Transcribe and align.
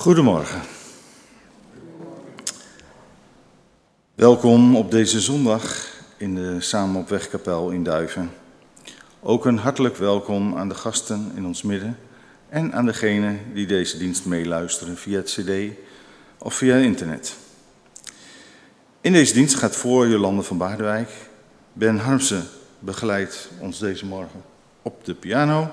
Goedemorgen. 0.00 0.60
Welkom 4.14 4.76
op 4.76 4.90
deze 4.90 5.20
zondag 5.20 5.86
in 6.16 6.34
de 6.34 6.60
Samen 6.60 7.00
op 7.00 7.08
Wegkapel 7.08 7.70
in 7.70 7.82
Duiven. 7.82 8.30
Ook 9.22 9.46
een 9.46 9.58
hartelijk 9.58 9.96
welkom 9.96 10.56
aan 10.56 10.68
de 10.68 10.74
gasten 10.74 11.32
in 11.34 11.46
ons 11.46 11.62
midden 11.62 11.98
en 12.48 12.72
aan 12.72 12.86
degenen 12.86 13.40
die 13.54 13.66
deze 13.66 13.98
dienst 13.98 14.24
meeluisteren 14.24 14.96
via 14.96 15.16
het 15.16 15.26
cd 15.26 15.76
of 16.38 16.54
via 16.54 16.76
internet. 16.76 17.36
In 19.00 19.12
deze 19.12 19.32
dienst 19.32 19.54
gaat 19.54 19.76
voor 19.76 20.08
Jolande 20.08 20.42
van 20.42 20.58
Baardewijk. 20.58 21.10
Ben 21.72 21.98
Harmsen 21.98 22.44
begeleidt 22.78 23.48
ons 23.58 23.78
deze 23.78 24.06
morgen 24.06 24.42
op 24.82 25.04
de 25.04 25.14
piano. 25.14 25.70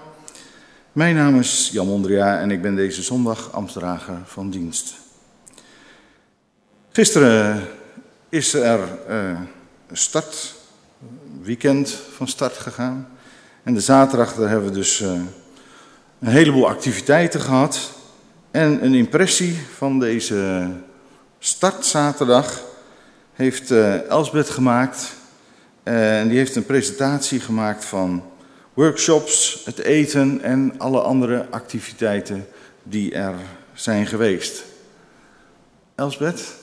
Mijn 0.97 1.15
naam 1.15 1.39
is 1.39 1.69
Jan 1.71 1.87
Mondria 1.87 2.39
en 2.39 2.51
ik 2.51 2.61
ben 2.61 2.75
deze 2.75 3.01
zondag 3.01 3.53
ambtsdrager 3.53 4.17
van 4.25 4.49
dienst. 4.49 4.95
Gisteren 6.91 7.67
is 8.29 8.53
er 8.53 8.79
een 9.07 9.47
startweekend 9.91 11.89
van 12.15 12.27
start 12.27 12.57
gegaan. 12.57 13.07
En 13.63 13.73
de 13.73 13.79
zaterdag 13.79 14.33
daar 14.33 14.49
hebben 14.49 14.69
we 14.69 14.75
dus 14.75 15.01
uh, 15.01 15.11
een 16.19 16.27
heleboel 16.27 16.67
activiteiten 16.67 17.41
gehad. 17.41 17.91
En 18.51 18.85
een 18.85 18.93
impressie 18.93 19.57
van 19.75 19.99
deze 19.99 20.69
startzaterdag 21.39 22.61
heeft 23.33 23.71
uh, 23.71 24.09
Elsbeth 24.09 24.49
gemaakt. 24.49 25.13
en 25.83 26.27
die 26.27 26.37
heeft 26.37 26.55
een 26.55 26.65
presentatie 26.65 27.39
gemaakt 27.39 27.85
van 27.85 28.23
workshops, 28.77 29.61
het 29.65 29.77
eten 29.77 30.41
en 30.41 30.73
alle 30.77 31.01
andere 31.01 31.45
activiteiten 31.49 32.47
die 32.83 33.13
er 33.13 33.35
zijn 33.73 34.07
geweest. 34.07 34.63
Elsbeth? 35.95 36.55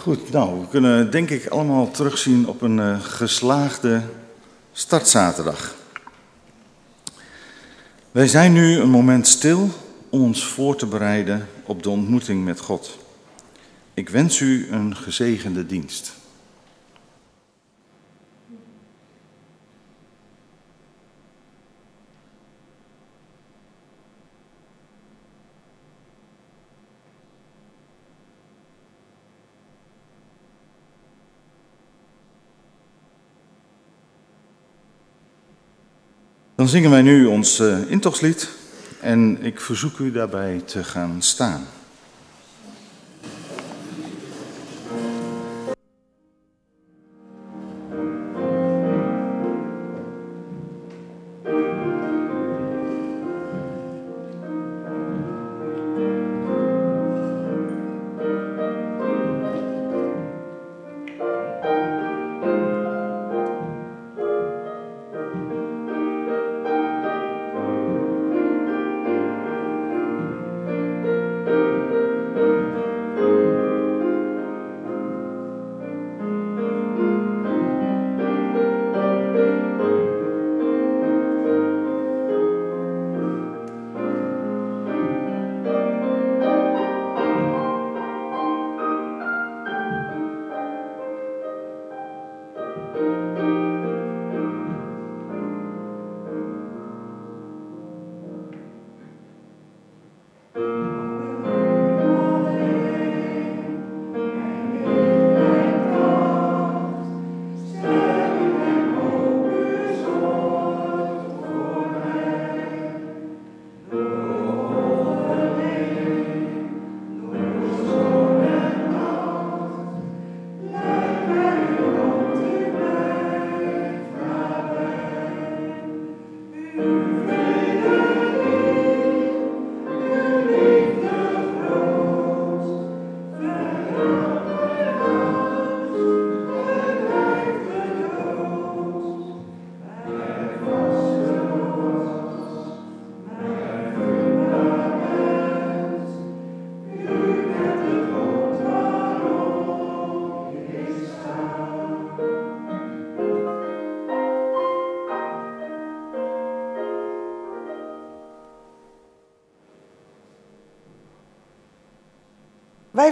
Goed, 0.00 0.30
nou, 0.30 0.60
we 0.60 0.68
kunnen 0.68 1.10
denk 1.10 1.30
ik 1.30 1.46
allemaal 1.46 1.90
terugzien 1.90 2.48
op 2.48 2.62
een 2.62 2.78
uh, 2.78 3.00
geslaagde 3.00 4.02
startzaterdag. 4.72 5.74
Wij 8.10 8.28
zijn 8.28 8.52
nu 8.52 8.78
een 8.78 8.90
moment 8.90 9.26
stil 9.26 9.68
om 10.08 10.22
ons 10.22 10.44
voor 10.44 10.76
te 10.76 10.86
bereiden 10.86 11.48
op 11.64 11.82
de 11.82 11.90
ontmoeting 11.90 12.44
met 12.44 12.60
God. 12.60 12.98
Ik 13.94 14.08
wens 14.08 14.40
u 14.40 14.68
een 14.70 14.96
gezegende 14.96 15.66
dienst. 15.66 16.12
Zingen 36.70 36.90
wij 36.90 37.02
nu 37.02 37.26
ons 37.26 37.60
uh, 37.60 37.76
intochtslied 37.86 38.48
en 39.00 39.38
ik 39.42 39.60
verzoek 39.60 39.98
u 39.98 40.12
daarbij 40.12 40.62
te 40.64 40.84
gaan 40.84 41.22
staan. 41.22 41.66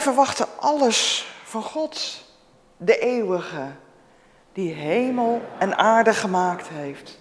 Verwachten 0.08 0.46
alles 0.60 1.26
van 1.44 1.62
God. 1.62 2.26
de 2.76 2.98
eeuwige, 2.98 3.66
die 4.52 4.72
hemel 4.72 5.42
en 5.58 5.78
aarde 5.78 6.14
gemaakt 6.14 6.68
heeft, 6.68 7.18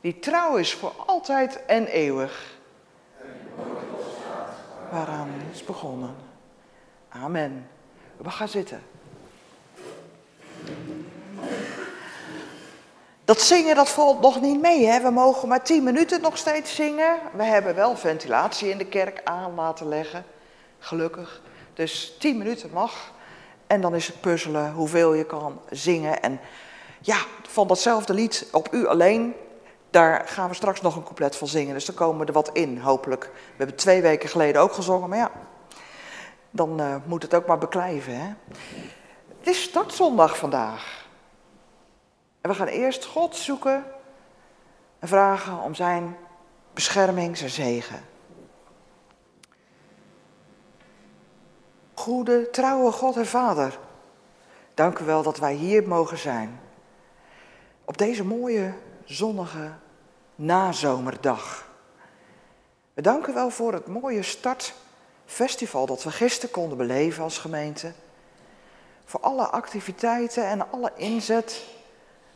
die 0.00 0.18
trouw 0.18 0.56
is 0.56 0.74
voor 0.74 0.92
altijd 1.06 1.64
en 1.66 1.86
eeuwig, 1.86 2.56
waaraan 4.90 5.30
is 5.52 5.64
begonnen. 5.64 6.14
Amen. 7.08 7.68
We 8.16 8.30
gaan 8.30 8.48
zitten. 8.48 8.82
Dat 13.24 13.40
zingen 13.40 13.74
dat 13.74 13.88
valt 13.88 14.20
nog 14.20 14.40
niet 14.40 14.60
mee. 14.60 14.86
Hè? 14.86 15.00
We 15.00 15.10
mogen 15.10 15.48
maar 15.48 15.62
tien 15.64 15.84
minuten 15.84 16.20
nog 16.20 16.36
steeds 16.36 16.74
zingen. 16.74 17.18
We 17.32 17.44
hebben 17.44 17.74
wel 17.74 17.96
ventilatie 17.96 18.70
in 18.70 18.78
de 18.78 18.86
kerk 18.86 19.20
aan 19.24 19.54
laten 19.54 19.88
leggen. 19.88 20.24
Gelukkig. 20.78 21.42
Dus 21.74 22.16
tien 22.18 22.38
minuten 22.38 22.70
mag. 22.72 23.12
En 23.66 23.80
dan 23.80 23.94
is 23.94 24.06
het 24.06 24.20
puzzelen 24.20 24.72
hoeveel 24.72 25.14
je 25.14 25.24
kan 25.24 25.60
zingen. 25.70 26.22
En 26.22 26.40
ja, 27.00 27.18
van 27.42 27.66
datzelfde 27.66 28.14
lied 28.14 28.48
op 28.52 28.68
u 28.72 28.86
alleen. 28.86 29.34
Daar 29.90 30.28
gaan 30.28 30.48
we 30.48 30.54
straks 30.54 30.80
nog 30.80 30.96
een 30.96 31.02
couplet 31.02 31.36
van 31.36 31.48
zingen. 31.48 31.74
Dus 31.74 31.84
dan 31.84 31.94
komen 31.94 32.20
we 32.20 32.26
er 32.26 32.32
wat 32.32 32.50
in, 32.52 32.78
hopelijk. 32.78 33.24
We 33.24 33.56
hebben 33.56 33.76
twee 33.76 34.02
weken 34.02 34.28
geleden 34.28 34.60
ook 34.60 34.72
gezongen. 34.72 35.08
Maar 35.08 35.18
ja, 35.18 35.30
dan 36.50 36.80
uh, 36.80 36.96
moet 37.04 37.22
het 37.22 37.34
ook 37.34 37.46
maar 37.46 37.58
beklijven. 37.58 38.16
Hè? 38.16 38.32
Het 39.38 39.48
is 39.48 39.62
startzondag 39.62 40.36
vandaag. 40.36 41.06
En 42.40 42.50
we 42.50 42.56
gaan 42.56 42.66
eerst 42.66 43.04
God 43.04 43.36
zoeken 43.36 43.84
en 44.98 45.08
vragen 45.08 45.58
om 45.58 45.74
zijn 45.74 46.16
bescherming, 46.72 47.36
zijn 47.36 47.50
zegen. 47.50 48.13
Goede, 51.94 52.50
trouwe 52.50 52.92
God 52.92 53.16
en 53.16 53.26
Vader, 53.26 53.78
dank 54.74 54.98
u 54.98 55.04
wel 55.04 55.22
dat 55.22 55.38
wij 55.38 55.54
hier 55.54 55.88
mogen 55.88 56.18
zijn. 56.18 56.60
Op 57.84 57.98
deze 57.98 58.24
mooie, 58.24 58.74
zonnige 59.04 59.72
nazomerdag. 60.34 61.68
We 62.94 63.02
danken 63.02 63.34
wel 63.34 63.50
voor 63.50 63.72
het 63.72 63.86
mooie 63.86 64.22
startfestival 64.22 65.86
dat 65.86 66.02
we 66.02 66.10
gisteren 66.10 66.50
konden 66.50 66.78
beleven 66.78 67.22
als 67.22 67.38
gemeente. 67.38 67.92
Voor 69.04 69.20
alle 69.20 69.46
activiteiten 69.46 70.46
en 70.46 70.70
alle 70.70 70.92
inzet 70.96 71.64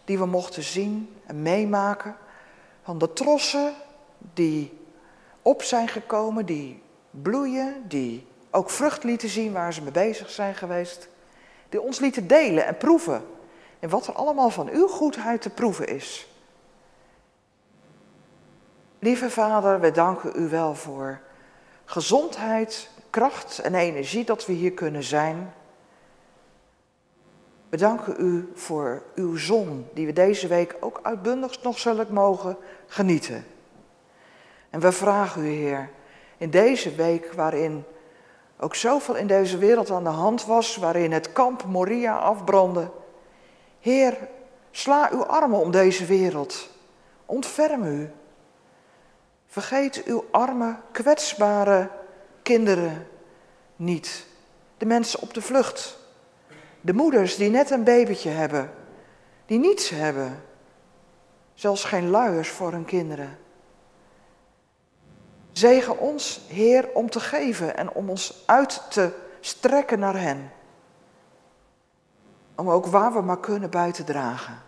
die 0.05 0.19
we 0.19 0.27
mochten 0.27 0.63
zien 0.63 1.17
en 1.27 1.43
meemaken. 1.43 2.17
Van 2.83 2.99
de 2.99 3.13
trossen 3.13 3.75
die 4.35 4.79
op 5.43 5.63
zijn 5.63 5.89
gekomen, 5.89 6.47
die 6.47 6.83
bloeien, 7.11 7.85
die 7.89 8.27
ook 8.59 8.71
vrucht 8.71 9.05
lieten 9.05 9.29
zien 9.29 9.53
waar 9.53 9.73
ze 9.73 9.83
mee 9.83 9.93
bezig 9.93 10.31
zijn 10.31 10.55
geweest. 10.55 11.09
Die 11.69 11.81
ons 11.81 11.99
lieten 11.99 12.27
delen 12.27 12.67
en 12.67 12.77
proeven 12.77 13.25
en 13.79 13.89
wat 13.89 14.07
er 14.07 14.15
allemaal 14.15 14.51
van 14.51 14.69
uw 14.69 14.89
goedheid 14.89 15.43
te 15.43 15.51
proeven 15.51 15.89
is. 15.89 16.29
Lieve 18.99 19.31
Vader, 19.31 19.81
we 19.81 19.91
danken 19.91 20.33
u 20.37 20.49
wel 20.49 20.75
voor 20.75 21.21
gezondheid, 21.85 22.91
kracht 23.11 23.59
en 23.59 23.75
energie 23.75 24.25
dat 24.25 24.47
we 24.47 24.53
hier 24.53 24.73
kunnen 24.73 25.03
zijn. 25.03 25.53
We 27.69 27.77
danken 27.77 28.15
u 28.19 28.53
voor 28.55 29.03
uw 29.15 29.37
zon, 29.37 29.89
die 29.95 30.07
we 30.07 30.13
deze 30.13 30.47
week 30.47 30.77
ook 30.81 31.01
uitbundig 31.03 31.63
nog 31.63 31.79
zullen 31.79 32.07
mogen 32.11 32.57
genieten. 32.87 33.47
En 34.71 34.81
we 34.81 34.93
vragen 34.93 35.45
u, 35.45 35.49
Heer, 35.49 35.91
in 36.39 36.51
deze 36.51 36.95
week 36.95 37.33
waarin 37.33 37.85
ook 38.61 38.75
zoveel 38.75 39.17
in 39.17 39.27
deze 39.27 39.59
wereld 39.59 39.91
aan 39.91 40.05
de 40.05 40.11
hand 40.11 40.45
was, 40.45 40.77
waarin 40.77 41.13
het 41.13 41.33
kamp 41.33 41.65
Moria 41.65 42.17
afbrandde. 42.17 42.91
Heer, 43.81 44.29
sla 44.71 45.11
uw 45.13 45.25
armen 45.25 45.59
om 45.59 45.71
deze 45.71 46.05
wereld. 46.05 46.69
Ontferm 47.27 47.83
u. 47.83 48.11
Vergeet 49.47 50.03
uw 50.05 50.25
arme, 50.31 50.77
kwetsbare 50.93 51.91
kinderen 52.43 53.07
niet. 53.77 54.27
De 54.79 54.87
mensen 54.87 55.21
op 55.21 55.35
de 55.35 55.43
vlucht. 55.43 55.99
De 56.81 56.93
moeders 56.93 57.37
die 57.37 57.51
net 57.51 57.71
een 57.71 57.85
babytje 57.85 58.31
hebben, 58.31 58.71
die 59.47 59.59
niets 59.59 59.91
hebben, 59.91 60.43
zelfs 61.55 61.85
geen 61.85 62.11
luiers 62.11 62.49
voor 62.49 62.73
hun 62.73 62.85
kinderen. 62.85 63.39
Zegen 65.59 65.99
ons, 65.99 66.41
Heer, 66.47 66.89
om 66.95 67.11
te 67.11 67.21
geven 67.21 67.77
en 67.77 67.93
om 67.93 68.11
ons 68.11 68.43
uit 68.47 68.83
te 68.91 69.11
strekken 69.41 69.99
naar 69.99 70.21
hen. 70.21 70.53
Om 72.57 72.71
ook 72.71 72.87
waar 72.87 73.13
we 73.13 73.21
maar 73.21 73.41
kunnen 73.41 73.71
bij 73.71 73.93
te 73.93 74.05
dragen. 74.05 74.63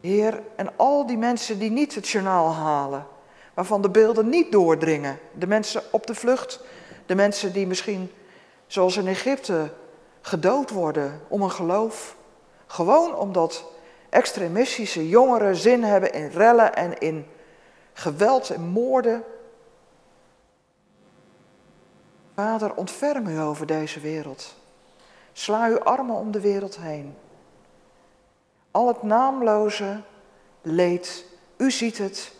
Heer, 0.00 0.42
en 0.56 0.76
al 0.76 1.06
die 1.06 1.16
mensen 1.16 1.58
die 1.58 1.70
niet 1.70 1.94
het 1.94 2.08
journaal 2.08 2.54
halen, 2.54 3.06
waarvan 3.54 3.82
de 3.82 3.90
beelden 3.90 4.28
niet 4.28 4.52
doordringen, 4.52 5.18
de 5.34 5.46
mensen 5.46 5.82
op 5.90 6.06
de 6.06 6.14
vlucht, 6.14 6.60
de 7.06 7.14
mensen 7.14 7.52
die 7.52 7.66
misschien 7.66 8.12
zoals 8.66 8.96
in 8.96 9.06
Egypte, 9.06 9.70
gedood 10.20 10.70
worden 10.70 11.20
om 11.28 11.42
een 11.42 11.50
geloof. 11.50 12.16
Gewoon 12.66 13.16
omdat 13.16 13.64
extremistische 14.08 15.08
jongeren 15.08 15.56
zin 15.56 15.82
hebben 15.84 16.12
in 16.12 16.28
rellen 16.28 16.74
en 16.74 16.98
in 16.98 17.26
geweld 17.98 18.50
en 18.50 18.60
moorden. 18.60 19.24
Vader, 22.34 22.74
ontferm 22.74 23.26
u 23.26 23.40
over 23.40 23.66
deze 23.66 24.00
wereld. 24.00 24.54
Sla 25.32 25.68
uw 25.68 25.82
armen 25.82 26.16
om 26.16 26.30
de 26.30 26.40
wereld 26.40 26.76
heen. 26.76 27.16
Al 28.70 28.88
het 28.88 29.02
naamloze 29.02 30.00
leed, 30.62 31.24
u 31.56 31.70
ziet 31.70 31.98
het, 31.98 32.32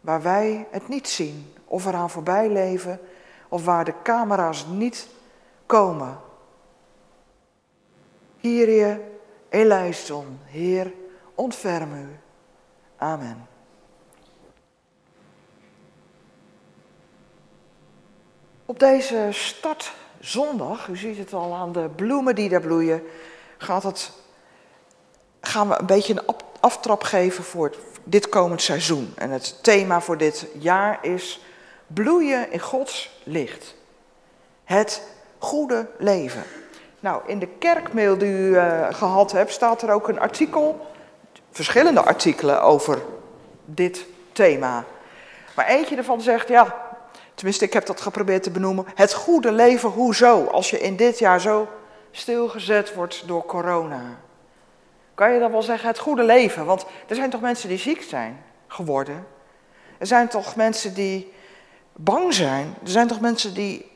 waar 0.00 0.22
wij 0.22 0.66
het 0.70 0.88
niet 0.88 1.08
zien 1.08 1.54
of 1.64 1.86
eraan 1.86 2.10
voorbij 2.10 2.48
leven, 2.48 3.00
of 3.48 3.64
waar 3.64 3.84
de 3.84 3.94
camera's 4.02 4.66
niet 4.66 5.08
komen. 5.66 6.20
Kyrie 8.40 9.00
eleison, 9.48 10.38
Heer, 10.44 10.92
ontferm 11.34 11.94
u. 11.94 12.18
Amen. 12.96 13.47
Op 18.70 18.78
deze 18.78 19.28
startzondag, 19.30 20.88
u 20.88 20.96
ziet 20.96 21.18
het 21.18 21.32
al 21.32 21.54
aan 21.54 21.72
de 21.72 21.88
bloemen 21.96 22.34
die 22.34 22.48
daar 22.48 22.60
bloeien, 22.60 23.02
gaat 23.58 23.82
het, 23.82 24.12
gaan 25.40 25.68
we 25.68 25.78
een 25.78 25.86
beetje 25.86 26.12
een 26.12 26.34
aftrap 26.60 27.02
geven 27.02 27.44
voor 27.44 27.74
dit 28.04 28.28
komend 28.28 28.62
seizoen. 28.62 29.12
En 29.16 29.30
het 29.30 29.62
thema 29.62 30.00
voor 30.00 30.16
dit 30.16 30.46
jaar 30.58 30.98
is 31.02 31.40
bloeien 31.86 32.52
in 32.52 32.60
Gods 32.60 33.20
licht. 33.22 33.74
Het 34.64 35.02
goede 35.38 35.86
leven. 35.98 36.42
Nou, 37.00 37.22
in 37.26 37.38
de 37.38 37.48
kerkmail 37.58 38.18
die 38.18 38.32
u 38.32 38.48
uh, 38.48 38.86
gehad 38.90 39.32
hebt, 39.32 39.52
staat 39.52 39.82
er 39.82 39.90
ook 39.90 40.08
een 40.08 40.20
artikel, 40.20 40.86
verschillende 41.50 42.00
artikelen 42.00 42.62
over 42.62 43.02
dit 43.64 44.04
thema. 44.32 44.84
Maar 45.56 45.66
eentje 45.66 45.96
ervan 45.96 46.20
zegt, 46.20 46.48
ja, 46.48 46.87
tenminste 47.38 47.64
ik 47.64 47.72
heb 47.72 47.86
dat 47.86 48.00
geprobeerd 48.00 48.42
te 48.42 48.50
benoemen, 48.50 48.86
het 48.94 49.14
goede 49.14 49.52
leven, 49.52 49.88
hoezo? 49.88 50.44
Als 50.44 50.70
je 50.70 50.80
in 50.80 50.96
dit 50.96 51.18
jaar 51.18 51.40
zo 51.40 51.68
stilgezet 52.10 52.94
wordt 52.94 53.22
door 53.26 53.46
corona. 53.46 54.02
Kan 55.14 55.32
je 55.32 55.38
dan 55.38 55.50
wel 55.50 55.62
zeggen 55.62 55.88
het 55.88 55.98
goede 55.98 56.22
leven? 56.22 56.64
Want 56.64 56.86
er 57.06 57.14
zijn 57.14 57.30
toch 57.30 57.40
mensen 57.40 57.68
die 57.68 57.78
ziek 57.78 58.02
zijn 58.02 58.44
geworden? 58.66 59.26
Er 59.98 60.06
zijn 60.06 60.28
toch 60.28 60.56
mensen 60.56 60.94
die 60.94 61.32
bang 61.92 62.34
zijn? 62.34 62.74
Er 62.82 62.90
zijn 62.90 63.06
toch 63.06 63.20
mensen 63.20 63.54
die 63.54 63.90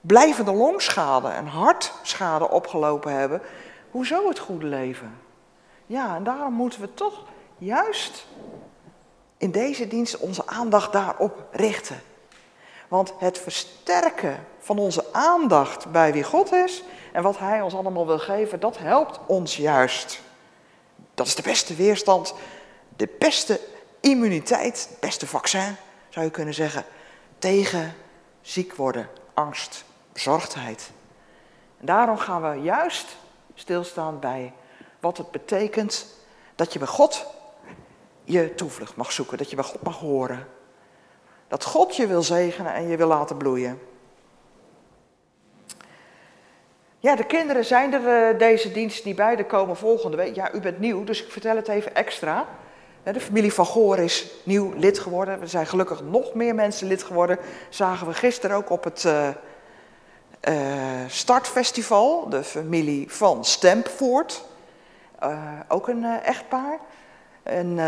blijvende 0.00 0.52
longschade 0.52 1.28
en 1.28 1.46
hartschade 1.46 2.50
opgelopen 2.50 3.12
hebben. 3.12 3.40
Hoezo 3.90 4.28
het 4.28 4.38
goede 4.38 4.66
leven? 4.66 5.18
Ja, 5.86 6.16
en 6.16 6.24
daarom 6.24 6.52
moeten 6.52 6.80
we 6.80 6.94
toch 6.94 7.24
juist 7.58 8.26
in 9.36 9.50
deze 9.50 9.88
dienst 9.88 10.18
onze 10.18 10.46
aandacht 10.46 10.92
daarop 10.92 11.44
richten. 11.50 12.00
Want 12.88 13.12
het 13.18 13.38
versterken 13.38 14.46
van 14.58 14.78
onze 14.78 15.04
aandacht 15.12 15.90
bij 15.90 16.12
wie 16.12 16.22
God 16.22 16.52
is 16.52 16.82
en 17.12 17.22
wat 17.22 17.38
Hij 17.38 17.60
ons 17.60 17.74
allemaal 17.74 18.06
wil 18.06 18.18
geven, 18.18 18.60
dat 18.60 18.78
helpt 18.78 19.20
ons 19.26 19.56
juist. 19.56 20.20
Dat 21.14 21.26
is 21.26 21.34
de 21.34 21.42
beste 21.42 21.74
weerstand, 21.74 22.34
de 22.96 23.08
beste 23.18 23.60
immuniteit, 24.00 24.88
het 24.90 25.00
beste 25.00 25.26
vaccin, 25.26 25.76
zou 26.08 26.24
je 26.24 26.30
kunnen 26.30 26.54
zeggen, 26.54 26.84
tegen 27.38 27.94
ziek 28.40 28.74
worden, 28.74 29.08
angst, 29.34 29.84
bezorgdheid. 30.12 30.90
En 31.80 31.86
daarom 31.86 32.18
gaan 32.18 32.50
we 32.50 32.60
juist 32.62 33.16
stilstaan 33.54 34.18
bij 34.20 34.52
wat 35.00 35.16
het 35.16 35.30
betekent 35.30 36.06
dat 36.54 36.72
je 36.72 36.78
bij 36.78 36.88
God 36.88 37.26
je 38.24 38.54
toevlucht 38.54 38.96
mag 38.96 39.12
zoeken, 39.12 39.38
dat 39.38 39.50
je 39.50 39.56
bij 39.56 39.64
God 39.64 39.82
mag 39.82 39.98
horen. 39.98 40.46
Dat 41.48 41.64
God 41.64 41.96
je 41.96 42.06
wil 42.06 42.22
zegenen 42.22 42.74
en 42.74 42.88
je 42.88 42.96
wil 42.96 43.06
laten 43.06 43.36
bloeien. 43.36 43.78
Ja, 46.98 47.16
de 47.16 47.26
kinderen 47.26 47.64
zijn 47.64 47.92
er 47.92 48.32
uh, 48.32 48.38
deze 48.38 48.72
dienst 48.72 49.04
niet 49.04 49.16
bij. 49.16 49.36
Er 49.36 49.44
komen 49.44 49.76
volgende 49.76 50.16
week. 50.16 50.34
Ja, 50.34 50.52
u 50.52 50.60
bent 50.60 50.78
nieuw, 50.78 51.04
dus 51.04 51.24
ik 51.24 51.32
vertel 51.32 51.56
het 51.56 51.68
even 51.68 51.94
extra. 51.94 52.46
De 53.02 53.20
familie 53.20 53.52
van 53.52 53.66
Goor 53.66 53.98
is 53.98 54.30
nieuw 54.42 54.72
lid 54.76 54.98
geworden. 54.98 55.40
Er 55.40 55.48
zijn 55.48 55.66
gelukkig 55.66 56.02
nog 56.02 56.34
meer 56.34 56.54
mensen 56.54 56.86
lid 56.86 57.02
geworden. 57.02 57.38
Zagen 57.68 58.06
we 58.06 58.14
gisteren 58.14 58.56
ook 58.56 58.70
op 58.70 58.84
het 58.84 59.04
uh, 59.04 59.28
uh, 60.48 60.54
startfestival. 61.06 62.28
De 62.28 62.44
familie 62.44 63.12
van 63.12 63.44
Stempvoort. 63.44 64.44
ook 65.68 65.88
een 65.88 66.04
echtpaar. 66.04 66.78
En 67.46 67.78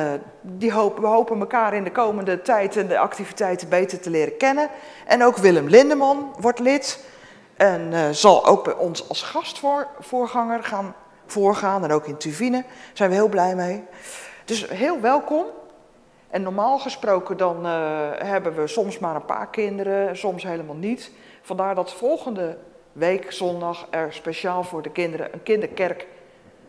die 0.42 0.72
hopen, 0.72 1.02
we 1.02 1.08
hopen 1.08 1.40
elkaar 1.40 1.74
in 1.74 1.84
de 1.84 1.92
komende 1.92 2.42
tijd 2.42 2.76
en 2.76 2.88
de 2.88 2.98
activiteiten 2.98 3.68
beter 3.68 4.00
te 4.00 4.10
leren 4.10 4.36
kennen. 4.36 4.68
En 5.06 5.24
ook 5.24 5.36
Willem 5.36 5.68
Lindeman 5.68 6.34
wordt 6.40 6.58
lid. 6.58 7.04
En 7.58 7.92
uh, 7.92 8.08
zal 8.10 8.46
ook 8.46 8.64
bij 8.64 8.74
ons 8.74 9.08
als 9.08 9.22
gastvoorganger 9.22 10.64
gaan 10.64 10.94
voorgaan. 11.26 11.84
En 11.84 11.92
ook 11.92 12.06
in 12.06 12.16
Tuvine 12.16 12.64
zijn 12.92 13.10
we 13.10 13.14
heel 13.14 13.28
blij 13.28 13.54
mee. 13.54 13.84
Dus 14.44 14.68
heel 14.68 15.00
welkom. 15.00 15.44
En 16.30 16.42
normaal 16.42 16.78
gesproken 16.78 17.36
dan 17.36 17.66
uh, 17.66 18.10
hebben 18.16 18.54
we 18.54 18.66
soms 18.66 18.98
maar 18.98 19.14
een 19.14 19.24
paar 19.24 19.48
kinderen, 19.48 20.16
soms 20.16 20.42
helemaal 20.42 20.76
niet. 20.76 21.10
Vandaar 21.42 21.74
dat 21.74 21.92
volgende 21.92 22.58
week 22.92 23.32
zondag 23.32 23.86
er 23.90 24.12
speciaal 24.12 24.62
voor 24.64 24.82
de 24.82 24.90
kinderen 24.90 25.32
een 25.32 25.42
kinderkerk 25.42 26.06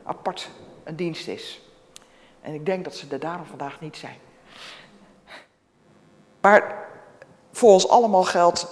apart 0.04 0.50
een 0.84 0.96
dienst 0.96 1.28
is. 1.28 1.69
En 2.42 2.54
ik 2.54 2.66
denk 2.66 2.84
dat 2.84 2.96
ze 2.96 3.06
er 3.10 3.20
daarom 3.20 3.46
vandaag 3.46 3.82
niet 3.82 3.98
zijn. 3.98 4.18
Maar 6.42 6.88
voor 7.52 7.72
ons 7.72 7.88
allemaal 7.88 8.24
geldt 8.24 8.68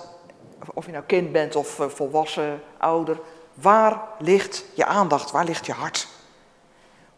of 0.73 0.85
je 0.85 0.91
nou 0.91 1.03
kind 1.03 1.31
bent 1.31 1.55
of 1.55 1.79
eh, 1.79 1.87
volwassen, 1.87 2.61
ouder, 2.77 3.19
waar 3.53 4.01
ligt 4.19 4.65
je 4.73 4.85
aandacht? 4.85 5.31
Waar 5.31 5.45
ligt 5.45 5.65
je 5.65 5.71
hart? 5.71 6.07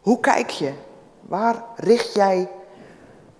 Hoe 0.00 0.20
kijk 0.20 0.50
je? 0.50 0.72
Waar 1.20 1.64
richt 1.76 2.14
jij 2.14 2.48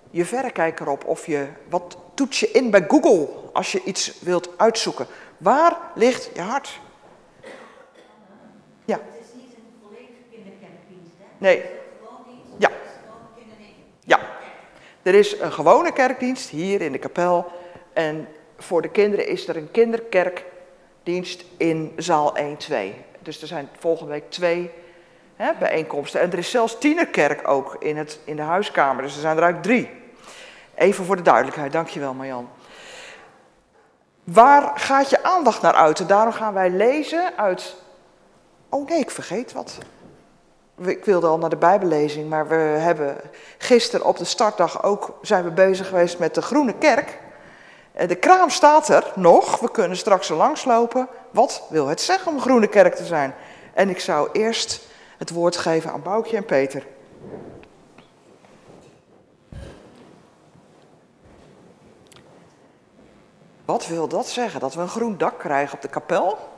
je 0.09 0.25
verrekijker 0.25 0.89
op? 0.89 1.05
Of 1.05 1.25
je, 1.25 1.47
wat 1.69 1.97
toets 2.13 2.39
je 2.39 2.51
in 2.51 2.71
bij 2.71 2.85
Google 2.87 3.29
als 3.53 3.71
je 3.71 3.83
iets 3.83 4.19
wilt 4.19 4.57
uitzoeken? 4.57 5.07
Waar 5.37 5.77
ligt 5.95 6.29
je 6.33 6.41
hart? 6.41 6.79
Ja. 8.85 8.97
Het 8.97 9.19
is 9.19 9.41
niet 9.41 9.55
een 9.55 9.73
volledige 9.83 10.21
kinderkerkdienst, 10.31 11.15
hè? 11.17 11.25
Nee. 11.37 11.65
Ja. 12.57 12.69
Ja. 14.03 14.19
Er 15.03 15.13
is 15.13 15.39
een 15.39 15.51
gewone 15.51 15.93
kerkdienst 15.93 16.49
hier 16.49 16.81
in 16.81 16.91
de 16.91 16.97
kapel. 16.97 17.51
En 17.93 18.27
voor 18.57 18.81
de 18.81 18.89
kinderen 18.89 19.27
is 19.27 19.47
er 19.47 19.57
een 19.57 19.71
kinderkerkdienst 19.71 21.45
in 21.57 21.93
zaal 21.95 22.37
1-2. 22.37 22.41
Dus 23.19 23.41
er 23.41 23.47
zijn 23.47 23.69
volgende 23.79 24.11
week 24.11 24.29
twee 24.29 24.71
hè, 25.35 25.51
bijeenkomsten. 25.59 26.21
En 26.21 26.31
er 26.31 26.37
is 26.37 26.49
zelfs 26.49 26.77
tienerkerk 26.77 27.47
ook 27.47 27.75
in, 27.79 27.97
het, 27.97 28.19
in 28.23 28.35
de 28.35 28.41
huiskamer. 28.41 29.03
Dus 29.03 29.15
er 29.15 29.21
zijn 29.21 29.37
er 29.37 29.43
eigenlijk 29.43 29.73
drie. 29.73 29.99
Even 30.75 31.05
voor 31.05 31.15
de 31.15 31.21
duidelijkheid, 31.21 31.71
dankjewel 31.71 32.13
Marjan. 32.13 32.49
Waar 34.23 34.71
gaat 34.79 35.09
je 35.09 35.23
aandacht 35.23 35.61
naar 35.61 35.73
uit? 35.73 35.99
En 35.99 36.07
daarom 36.07 36.33
gaan 36.33 36.53
wij 36.53 36.69
lezen 36.69 37.37
uit. 37.37 37.75
Oh 38.69 38.87
nee, 38.87 38.99
ik 38.99 39.11
vergeet 39.11 39.51
wat. 39.51 39.77
Ik 40.77 41.05
wilde 41.05 41.27
al 41.27 41.37
naar 41.37 41.49
de 41.49 41.55
Bijbellezing, 41.55 42.29
maar 42.29 42.47
we 42.47 42.55
hebben 42.55 43.17
gisteren 43.57 44.05
op 44.05 44.17
de 44.17 44.25
startdag 44.25 44.83
ook 44.83 45.17
zijn 45.21 45.43
we 45.43 45.51
bezig 45.51 45.87
geweest 45.87 46.19
met 46.19 46.35
de 46.35 46.41
Groene 46.41 46.73
Kerk. 46.73 47.19
Eh, 47.91 48.07
de 48.07 48.15
kraam 48.15 48.49
staat 48.49 48.89
er 48.89 49.11
nog, 49.15 49.59
we 49.59 49.71
kunnen 49.71 49.97
straks 49.97 50.29
er 50.29 50.35
langs 50.35 50.65
lopen. 50.65 51.07
Wat 51.31 51.63
wil 51.69 51.87
het 51.87 52.01
zeggen 52.01 52.31
om 52.31 52.39
Groene 52.39 52.67
Kerk 52.67 52.95
te 52.95 53.05
zijn? 53.05 53.35
En 53.73 53.89
ik 53.89 53.99
zou 53.99 54.29
eerst 54.31 54.81
het 55.17 55.29
woord 55.29 55.57
geven 55.57 55.91
aan 55.91 56.01
Boukje 56.01 56.37
en 56.37 56.45
Peter. 56.45 56.85
Wat 63.65 63.87
wil 63.87 64.07
dat 64.07 64.27
zeggen? 64.27 64.59
Dat 64.59 64.73
we 64.73 64.81
een 64.81 64.87
groen 64.87 65.17
dak 65.17 65.39
krijgen 65.39 65.75
op 65.75 65.81
de 65.81 65.87
kapel? 65.87 66.50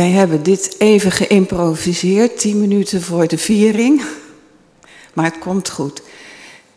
Wij 0.00 0.10
hebben 0.10 0.42
dit 0.42 0.74
even 0.78 1.12
geïmproviseerd, 1.12 2.38
tien 2.38 2.60
minuten 2.60 3.02
voor 3.02 3.26
de 3.26 3.38
viering. 3.38 4.02
Maar 5.14 5.24
het 5.24 5.38
komt 5.38 5.70
goed 5.70 6.02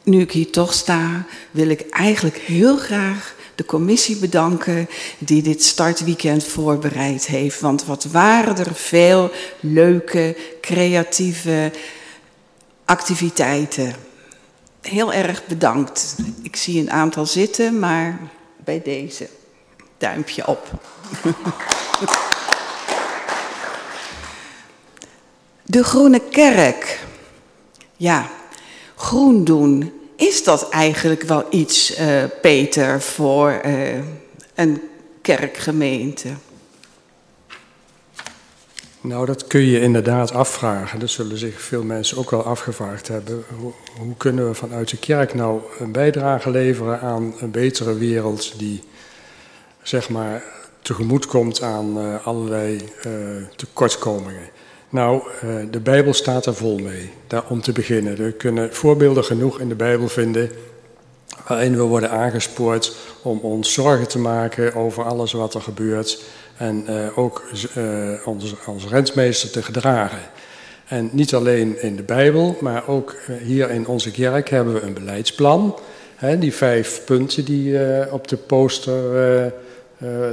nu 0.04 0.22
ik 0.22 0.32
hier 0.32 0.52
toch 0.52 0.74
sta, 0.74 1.26
wil 1.52 1.70
ik 1.70 1.90
eigenlijk 1.90 2.38
heel 2.38 2.78
graag 2.78 3.36
de 3.56 3.66
commissie 3.66 4.18
bedanken 4.18 4.90
die 5.18 5.42
dit 5.42 5.64
startweekend 5.64 6.44
voorbereid 6.44 7.26
heeft. 7.26 7.60
Want 7.60 7.86
wat 7.86 8.04
waren 8.04 8.58
er 8.58 8.76
veel 8.76 9.32
leuke, 9.60 10.38
creatieve 10.62 11.72
activiteiten. 12.86 13.96
Heel 14.82 15.14
erg 15.14 15.46
bedankt. 15.46 16.16
Ik 16.42 16.56
zie 16.56 16.82
een 16.82 16.92
aantal 16.92 17.26
zitten, 17.26 17.80
maar 17.80 18.20
bij 18.64 18.82
deze 18.82 19.30
duimpje 19.98 20.48
op. 20.48 20.72
De 25.66 25.84
Groene 25.84 26.22
Kerk. 26.30 27.00
Ja, 27.98 28.30
groen 28.96 29.44
doen. 29.44 29.92
Is 30.16 30.44
dat 30.44 30.70
eigenlijk 30.70 31.22
wel 31.22 31.46
iets, 31.50 32.00
uh, 32.00 32.24
Peter, 32.42 33.02
voor 33.02 33.62
uh, 33.66 33.98
een 34.56 34.82
kerkgemeente? 35.22 36.30
Nou, 39.02 39.26
dat 39.26 39.48
kun 39.48 39.62
je 39.62 39.80
inderdaad 39.80 40.34
afvragen. 40.34 41.00
Dat 41.00 41.10
zullen 41.10 41.38
zich 41.38 41.62
veel 41.62 41.84
mensen 41.84 42.18
ook 42.18 42.32
wel 42.32 42.44
afgevraagd 42.44 43.08
hebben. 43.08 43.44
Hoe, 43.98 44.16
kunnen 44.18 44.48
we 44.48 44.54
vanuit 44.54 44.90
de 44.90 44.98
kerk 44.98 45.34
nou 45.34 45.62
een 45.80 45.92
bijdrage 45.92 46.50
leveren 46.50 47.00
aan 47.00 47.34
een 47.40 47.52
betere 47.52 47.98
wereld 47.98 48.60
die, 48.60 48.84
zeg 49.82 50.10
maar, 50.10 50.44
tegemoet 50.82 51.26
komt 51.26 51.62
aan 51.62 51.98
uh, 51.98 52.28
allerlei 52.28 52.90
tekortkomingen? 53.56 54.50
Nou, 54.94 55.22
eh, 55.42 55.50
de 55.72 55.80
Bijbel 55.80 56.14
staat 56.14 56.46
er 56.46 56.54
vol 56.54 56.78
mee, 56.78 57.10
daar 57.28 57.44
om 57.48 57.62
te 57.62 57.72
beginnen. 57.72 58.16
We 58.16 58.32
kunnen 58.32 58.74
voorbeelden 58.74 59.24
genoeg 59.24 59.60
in 59.60 59.70
de 59.70 59.76
Bijbel 59.76 60.08
vinden 60.08 60.52
waarin 61.48 61.76
we 61.76 61.82
worden 61.82 62.10
aangespoord 62.10 62.96
om 63.22 63.40
ons 63.40 63.74
zorgen 63.74 64.08
te 64.08 64.20
maken 64.20 64.76
over 64.76 65.04
alles 65.04 65.32
wat 65.32 65.54
er 65.54 65.62
gebeurt 65.62 66.24
en 66.58 66.86
uh, 66.90 67.18
ook 67.18 67.44
uh, 67.78 68.28
ons 68.28 68.56
als 68.66 68.88
rentmeester 68.88 69.50
te 69.50 69.64
gedragen. 69.64 70.22
En 70.88 71.10
niet 71.12 71.34
alleen 71.34 71.82
in 71.82 71.96
de 71.96 72.04
Bijbel, 72.04 72.58
maar 72.60 72.88
ook 72.88 73.16
hier 73.44 73.70
in 73.70 73.88
onze 73.88 74.12
kerk 74.12 74.50
hebben 74.50 74.74
we 74.74 74.82
een 74.82 74.94
beleidsplan. 74.94 75.80
Die 76.40 76.54
vijf 76.54 77.02
punten 77.06 77.46
die 77.46 77.78
op 78.12 78.28
de 78.28 78.38
poster 78.38 79.02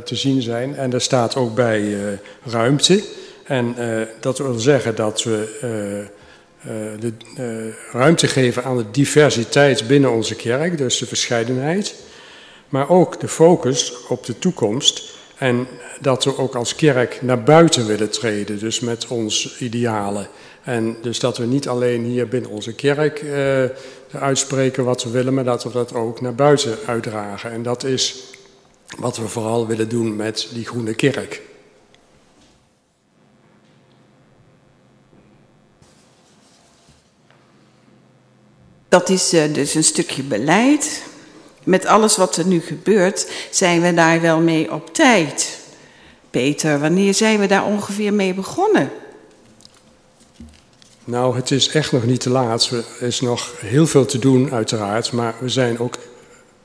te 0.04 0.16
zien 0.16 0.42
zijn. 0.42 0.76
En 0.76 0.90
daar 0.90 1.00
staat 1.00 1.36
ook 1.36 1.54
bij 1.54 1.96
ruimte. 2.44 3.02
En 3.50 3.74
uh, 3.78 4.02
dat 4.20 4.38
wil 4.38 4.54
zeggen 4.54 4.94
dat 4.94 5.22
we 5.22 5.58
uh, 5.62 6.72
uh, 6.74 7.00
de 7.00 7.72
ruimte 7.92 8.26
geven 8.28 8.64
aan 8.64 8.76
de 8.76 8.90
diversiteit 8.90 9.86
binnen 9.86 10.10
onze 10.12 10.34
kerk, 10.34 10.78
dus 10.78 10.98
de 10.98 11.06
verscheidenheid. 11.06 11.94
Maar 12.68 12.88
ook 12.88 13.20
de 13.20 13.28
focus 13.28 14.06
op 14.08 14.26
de 14.26 14.38
toekomst. 14.38 15.14
En 15.38 15.66
dat 16.00 16.24
we 16.24 16.38
ook 16.38 16.54
als 16.54 16.74
kerk 16.74 17.22
naar 17.22 17.42
buiten 17.42 17.86
willen 17.86 18.10
treden, 18.10 18.58
dus 18.58 18.80
met 18.80 19.06
ons 19.06 19.58
idealen. 19.58 20.28
En 20.62 20.96
dus 21.02 21.18
dat 21.18 21.38
we 21.38 21.46
niet 21.46 21.68
alleen 21.68 22.04
hier 22.04 22.28
binnen 22.28 22.50
onze 22.50 22.74
kerk 22.74 23.24
uitspreken 24.12 24.84
wat 24.84 25.04
we 25.04 25.10
willen, 25.10 25.34
maar 25.34 25.44
dat 25.44 25.62
we 25.62 25.70
dat 25.70 25.94
ook 25.94 26.20
naar 26.20 26.34
buiten 26.34 26.78
uitdragen. 26.86 27.50
En 27.50 27.62
dat 27.62 27.84
is 27.84 28.16
wat 28.98 29.16
we 29.16 29.28
vooral 29.28 29.66
willen 29.66 29.88
doen 29.88 30.16
met 30.16 30.48
die 30.52 30.66
groene 30.66 30.94
kerk. 30.94 31.48
Dat 38.90 39.08
is 39.08 39.34
uh, 39.34 39.54
dus 39.54 39.74
een 39.74 39.84
stukje 39.84 40.22
beleid. 40.22 41.02
Met 41.64 41.86
alles 41.86 42.16
wat 42.16 42.36
er 42.36 42.46
nu 42.46 42.60
gebeurt, 42.60 43.30
zijn 43.50 43.80
we 43.80 43.94
daar 43.94 44.20
wel 44.20 44.40
mee 44.40 44.72
op 44.72 44.94
tijd. 44.94 45.58
Peter, 46.30 46.80
wanneer 46.80 47.14
zijn 47.14 47.40
we 47.40 47.46
daar 47.46 47.64
ongeveer 47.64 48.12
mee 48.12 48.34
begonnen? 48.34 48.90
Nou, 51.04 51.36
het 51.36 51.50
is 51.50 51.68
echt 51.68 51.92
nog 51.92 52.04
niet 52.04 52.20
te 52.20 52.30
laat. 52.30 52.70
Er 52.70 53.06
is 53.06 53.20
nog 53.20 53.52
heel 53.60 53.86
veel 53.86 54.06
te 54.06 54.18
doen, 54.18 54.52
uiteraard. 54.52 55.12
Maar 55.12 55.34
we 55.38 55.48
zijn 55.48 55.78
ook 55.78 55.94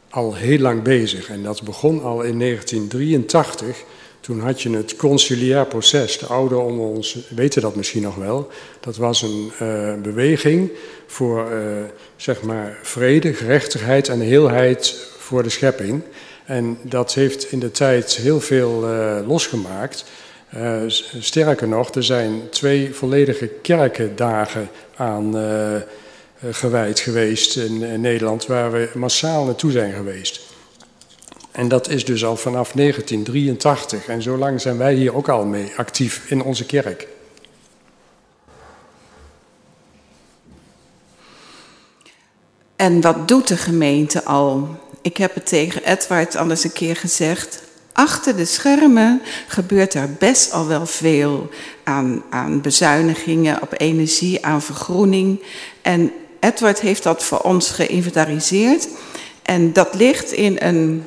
al 0.10 0.36
heel 0.36 0.60
lang 0.60 0.82
bezig. 0.82 1.30
En 1.30 1.44
dat 1.44 1.64
begon 1.64 2.04
al 2.04 2.22
in 2.22 2.40
1983 2.40 3.84
toen 4.26 4.40
had 4.40 4.62
je 4.62 4.70
het 4.70 4.96
conciliair 4.96 5.66
proces. 5.66 6.18
De 6.18 6.26
ouderen 6.26 6.64
onder 6.64 6.86
ons 6.86 7.18
weten 7.30 7.62
dat 7.62 7.76
misschien 7.76 8.02
nog 8.02 8.16
wel. 8.16 8.50
Dat 8.80 8.98
was 8.98 9.22
een 9.22 9.52
uh, 9.62 9.94
beweging 10.02 10.72
voor 11.08 11.52
uh, 11.52 11.58
zeg 12.16 12.42
maar 12.42 12.78
vrede, 12.82 13.34
gerechtigheid 13.34 14.08
en 14.10 14.20
heelheid 14.20 15.08
voor 15.18 15.44
de 15.44 15.50
schepping. 15.50 16.02
En 16.46 16.78
dat 16.82 17.14
heeft 17.14 17.52
in 17.52 17.60
de 17.60 17.72
tijd 17.72 18.16
heel 18.16 18.40
veel 18.40 18.90
uh, 18.90 19.18
losgemaakt. 19.28 20.06
Sterker 21.20 21.68
nog, 21.68 21.94
er 21.94 22.04
zijn 22.04 22.50
twee 22.50 22.94
volledige 22.94 23.48
kerkendagen 23.48 24.70
aan 24.96 25.36
gewijd 26.52 27.00
geweest 27.00 27.58
in, 27.58 27.84
in, 27.84 28.02
Nederland, 28.02 28.46
waar 28.46 28.72
we 28.72 28.90
massaal 28.94 29.46
naartoe 29.46 29.72
zijn 29.72 29.94
geweest. 29.94 30.55
En 31.56 31.68
dat 31.68 31.90
is 31.90 32.06
dus 32.06 32.26
al 32.26 32.38
vanaf 32.38 32.72
1983. 32.72 34.08
En 34.08 34.22
zo 34.22 34.38
lang 34.38 34.62
zijn 34.62 34.78
wij 34.78 34.94
hier 34.94 35.16
ook 35.16 35.30
al 35.30 35.46
mee 35.46 35.72
actief 35.78 36.30
in 36.30 36.44
onze 36.44 36.66
kerk. 36.66 37.08
En 42.76 43.02
wat 43.02 43.28
doet 43.28 43.48
de 43.48 43.58
gemeente 43.58 44.24
al? 44.24 44.80
Ik 45.02 45.18
heb 45.18 45.34
het 45.34 45.46
tegen 45.46 45.84
Edward 45.84 46.36
al 46.36 46.50
eens 46.50 46.64
een 46.64 46.74
keer 46.74 46.96
gezegd. 46.96 47.64
Achter 47.94 48.36
de 48.36 48.46
schermen 48.46 49.22
gebeurt 49.48 49.94
er 49.94 50.14
best 50.20 50.52
al 50.52 50.68
wel 50.68 50.86
veel 50.86 51.50
aan, 51.84 52.24
aan 52.30 52.62
bezuinigingen 52.62 53.62
op 53.62 53.74
energie, 53.78 54.46
aan 54.46 54.62
vergroening. 54.62 55.44
En 55.82 56.12
Edward 56.40 56.80
heeft 56.80 57.04
dat 57.04 57.24
voor 57.24 57.40
ons 57.40 57.70
geïnventariseerd. 57.70 58.88
En 59.42 59.74
dat 59.74 59.94
ligt 59.94 60.32
in 60.32 60.56
een, 60.60 61.06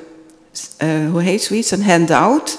uh, 0.83 1.11
hoe 1.11 1.23
heet 1.23 1.43
zoiets, 1.43 1.71
een 1.71 1.85
handout 1.85 2.59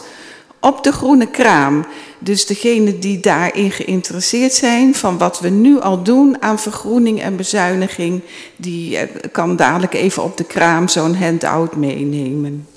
op 0.60 0.84
de 0.84 0.92
groene 0.92 1.28
kraam. 1.28 1.86
Dus 2.20 2.46
degenen 2.46 3.00
die 3.00 3.20
daarin 3.20 3.72
geïnteresseerd 3.72 4.54
zijn 4.54 4.96
van 4.96 5.18
wat 5.18 5.40
we 5.40 5.50
nu 5.50 5.80
al 5.80 6.04
doen 6.04 6.42
aan 6.42 6.60
vergroening 6.60 7.22
en 7.22 7.36
bezuiniging, 7.36 8.22
die 8.56 8.98
eh, 8.98 9.32
kan 9.32 9.56
dadelijk 9.56 9.94
even 9.94 10.24
op 10.24 10.38
de 10.38 10.44
kraam 10.44 10.88
zo'n 10.88 11.16
handout 11.16 11.76
meenemen. 11.76 12.68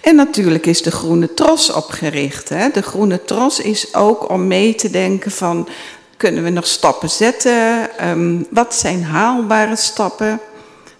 En 0.00 0.16
natuurlijk 0.16 0.66
is 0.66 0.82
de 0.82 0.90
Groene 0.90 1.34
Tros 1.34 1.72
opgericht. 1.72 2.48
Hè? 2.48 2.68
De 2.70 2.82
Groene 2.82 3.24
Tros 3.24 3.60
is 3.60 3.94
ook 3.94 4.30
om 4.30 4.46
mee 4.46 4.74
te 4.74 4.90
denken 4.90 5.30
van, 5.30 5.68
kunnen 6.16 6.44
we 6.44 6.50
nog 6.50 6.66
stappen 6.66 7.10
zetten? 7.10 7.88
Um, 8.08 8.46
wat 8.50 8.74
zijn 8.74 9.04
haalbare 9.04 9.76
stappen? 9.76 10.40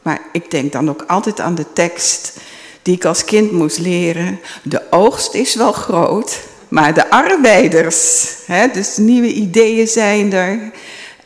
Maar 0.03 0.21
ik 0.33 0.51
denk 0.51 0.73
dan 0.73 0.89
ook 0.89 1.05
altijd 1.07 1.41
aan 1.41 1.55
de 1.55 1.73
tekst 1.73 2.41
die 2.83 2.95
ik 2.95 3.05
als 3.05 3.25
kind 3.25 3.53
moest 3.53 3.79
leren. 3.79 4.41
De 4.63 4.83
oogst 4.91 5.35
is 5.35 5.55
wel 5.55 5.73
groot, 5.73 6.41
maar 6.69 6.95
de 6.95 7.11
arbeiders, 7.11 8.29
hè, 8.47 8.69
dus 8.69 8.97
nieuwe 8.97 9.33
ideeën 9.33 9.89
zijn 9.89 10.33
er. 10.33 10.71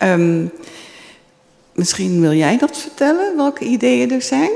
Um, 0.03 0.51
misschien 1.73 2.21
wil 2.21 2.33
jij 2.33 2.59
dat 2.59 2.79
vertellen, 2.79 3.37
welke 3.37 3.65
ideeën 3.65 4.11
er 4.13 4.23
zijn? 4.23 4.51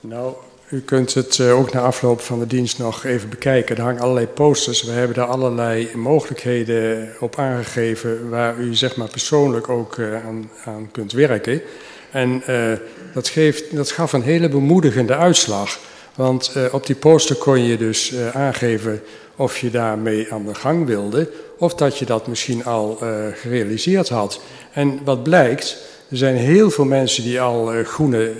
Nou, 0.00 0.34
u 0.70 0.80
kunt 0.80 1.14
het 1.14 1.38
uh, 1.38 1.58
ook 1.58 1.72
na 1.72 1.80
afloop 1.80 2.20
van 2.20 2.38
de 2.38 2.46
dienst 2.46 2.78
nog 2.78 3.04
even 3.04 3.28
bekijken. 3.28 3.76
Er 3.76 3.82
hangen 3.82 4.00
allerlei 4.00 4.26
posters. 4.26 4.82
We 4.82 4.90
hebben 4.90 5.16
daar 5.16 5.26
allerlei 5.26 5.88
mogelijkheden 5.96 7.12
op 7.20 7.38
aangegeven 7.38 8.28
waar 8.28 8.58
u 8.58 8.74
zeg 8.74 8.96
maar 8.96 9.08
persoonlijk 9.08 9.68
ook 9.68 9.96
uh, 9.96 10.26
aan, 10.26 10.50
aan, 10.64 10.88
kunt 10.92 11.12
werken. 11.12 11.62
En 12.10 12.42
uh, 12.48 12.72
dat, 13.14 13.28
geeft, 13.28 13.76
dat 13.76 13.90
gaf 13.90 14.12
een 14.12 14.22
hele 14.22 14.48
bemoedigende 14.48 15.16
uitslag. 15.16 15.78
Want 16.14 16.52
uh, 16.56 16.64
op 16.72 16.86
die 16.86 16.96
poster 16.96 17.36
kon 17.36 17.64
je 17.64 17.76
dus 17.76 18.12
uh, 18.12 18.36
aangeven 18.36 19.02
of 19.36 19.58
je 19.58 19.70
daarmee 19.70 20.32
aan 20.32 20.46
de 20.46 20.54
gang 20.54 20.86
wilde, 20.86 21.30
of 21.58 21.74
dat 21.74 21.98
je 21.98 22.04
dat 22.04 22.26
misschien 22.26 22.64
al 22.64 22.98
uh, 23.02 23.08
gerealiseerd 23.34 24.08
had. 24.08 24.40
En 24.72 25.00
wat 25.04 25.22
blijkt, 25.22 25.76
er 26.10 26.16
zijn 26.16 26.36
heel 26.36 26.70
veel 26.70 26.84
mensen 26.84 27.22
die 27.22 27.40
al 27.40 27.72
groene, 27.84 28.32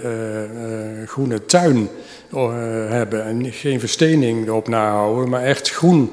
groene 1.06 1.44
tuin 1.44 1.88
hebben 2.88 3.24
en 3.24 3.52
geen 3.52 3.80
verstening 3.80 4.46
erop 4.46 4.68
nahouden, 4.68 5.28
maar 5.28 5.42
echt 5.42 5.70
groen 5.70 6.12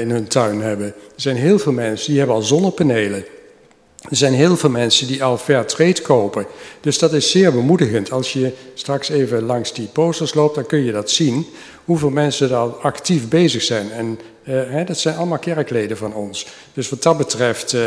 in 0.00 0.10
hun 0.10 0.28
tuin 0.28 0.60
hebben. 0.60 0.86
Er 0.86 0.92
zijn 1.16 1.36
heel 1.36 1.58
veel 1.58 1.72
mensen 1.72 2.08
die 2.08 2.18
hebben 2.18 2.36
al 2.36 2.42
zonnepanelen. 2.42 3.24
Er 4.08 4.16
zijn 4.16 4.32
heel 4.32 4.56
veel 4.56 4.70
mensen 4.70 5.06
die 5.06 5.24
al 5.24 5.38
fair 5.38 5.66
trade 5.66 6.02
kopen. 6.02 6.46
Dus 6.80 6.98
dat 6.98 7.12
is 7.12 7.30
zeer 7.30 7.52
bemoedigend. 7.52 8.12
Als 8.12 8.32
je 8.32 8.52
straks 8.74 9.08
even 9.08 9.42
langs 9.42 9.72
die 9.72 9.88
posters 9.92 10.34
loopt, 10.34 10.54
dan 10.54 10.66
kun 10.66 10.84
je 10.84 10.92
dat 10.92 11.10
zien. 11.10 11.46
Hoeveel 11.84 12.10
mensen 12.10 12.48
daar 12.48 12.66
actief 12.66 13.28
bezig 13.28 13.62
zijn. 13.62 13.92
En 13.92 14.18
hè, 14.42 14.84
dat 14.84 14.98
zijn 14.98 15.16
allemaal 15.16 15.38
kerkleden 15.38 15.96
van 15.96 16.14
ons. 16.14 16.46
Dus 16.72 16.88
wat 16.88 17.02
dat 17.02 17.16
betreft, 17.16 17.72
uh, 17.72 17.82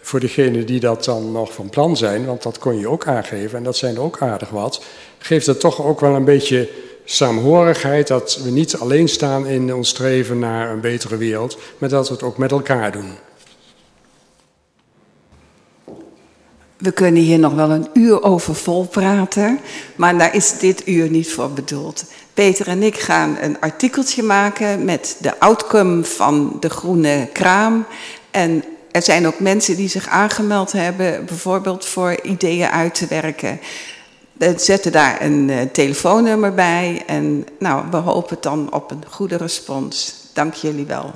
voor 0.00 0.20
degenen 0.20 0.66
die 0.66 0.80
dat 0.80 1.04
dan 1.04 1.32
nog 1.32 1.52
van 1.52 1.70
plan 1.70 1.96
zijn, 1.96 2.24
want 2.24 2.42
dat 2.42 2.58
kon 2.58 2.78
je 2.78 2.88
ook 2.88 3.06
aangeven, 3.06 3.58
en 3.58 3.64
dat 3.64 3.76
zijn 3.76 3.94
er 3.94 4.02
ook 4.02 4.22
aardig 4.22 4.50
wat, 4.50 4.82
geeft 5.18 5.46
het 5.46 5.60
toch 5.60 5.82
ook 5.82 6.00
wel 6.00 6.14
een 6.14 6.24
beetje 6.24 6.68
saamhorigheid 7.04 8.06
dat 8.06 8.40
we 8.44 8.50
niet 8.50 8.76
alleen 8.76 9.08
staan 9.08 9.46
in 9.46 9.74
ons 9.74 9.88
streven 9.88 10.38
naar 10.38 10.70
een 10.70 10.80
betere 10.80 11.16
wereld, 11.16 11.58
maar 11.78 11.88
dat 11.88 12.08
we 12.08 12.14
het 12.14 12.22
ook 12.22 12.38
met 12.38 12.50
elkaar 12.50 12.92
doen. 12.92 13.12
We 16.84 16.92
kunnen 16.92 17.22
hier 17.22 17.38
nog 17.38 17.54
wel 17.54 17.70
een 17.70 17.88
uur 17.92 18.22
over 18.22 18.54
vol 18.54 18.86
praten, 18.86 19.60
maar 19.96 20.18
daar 20.18 20.34
is 20.34 20.58
dit 20.58 20.88
uur 20.88 21.10
niet 21.10 21.32
voor 21.32 21.50
bedoeld. 21.50 22.04
Peter 22.34 22.68
en 22.68 22.82
ik 22.82 22.98
gaan 22.98 23.36
een 23.40 23.60
artikeltje 23.60 24.22
maken 24.22 24.84
met 24.84 25.16
de 25.20 25.40
outcome 25.40 26.04
van 26.04 26.56
de 26.60 26.70
groene 26.70 27.28
kraam. 27.32 27.86
En 28.30 28.64
er 28.90 29.02
zijn 29.02 29.26
ook 29.26 29.38
mensen 29.38 29.76
die 29.76 29.88
zich 29.88 30.08
aangemeld 30.08 30.72
hebben, 30.72 31.24
bijvoorbeeld 31.24 31.84
voor 31.84 32.22
ideeën 32.22 32.68
uit 32.68 32.94
te 32.94 33.06
werken. 33.06 33.60
We 34.32 34.54
zetten 34.56 34.92
daar 34.92 35.22
een 35.22 35.48
uh, 35.48 35.60
telefoonnummer 35.72 36.54
bij 36.54 37.02
en 37.06 37.46
nou, 37.58 37.84
we 37.90 37.96
hopen 37.96 38.36
dan 38.40 38.72
op 38.72 38.90
een 38.90 39.04
goede 39.08 39.36
respons. 39.36 40.14
Dank 40.32 40.54
jullie 40.54 40.86
wel. 40.86 41.14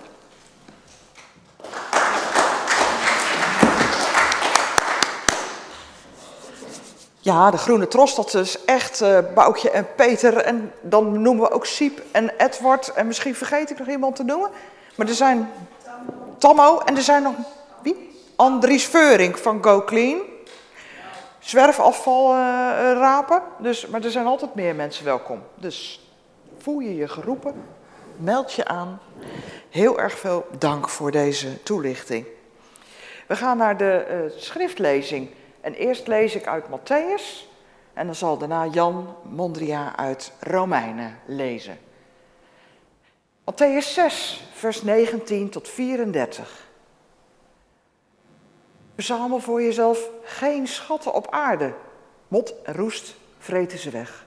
Ja, 7.28 7.50
de 7.50 7.56
Groene 7.56 7.88
Tros, 7.88 8.14
dat 8.14 8.34
is 8.34 8.64
echt 8.64 9.02
uh, 9.02 9.18
Boukje 9.34 9.70
en 9.70 9.86
Peter. 9.96 10.36
En 10.36 10.72
dan 10.80 11.22
noemen 11.22 11.44
we 11.44 11.50
ook 11.50 11.66
Siep 11.66 12.02
en 12.12 12.30
Edward. 12.36 12.92
En 12.92 13.06
misschien 13.06 13.34
vergeet 13.34 13.70
ik 13.70 13.78
nog 13.78 13.88
iemand 13.88 14.16
te 14.16 14.24
noemen. 14.24 14.50
Maar 14.94 15.06
er 15.06 15.14
zijn 15.14 15.50
Tammo 16.38 16.78
en 16.78 16.96
er 16.96 17.02
zijn 17.02 17.22
nog... 17.22 17.34
Wie? 17.82 18.10
Andries 18.36 18.84
Veuring 18.84 19.38
van 19.38 19.64
Go 19.64 19.82
Clean. 19.84 20.20
Zwerfafval 21.38 22.34
uh, 22.34 22.40
rapen. 22.92 23.42
Dus, 23.58 23.86
maar 23.86 24.04
er 24.04 24.10
zijn 24.10 24.26
altijd 24.26 24.54
meer 24.54 24.74
mensen 24.74 25.04
welkom. 25.04 25.42
Dus 25.54 26.08
voel 26.58 26.78
je 26.78 26.96
je 26.96 27.08
geroepen. 27.08 27.54
Meld 28.16 28.52
je 28.52 28.64
aan. 28.64 29.00
Heel 29.70 30.00
erg 30.00 30.18
veel 30.18 30.46
dank 30.58 30.88
voor 30.88 31.10
deze 31.10 31.62
toelichting. 31.62 32.26
We 33.26 33.36
gaan 33.36 33.56
naar 33.56 33.76
de 33.76 34.32
schriftlezing. 34.36 35.30
En 35.68 35.74
eerst 35.74 36.06
lees 36.06 36.34
ik 36.34 36.46
uit 36.46 36.64
Matthäus 36.64 37.46
en 37.92 38.06
dan 38.06 38.14
zal 38.14 38.38
daarna 38.38 38.66
Jan 38.66 39.16
Mondria 39.22 39.96
uit 39.96 40.32
Romeinen 40.40 41.18
lezen. 41.26 41.78
Matthäus 43.44 43.92
6, 43.92 44.48
vers 44.52 44.82
19 44.82 45.48
tot 45.48 45.68
34. 45.68 46.68
Verzamel 48.94 49.38
voor 49.38 49.62
jezelf 49.62 50.10
geen 50.22 50.66
schatten 50.66 51.14
op 51.14 51.30
aarde. 51.30 51.74
Mot 52.28 52.62
en 52.62 52.74
roest 52.74 53.16
vreten 53.38 53.78
ze 53.78 53.90
weg. 53.90 54.26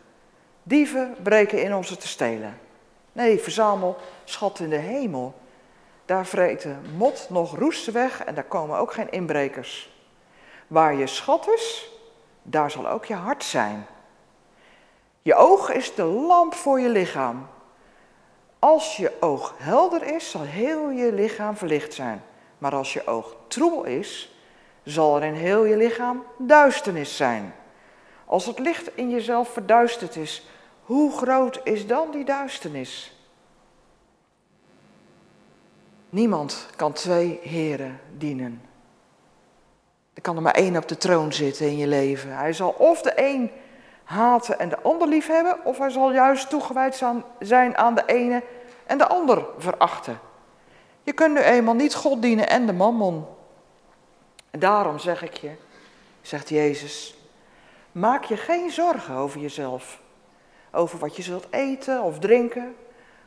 Dieven 0.64 1.16
breken 1.24 1.64
in 1.64 1.76
om 1.76 1.84
ze 1.84 1.98
te 1.98 2.08
stelen. 2.08 2.58
Nee, 3.12 3.40
verzamel 3.40 3.98
schatten 4.24 4.64
in 4.64 4.70
de 4.70 4.76
hemel. 4.76 5.34
Daar 6.06 6.26
vreten 6.26 6.82
mot 6.98 7.28
nog 7.30 7.58
roesten 7.58 7.94
weg 7.94 8.24
en 8.24 8.36
daar 8.36 8.44
komen 8.44 8.78
ook 8.78 8.94
geen 8.94 9.12
inbrekers. 9.12 9.91
Waar 10.72 10.96
je 10.96 11.08
schat 11.08 11.48
is, 11.48 11.92
daar 12.44 12.72
zal 12.72 12.88
ook 12.88 13.06
je 13.06 13.14
hart 13.14 13.44
zijn. 13.44 13.86
Je 15.22 15.36
oog 15.36 15.72
is 15.72 15.96
de 15.96 16.04
lamp 16.04 16.54
voor 16.54 16.80
je 16.80 16.90
lichaam. 16.90 17.48
Als 18.60 18.98
je 18.98 19.12
oog 19.20 19.54
helder 19.58 20.04
is, 20.04 20.32
zal 20.32 20.42
heel 20.42 20.90
je 20.90 21.14
lichaam 21.14 21.58
verlicht 21.58 21.94
zijn. 21.94 22.24
Maar 22.58 22.76
als 22.76 22.94
je 22.94 23.08
oog 23.08 23.36
troebel 23.48 23.84
is, 23.84 24.36
zal 24.84 25.16
er 25.16 25.24
in 25.24 25.34
heel 25.34 25.66
je 25.66 25.78
lichaam 25.78 26.24
duisternis 26.38 27.16
zijn. 27.16 27.56
Als 28.26 28.46
het 28.46 28.60
licht 28.60 28.96
in 28.96 29.10
jezelf 29.10 29.50
verduisterd 29.50 30.16
is, 30.16 30.48
hoe 30.84 31.12
groot 31.12 31.60
is 31.64 31.88
dan 31.88 32.12
die 32.12 32.26
duisternis? 32.26 33.16
Niemand 36.10 36.68
kan 36.76 36.94
twee 36.94 37.40
heren 37.42 38.00
dienen. 38.18 38.71
Er 40.22 40.28
kan 40.28 40.36
er 40.36 40.42
maar 40.42 40.54
één 40.54 40.78
op 40.78 40.88
de 40.88 40.98
troon 40.98 41.34
zitten 41.34 41.66
in 41.66 41.78
je 41.78 41.88
leven. 41.88 42.36
Hij 42.36 42.54
zal 42.54 42.70
of 42.70 43.02
de 43.02 43.12
een 43.16 43.52
haten 44.04 44.60
en 44.60 44.70
de 44.70 44.82
ander 44.82 45.08
lief 45.08 45.28
hebben, 45.28 45.66
of 45.66 45.78
hij 45.78 45.90
zal 45.90 46.14
juist 46.14 46.50
toegewijd 46.50 47.04
zijn 47.40 47.78
aan 47.78 47.96
de 47.96 48.04
ene 48.06 48.44
en 48.86 48.98
de 48.98 49.08
ander 49.08 49.46
verachten. 49.58 50.20
Je 51.04 51.14
kunt 51.14 51.34
nu 51.34 51.40
eenmaal 51.40 51.74
niet 51.74 51.96
God 51.96 52.22
dienen 52.22 52.50
en 52.50 52.66
de 52.66 52.74
mammon. 52.74 53.26
En 54.50 54.60
daarom 54.60 55.00
zeg 55.00 55.24
ik 55.24 55.38
je, 55.38 55.52
zegt 56.22 56.50
Jezus, 56.50 57.16
maak 57.92 58.24
je 58.24 58.38
geen 58.38 58.72
zorgen 58.72 59.16
over 59.16 59.40
jezelf. 59.40 60.00
over 60.72 61.00
wat 61.00 61.16
je 61.16 61.22
zult 61.22 61.48
eten 61.50 62.02
of 62.02 62.20
drinken, 62.20 62.76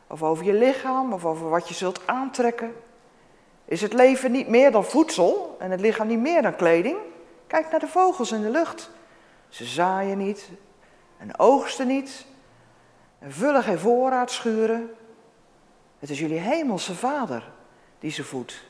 of 0.07 0.23
over 0.23 0.45
je 0.45 0.53
lichaam, 0.53 1.13
of 1.13 1.25
over 1.25 1.49
wat 1.49 1.67
je 1.67 1.73
zult 1.73 2.07
aantrekken? 2.07 2.73
Is 3.65 3.81
het 3.81 3.93
leven 3.93 4.31
niet 4.31 4.47
meer 4.47 4.71
dan 4.71 4.85
voedsel 4.85 5.55
en 5.59 5.71
het 5.71 5.79
lichaam 5.79 6.07
niet 6.07 6.19
meer 6.19 6.41
dan 6.41 6.55
kleding? 6.55 6.97
Kijk 7.47 7.71
naar 7.71 7.79
de 7.79 7.87
vogels 7.87 8.31
in 8.31 8.41
de 8.41 8.49
lucht. 8.49 8.89
Ze 9.49 9.65
zaaien 9.65 10.17
niet 10.17 10.49
en 11.17 11.39
oogsten 11.39 11.87
niet 11.87 12.25
en 13.19 13.31
vullen 13.31 13.63
geen 13.63 13.79
voorraadschuren. 13.79 14.95
Het 15.99 16.09
is 16.09 16.19
jullie 16.19 16.39
hemelse 16.39 16.95
vader 16.95 17.51
die 17.99 18.11
ze 18.11 18.23
voedt. 18.23 18.63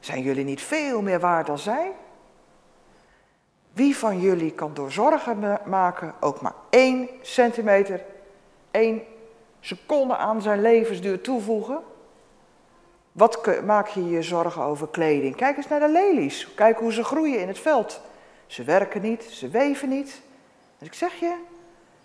Zijn 0.00 0.22
jullie 0.22 0.44
niet 0.44 0.62
veel 0.62 1.02
meer 1.02 1.20
waard 1.20 1.46
dan 1.46 1.58
zij? 1.58 1.92
Wie 3.72 3.96
van 3.96 4.20
jullie 4.20 4.52
kan 4.52 4.74
door 4.74 4.92
zorgen 4.92 5.58
maken 5.64 6.14
ook 6.20 6.40
maar 6.40 6.54
één 6.70 7.08
centimeter, 7.22 8.04
één 8.70 9.02
seconde 9.60 10.16
aan 10.16 10.42
zijn 10.42 10.60
levensduur 10.60 11.20
toevoegen? 11.20 11.82
Wat 13.16 13.62
maak 13.64 13.88
je 13.88 14.08
je 14.08 14.22
zorgen 14.22 14.62
over 14.62 14.88
kleding? 14.88 15.36
Kijk 15.36 15.56
eens 15.56 15.68
naar 15.68 15.80
de 15.80 15.88
lelies. 15.88 16.54
Kijk 16.54 16.78
hoe 16.78 16.92
ze 16.92 17.04
groeien 17.04 17.40
in 17.40 17.48
het 17.48 17.58
veld. 17.58 18.00
Ze 18.46 18.64
werken 18.64 19.02
niet, 19.02 19.22
ze 19.22 19.48
weven 19.48 19.88
niet. 19.88 20.20
Dus 20.78 20.88
ik 20.88 20.94
zeg 20.94 21.14
je, 21.14 21.34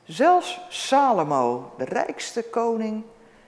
zelfs 0.04 0.62
Salomo, 0.70 1.74
de 1.78 1.86
rijkste 1.86 2.44
koning, 2.44 3.04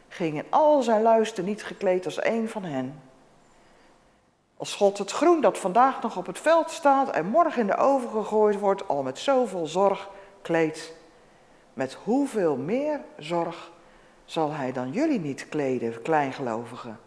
ging 0.07 0.37
in 0.37 0.45
al 0.49 0.81
zijn 0.81 1.01
luister 1.01 1.43
niet 1.43 1.63
gekleed 1.63 2.05
als 2.05 2.25
een 2.25 2.49
van 2.49 2.63
hen. 2.63 3.01
Als 4.57 4.75
God 4.75 4.97
het 4.97 5.11
groen 5.11 5.41
dat 5.41 5.57
vandaag 5.57 6.01
nog 6.01 6.17
op 6.17 6.25
het 6.25 6.39
veld 6.39 6.71
staat 6.71 7.09
en 7.11 7.25
morgen 7.25 7.61
in 7.61 7.67
de 7.67 7.77
oven 7.77 8.09
gegooid 8.09 8.59
wordt, 8.59 8.87
al 8.87 9.03
met 9.03 9.19
zoveel 9.19 9.65
zorg 9.67 10.09
kleedt, 10.41 10.93
met 11.73 11.97
hoeveel 12.03 12.55
meer 12.55 12.99
zorg 13.17 13.71
zal 14.25 14.51
hij 14.51 14.71
dan 14.71 14.91
jullie 14.91 15.19
niet 15.19 15.49
kleden, 15.49 16.01
kleingelovigen? 16.01 17.02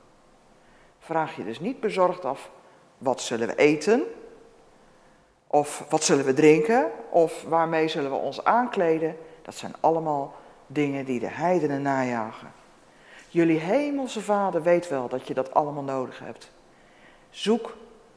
Vraag 1.07 1.37
je 1.37 1.45
dus 1.45 1.61
niet 1.61 1.81
bezorgd 1.81 2.25
af, 2.25 2.51
wat 2.99 3.21
zullen 3.21 3.49
we 3.49 3.57
eten? 3.57 4.03
Of 5.47 5.85
wat 5.89 6.03
zullen 6.03 6.25
we 6.25 6.35
drinken? 6.35 6.91
Of 7.11 7.43
waarmee 7.43 7.89
zullen 7.89 8.11
we 8.11 8.17
ons 8.17 8.45
aankleden? 8.45 9.17
Dat 9.43 9.55
zijn 9.55 9.75
allemaal 9.81 10.35
dingen 10.67 11.05
die 11.05 11.21
de 11.21 11.29
heidenen 11.29 11.83
najagen. 11.83 12.53
Jullie 13.29 13.59
hemelse 13.59 14.21
vader 14.21 14.63
weet 14.63 14.89
wel 14.89 15.09
dat 15.09 15.27
je 15.27 15.35
dat 15.35 15.55
allemaal 15.55 15.83
nodig 15.83 16.19
hebt. 16.19 16.51
Zoek 17.31 17.77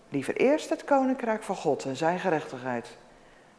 liever 0.09 0.35
eerst 0.35 0.69
het 0.69 0.83
koninkrijk 0.83 1.43
van 1.43 1.55
God 1.55 1.85
en 1.85 1.95
zijn 1.95 2.19
gerechtigheid. 2.19 2.97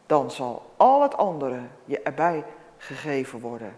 Dan 0.06 0.30
zal 0.30 0.70
al 0.76 1.02
het 1.02 1.16
andere 1.16 1.60
je 1.84 2.00
erbij 2.02 2.44
gegeven 2.76 3.40
worden. 3.40 3.76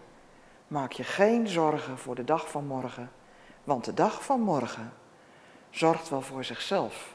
Maak 0.67 0.91
je 0.91 1.03
geen 1.03 1.47
zorgen 1.47 1.97
voor 1.97 2.15
de 2.15 2.23
dag 2.23 2.49
van 2.49 2.65
morgen, 2.65 3.11
want 3.63 3.85
de 3.85 3.93
dag 3.93 4.23
van 4.23 4.39
morgen 4.39 5.01
zorgt 5.73 6.09
wel 6.09 6.21
voor 6.21 6.43
zichzelf. 6.43 7.13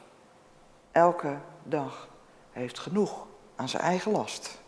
Elke 0.92 1.36
dag 1.62 2.08
heeft 2.50 2.78
genoeg 2.78 3.26
aan 3.56 3.68
zijn 3.68 3.82
eigen 3.82 4.12
last. 4.12 4.60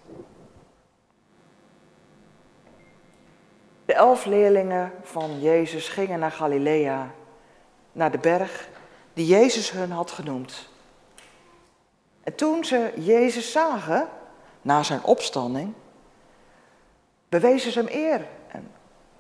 De 3.85 3.95
elf 3.95 4.25
leerlingen 4.25 4.93
van 5.03 5.41
Jezus 5.41 5.89
gingen 5.89 6.19
naar 6.19 6.31
Galilea, 6.31 7.11
naar 7.93 8.11
de 8.11 8.19
berg 8.19 8.69
die 9.13 9.27
Jezus 9.27 9.71
hun 9.71 9.91
had 9.91 10.11
genoemd. 10.11 10.69
En 12.23 12.35
toen 12.35 12.65
ze 12.65 12.93
Jezus 12.97 13.53
zagen, 13.53 14.09
na 14.63 14.83
zijn 14.83 15.03
opstanding, 15.03 15.73
bewezen 17.29 17.73
ze 17.73 17.79
hem 17.79 17.89
eer. 17.91 18.27
En 18.49 18.71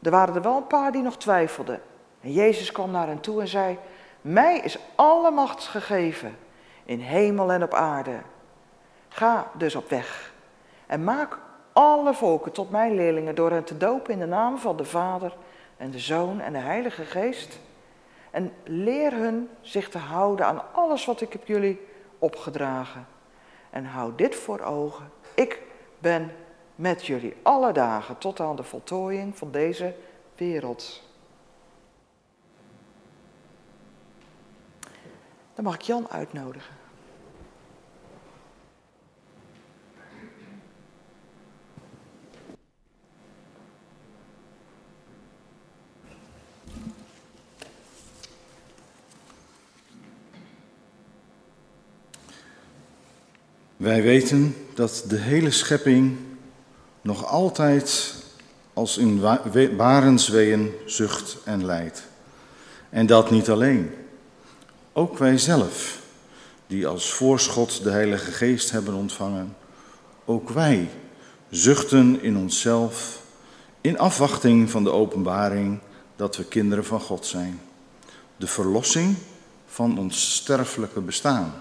er 0.02 0.10
waren 0.10 0.34
er 0.34 0.42
wel 0.42 0.56
een 0.56 0.66
paar 0.66 0.92
die 0.92 1.02
nog 1.02 1.16
twijfelden. 1.16 1.82
En 2.20 2.32
Jezus 2.32 2.72
kwam 2.72 2.90
naar 2.90 3.06
hen 3.06 3.20
toe 3.20 3.40
en 3.40 3.48
zei, 3.48 3.78
mij 4.20 4.58
is 4.58 4.78
alle 4.94 5.30
macht 5.30 5.64
gegeven 5.64 6.36
in 6.84 7.00
hemel 7.00 7.52
en 7.52 7.62
op 7.62 7.74
aarde. 7.74 8.20
Ga 9.08 9.50
dus 9.54 9.74
op 9.74 9.88
weg 9.88 10.32
en 10.86 11.04
maak 11.04 11.38
alle 11.72 12.14
volken 12.14 12.52
tot 12.52 12.70
mijn 12.70 12.94
leerlingen 12.94 13.34
door 13.34 13.50
hen 13.50 13.64
te 13.64 13.76
dopen 13.76 14.12
in 14.12 14.18
de 14.18 14.26
naam 14.26 14.58
van 14.58 14.76
de 14.76 14.84
Vader 14.84 15.36
en 15.76 15.90
de 15.90 15.98
Zoon 15.98 16.40
en 16.40 16.52
de 16.52 16.58
Heilige 16.58 17.04
Geest. 17.04 17.60
En 18.30 18.52
leer 18.64 19.12
hun 19.12 19.48
zich 19.60 19.88
te 19.88 19.98
houden 19.98 20.46
aan 20.46 20.62
alles 20.72 21.04
wat 21.04 21.20
ik 21.20 21.32
heb 21.32 21.46
jullie 21.46 21.86
opgedragen. 22.18 23.06
En 23.70 23.84
hou 23.84 24.12
dit 24.16 24.34
voor 24.34 24.60
ogen. 24.60 25.10
Ik 25.34 25.62
ben 25.98 26.32
met 26.74 27.06
jullie 27.06 27.36
alle 27.42 27.72
dagen 27.72 28.18
tot 28.18 28.40
aan 28.40 28.56
de 28.56 28.62
voltooiing 28.62 29.38
van 29.38 29.50
deze 29.50 29.94
wereld. 30.36 31.09
Dan 35.60 35.68
mag 35.68 35.78
ik 35.78 35.86
Jan 35.86 36.08
uitnodigen. 36.10 36.74
Wij 53.76 54.02
weten 54.02 54.56
dat 54.74 55.04
de 55.08 55.16
hele 55.16 55.50
schepping 55.50 56.16
nog 57.00 57.26
altijd 57.26 58.14
als 58.72 58.98
in 58.98 59.20
barensweeën 59.76 60.72
zucht 60.86 61.36
en 61.44 61.64
lijdt. 61.64 62.02
En 62.88 63.06
dat 63.06 63.30
niet 63.30 63.50
alleen. 63.50 63.99
Ook 64.92 65.18
wij 65.18 65.38
zelf, 65.38 65.98
die 66.66 66.86
als 66.86 67.12
voorschot 67.12 67.82
de 67.82 67.90
Heilige 67.90 68.30
Geest 68.30 68.70
hebben 68.70 68.94
ontvangen, 68.94 69.56
ook 70.24 70.48
wij 70.48 70.88
zuchten 71.50 72.22
in 72.22 72.36
onszelf 72.36 73.22
in 73.80 73.98
afwachting 73.98 74.70
van 74.70 74.84
de 74.84 74.90
openbaring 74.90 75.78
dat 76.16 76.36
we 76.36 76.44
kinderen 76.44 76.84
van 76.84 77.00
God 77.00 77.26
zijn. 77.26 77.60
De 78.36 78.46
verlossing 78.46 79.16
van 79.66 79.98
ons 79.98 80.34
sterfelijke 80.34 81.00
bestaan. 81.00 81.54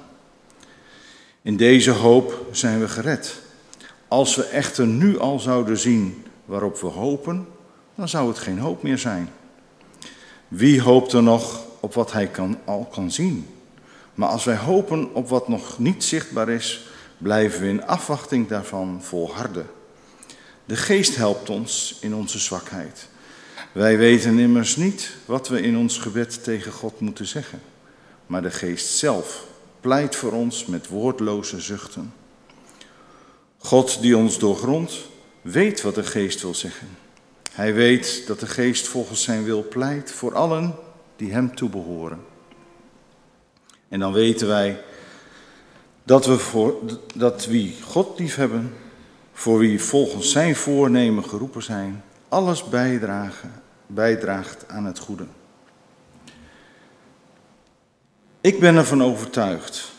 In 1.41 1.57
deze 1.57 1.91
hoop 1.91 2.45
zijn 2.51 2.79
we 2.79 2.87
gered. 2.87 3.41
Als 4.07 4.35
we 4.35 4.43
echter 4.43 4.87
nu 4.87 5.19
al 5.19 5.39
zouden 5.39 5.77
zien 5.77 6.25
waarop 6.45 6.79
we 6.79 6.87
hopen, 6.87 7.47
dan 7.95 8.09
zou 8.09 8.27
het 8.27 8.37
geen 8.37 8.59
hoop 8.59 8.83
meer 8.83 8.97
zijn. 8.97 9.29
Wie 10.47 10.81
hoopt 10.81 11.13
er 11.13 11.23
nog 11.23 11.67
op 11.79 11.93
wat 11.93 12.11
hij 12.11 12.27
kan, 12.27 12.57
al 12.65 12.87
kan 12.91 13.11
zien? 13.11 13.47
Maar 14.13 14.29
als 14.29 14.43
wij 14.43 14.57
hopen 14.57 15.13
op 15.13 15.29
wat 15.29 15.47
nog 15.47 15.79
niet 15.79 16.03
zichtbaar 16.03 16.49
is, 16.49 16.87
blijven 17.17 17.61
we 17.61 17.67
in 17.67 17.85
afwachting 17.85 18.47
daarvan 18.47 18.99
volharden. 19.03 19.69
De 20.65 20.75
geest 20.75 21.15
helpt 21.15 21.49
ons 21.49 21.97
in 22.01 22.15
onze 22.15 22.39
zwakheid. 22.39 23.07
Wij 23.71 23.97
weten 23.97 24.39
immers 24.39 24.75
niet 24.75 25.11
wat 25.25 25.47
we 25.47 25.61
in 25.61 25.77
ons 25.77 25.97
gebed 25.97 26.43
tegen 26.43 26.71
God 26.71 26.99
moeten 26.99 27.27
zeggen, 27.27 27.61
maar 28.25 28.41
de 28.41 28.51
geest 28.51 28.87
zelf 28.87 29.45
pleit 29.79 30.15
voor 30.15 30.31
ons 30.31 30.65
met 30.65 30.87
woordloze 30.87 31.61
zuchten. 31.61 32.13
God 33.57 34.01
die 34.01 34.17
ons 34.17 34.39
doorgrondt, 34.39 34.97
weet 35.41 35.81
wat 35.81 35.95
de 35.95 36.03
geest 36.03 36.41
wil 36.41 36.55
zeggen. 36.55 36.87
Hij 37.51 37.73
weet 37.73 38.27
dat 38.27 38.39
de 38.39 38.47
geest 38.47 38.87
volgens 38.87 39.23
zijn 39.23 39.43
wil 39.43 39.67
pleit 39.67 40.11
voor 40.11 40.35
allen 40.35 40.75
die 41.19 41.31
hem 41.31 41.55
toebehoren. 41.55 42.19
En 43.89 43.99
dan 43.99 44.13
weten 44.13 44.47
wij 44.47 44.81
dat, 46.03 46.25
we 46.25 46.37
voor, 46.37 46.75
dat 47.15 47.45
wie 47.45 47.75
God 47.81 48.19
liefhebben, 48.19 48.73
voor 49.33 49.59
wie 49.59 49.81
volgens 49.83 50.31
zijn 50.31 50.55
voornemen 50.55 51.23
geroepen 51.23 51.63
zijn, 51.63 52.03
alles 52.29 52.63
bijdragen, 52.63 53.51
bijdraagt 53.87 54.67
aan 54.67 54.85
het 54.85 54.99
goede. 54.99 55.25
Ik 58.41 58.59
ben 58.59 58.75
ervan 58.75 59.03
overtuigd 59.03 59.91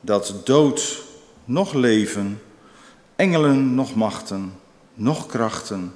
dat 0.00 0.40
dood, 0.44 1.02
nog 1.44 1.72
leven, 1.72 2.42
engelen, 3.16 3.74
nog 3.74 3.94
machten, 3.94 4.52
nog 4.94 5.26
krachten, 5.26 5.92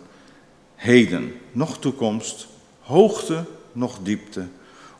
heden, 0.74 1.32
nog 1.52 1.78
toekomst, 1.78 2.46
hoogte, 2.80 3.44
nog 3.74 3.98
diepte, 4.02 4.46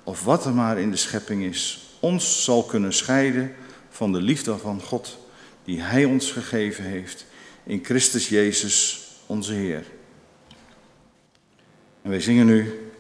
of 0.03 0.25
wat 0.25 0.45
er 0.45 0.55
maar 0.55 0.79
in 0.79 0.91
de 0.91 0.97
schepping 0.97 1.45
is, 1.45 1.89
ons 2.01 2.45
zal 2.45 2.63
kunnen 2.63 2.93
scheiden 2.93 3.55
van 3.91 4.13
de 4.13 4.21
liefde 4.21 4.59
van 4.59 4.81
God 4.81 5.19
die 5.65 5.81
Hij 5.81 6.05
ons 6.05 6.31
gegeven 6.31 6.85
heeft 6.85 7.27
in 7.65 7.85
Christus 7.85 8.29
Jezus, 8.29 9.07
onze 9.27 9.53
Heer. 9.53 9.85
En 12.03 12.11
wij 12.11 12.21
zingen 12.21 12.47
nu, 12.47 12.91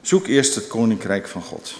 zoek 0.00 0.26
eerst 0.26 0.54
het 0.54 0.66
Koninkrijk 0.66 1.28
van 1.28 1.42
God. 1.42 1.74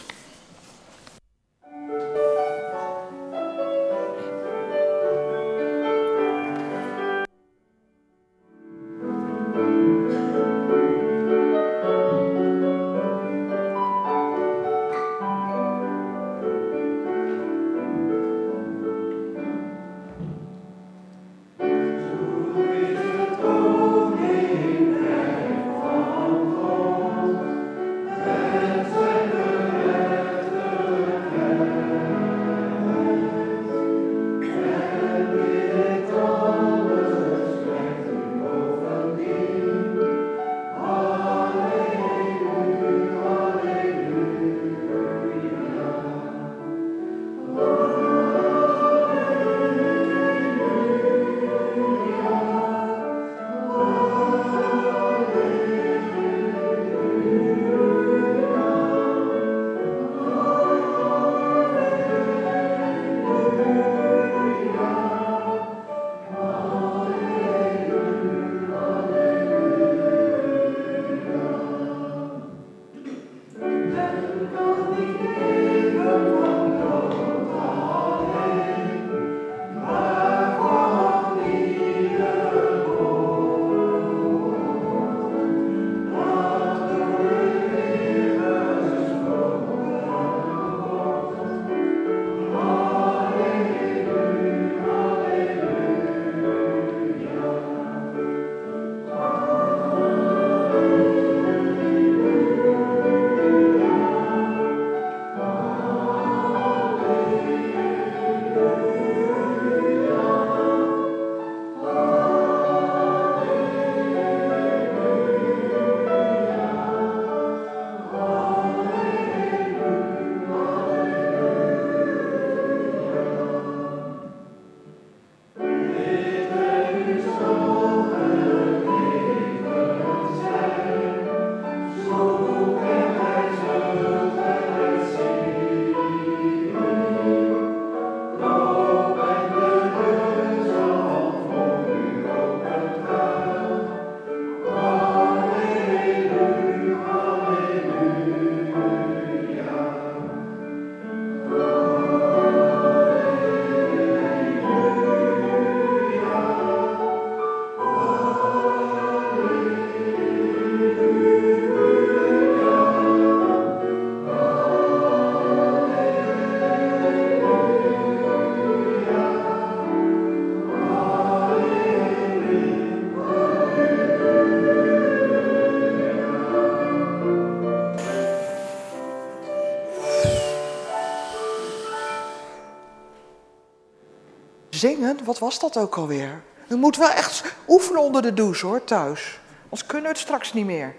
Wat 185.25 185.39
was 185.39 185.59
dat 185.59 185.77
ook 185.77 185.97
alweer? 185.97 186.43
U 186.69 186.77
moet 186.77 186.97
wel 186.97 187.11
echt 187.11 187.55
oefenen 187.69 188.03
onder 188.03 188.23
de 188.23 188.33
douche 188.33 188.67
hoor, 188.67 188.85
thuis. 188.85 189.39
Anders 189.63 189.87
kunnen 189.87 190.03
we 190.03 190.09
het 190.09 190.19
straks 190.19 190.53
niet 190.53 190.67
meer. 190.67 190.95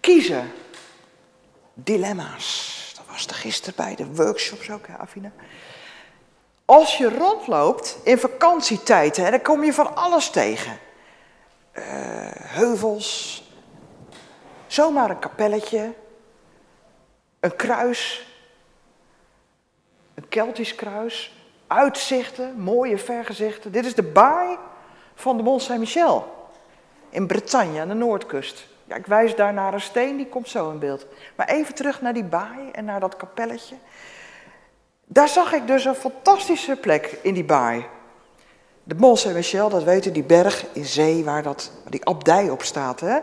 Kiezen. 0.00 0.52
Dilemma's. 1.74 2.92
Dat 2.96 3.04
was 3.10 3.26
er 3.26 3.34
gisteren 3.34 3.74
bij 3.76 3.94
de 3.94 4.06
workshops 4.06 4.70
ook, 4.70 4.86
hè, 4.86 4.96
Afina? 4.96 5.32
Als 6.64 6.96
je 6.96 7.08
rondloopt 7.08 7.96
in 8.04 8.18
vakantietijd, 8.18 9.16
hè, 9.16 9.30
dan 9.30 9.42
kom 9.42 9.64
je 9.64 9.72
van 9.72 9.96
alles 9.96 10.30
tegen. 10.30 10.78
Uh, 11.72 11.84
heuvels, 12.34 13.42
zomaar 14.66 15.10
een 15.10 15.18
kapelletje, 15.18 15.94
een 17.40 17.56
kruis, 17.56 18.26
een 20.14 20.28
Keltisch 20.28 20.74
kruis, 20.74 21.36
uitzichten, 21.66 22.60
mooie 22.60 22.98
vergezichten. 22.98 23.72
Dit 23.72 23.84
is 23.84 23.94
de 23.94 24.02
baai 24.02 24.56
van 25.14 25.36
de 25.36 25.42
Mont 25.42 25.62
Saint-Michel 25.62 26.40
in 27.08 27.26
Bretagne 27.26 27.80
aan 27.80 27.88
de 27.88 27.94
noordkust. 27.94 28.66
Ja, 28.84 28.96
ik 28.96 29.06
wijs 29.06 29.36
daar 29.36 29.52
naar 29.52 29.74
een 29.74 29.80
steen, 29.80 30.16
die 30.16 30.26
komt 30.26 30.48
zo 30.48 30.70
in 30.70 30.78
beeld. 30.78 31.06
Maar 31.36 31.48
even 31.48 31.74
terug 31.74 32.00
naar 32.00 32.12
die 32.12 32.24
baai 32.24 32.70
en 32.72 32.84
naar 32.84 33.00
dat 33.00 33.16
kapelletje. 33.16 33.74
Daar 35.04 35.28
zag 35.28 35.52
ik 35.52 35.66
dus 35.66 35.84
een 35.84 35.94
fantastische 35.94 36.76
plek 36.76 37.18
in 37.22 37.34
die 37.34 37.44
baai. 37.44 37.86
De 38.84 38.94
Mont 38.94 39.18
Saint-Michel, 39.18 39.68
dat 39.68 40.06
u, 40.06 40.12
die 40.12 40.22
berg 40.22 40.66
in 40.72 40.84
zee 40.84 41.24
waar, 41.24 41.42
dat, 41.42 41.72
die 41.88 42.04
abdij 42.04 42.50
op 42.50 42.62
staat. 42.62 43.00
Hè? 43.00 43.18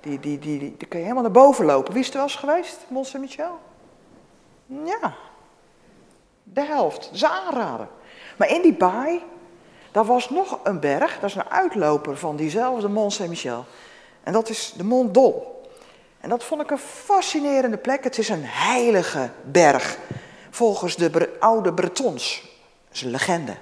Die, 0.00 0.20
die, 0.20 0.38
die, 0.38 0.58
die, 0.58 0.74
die 0.76 0.88
kun 0.88 0.98
je 0.98 1.04
helemaal 1.04 1.24
naar 1.24 1.42
boven 1.42 1.64
lopen. 1.64 1.92
Wie 1.92 2.02
is 2.02 2.08
er 2.08 2.14
wel 2.14 2.22
eens 2.22 2.36
geweest, 2.36 2.78
Mont 2.88 3.06
Saint-Michel? 3.06 3.58
Ja, 4.66 5.14
de 6.52 6.64
helft. 6.64 7.10
Is 7.12 7.24
aanraden. 7.24 7.88
Maar 8.36 8.50
in 8.50 8.62
die 8.62 8.74
baai, 8.74 9.22
daar 9.92 10.04
was 10.04 10.30
nog 10.30 10.58
een 10.62 10.80
berg, 10.80 11.18
dat 11.20 11.30
is 11.30 11.36
een 11.36 11.50
uitloper 11.50 12.16
van 12.16 12.36
diezelfde 12.36 12.88
Mont 12.88 13.12
Saint-Michel. 13.12 13.64
En 14.22 14.32
dat 14.32 14.48
is 14.48 14.72
de 14.76 14.84
Mont 14.84 15.14
Dol. 15.14 15.62
En 16.20 16.28
dat 16.28 16.44
vond 16.44 16.62
ik 16.62 16.70
een 16.70 16.78
fascinerende 16.78 17.76
plek. 17.76 18.04
Het 18.04 18.18
is 18.18 18.28
een 18.28 18.44
heilige 18.44 19.30
berg, 19.44 19.98
volgens 20.50 20.96
de 20.96 21.36
oude 21.40 21.74
Bretons. 21.74 22.42
Dat 22.86 22.96
is 22.96 23.02
een 23.02 23.10
legende. 23.10 23.54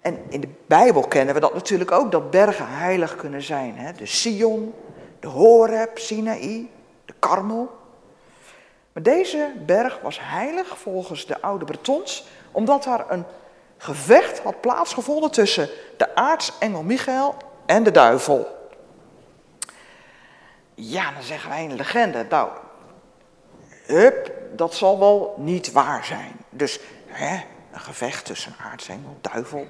En 0.00 0.18
in 0.28 0.40
de 0.40 0.48
Bijbel 0.66 1.02
kennen 1.02 1.34
we 1.34 1.40
dat 1.40 1.54
natuurlijk 1.54 1.92
ook, 1.92 2.12
dat 2.12 2.30
bergen 2.30 2.68
heilig 2.68 3.16
kunnen 3.16 3.42
zijn. 3.42 3.76
Hè? 3.76 3.92
De 3.92 4.06
Sion, 4.06 4.74
de 5.20 5.26
Horeb, 5.26 5.98
Sinaï, 5.98 6.70
de 7.04 7.14
Karmel. 7.18 7.77
Maar 8.98 9.14
deze 9.14 9.52
berg 9.66 9.98
was 10.02 10.18
heilig 10.22 10.78
volgens 10.78 11.26
de 11.26 11.40
oude 11.40 11.64
Bretons, 11.64 12.26
omdat 12.52 12.84
daar 12.84 13.10
een 13.10 13.24
gevecht 13.76 14.38
had 14.38 14.60
plaatsgevonden 14.60 15.30
tussen 15.30 15.68
de 15.96 16.14
aartsengel 16.14 16.82
Michael 16.82 17.36
en 17.66 17.82
de 17.82 17.90
duivel. 17.90 18.46
Ja, 20.74 21.12
dan 21.12 21.22
zeggen 21.22 21.50
wij 21.50 21.64
een 21.64 21.76
legende. 21.76 22.26
Nou, 22.30 22.50
hup, 23.86 24.32
dat 24.52 24.74
zal 24.74 24.98
wel 24.98 25.34
niet 25.36 25.72
waar 25.72 26.04
zijn. 26.04 26.32
Dus 26.50 26.80
hè, 27.06 27.44
een 27.72 27.80
gevecht 27.80 28.24
tussen 28.24 28.54
aartsengel 28.70 29.16
en 29.22 29.30
duivel. 29.32 29.66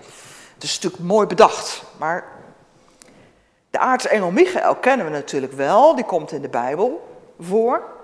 Het 0.54 0.62
is 0.62 0.74
natuurlijk 0.74 1.02
mooi 1.02 1.26
bedacht, 1.26 1.82
maar 1.98 2.24
de 3.70 3.78
aartsengel 3.78 4.30
Michael 4.30 4.74
kennen 4.74 5.06
we 5.06 5.12
natuurlijk 5.12 5.52
wel. 5.52 5.94
Die 5.94 6.04
komt 6.04 6.32
in 6.32 6.42
de 6.42 6.48
Bijbel 6.48 7.18
voor. 7.38 7.96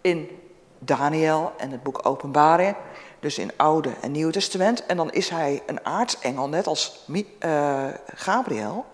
In 0.00 0.44
Daniel 0.78 1.52
en 1.56 1.70
het 1.70 1.82
boek 1.82 2.06
Openbaring. 2.06 2.76
Dus 3.20 3.38
in 3.38 3.50
Oude 3.56 3.92
en 4.00 4.12
Nieuwe 4.12 4.32
Testament. 4.32 4.86
En 4.86 4.96
dan 4.96 5.10
is 5.10 5.28
hij 5.28 5.62
een 5.66 5.84
aartsengel, 5.86 6.48
net 6.48 6.66
als 6.66 7.04
uh, 7.08 7.84
Gabriel. 8.14 8.84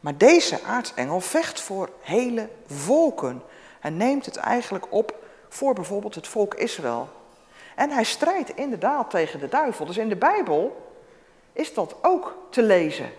Maar 0.00 0.16
deze 0.16 0.62
aartsengel 0.62 1.20
vecht 1.20 1.60
voor 1.60 1.90
hele 2.00 2.48
volken. 2.66 3.42
Hij 3.80 3.90
neemt 3.90 4.26
het 4.26 4.36
eigenlijk 4.36 4.86
op 4.90 5.14
voor 5.48 5.74
bijvoorbeeld 5.74 6.14
het 6.14 6.26
volk 6.26 6.54
Israël. 6.54 7.08
En 7.74 7.90
hij 7.90 8.04
strijdt 8.04 8.56
inderdaad 8.56 9.10
tegen 9.10 9.40
de 9.40 9.48
duivel. 9.48 9.86
Dus 9.86 9.96
in 9.96 10.08
de 10.08 10.16
Bijbel 10.16 10.92
is 11.52 11.74
dat 11.74 11.94
ook 12.02 12.36
te 12.50 12.62
lezen. 12.62 13.10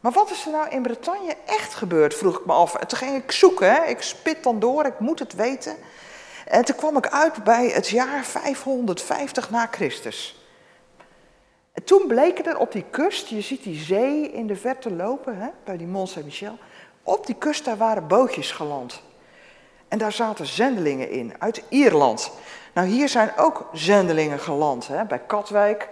Maar 0.00 0.12
wat 0.12 0.30
is 0.30 0.46
er 0.46 0.52
nou 0.52 0.68
in 0.68 0.82
Bretagne 0.82 1.36
echt 1.46 1.74
gebeurd, 1.74 2.14
vroeg 2.14 2.38
ik 2.38 2.46
me 2.46 2.52
af. 2.52 2.74
En 2.74 2.86
toen 2.86 2.98
ging 2.98 3.16
ik 3.16 3.32
zoeken, 3.32 3.72
hè? 3.72 3.84
ik 3.84 4.02
spit 4.02 4.42
dan 4.42 4.58
door, 4.58 4.84
ik 4.84 4.98
moet 4.98 5.18
het 5.18 5.34
weten. 5.34 5.76
En 6.48 6.64
toen 6.64 6.76
kwam 6.76 6.96
ik 6.96 7.08
uit 7.08 7.44
bij 7.44 7.68
het 7.68 7.88
jaar 7.88 8.24
550 8.24 9.50
na 9.50 9.68
Christus. 9.70 10.46
En 11.72 11.84
toen 11.84 12.06
bleken 12.06 12.44
er 12.44 12.58
op 12.58 12.72
die 12.72 12.84
kust, 12.90 13.26
je 13.26 13.40
ziet 13.40 13.62
die 13.62 13.80
zee 13.80 14.30
in 14.30 14.46
de 14.46 14.56
verte 14.56 14.92
lopen, 14.92 15.38
hè, 15.38 15.48
bij 15.64 15.76
die 15.76 15.86
Mont 15.86 16.08
Saint-Michel. 16.08 16.58
Op 17.02 17.26
die 17.26 17.34
kust 17.34 17.64
daar 17.64 17.76
waren 17.76 18.06
bootjes 18.06 18.50
geland. 18.50 19.02
En 19.88 19.98
daar 19.98 20.12
zaten 20.12 20.46
zendelingen 20.46 21.10
in, 21.10 21.34
uit 21.38 21.62
Ierland. 21.68 22.30
Nou, 22.74 22.88
hier 22.88 23.08
zijn 23.08 23.32
ook 23.36 23.68
zendelingen 23.72 24.38
geland, 24.38 24.88
hè, 24.88 25.04
bij 25.04 25.20
Katwijk. 25.26 25.88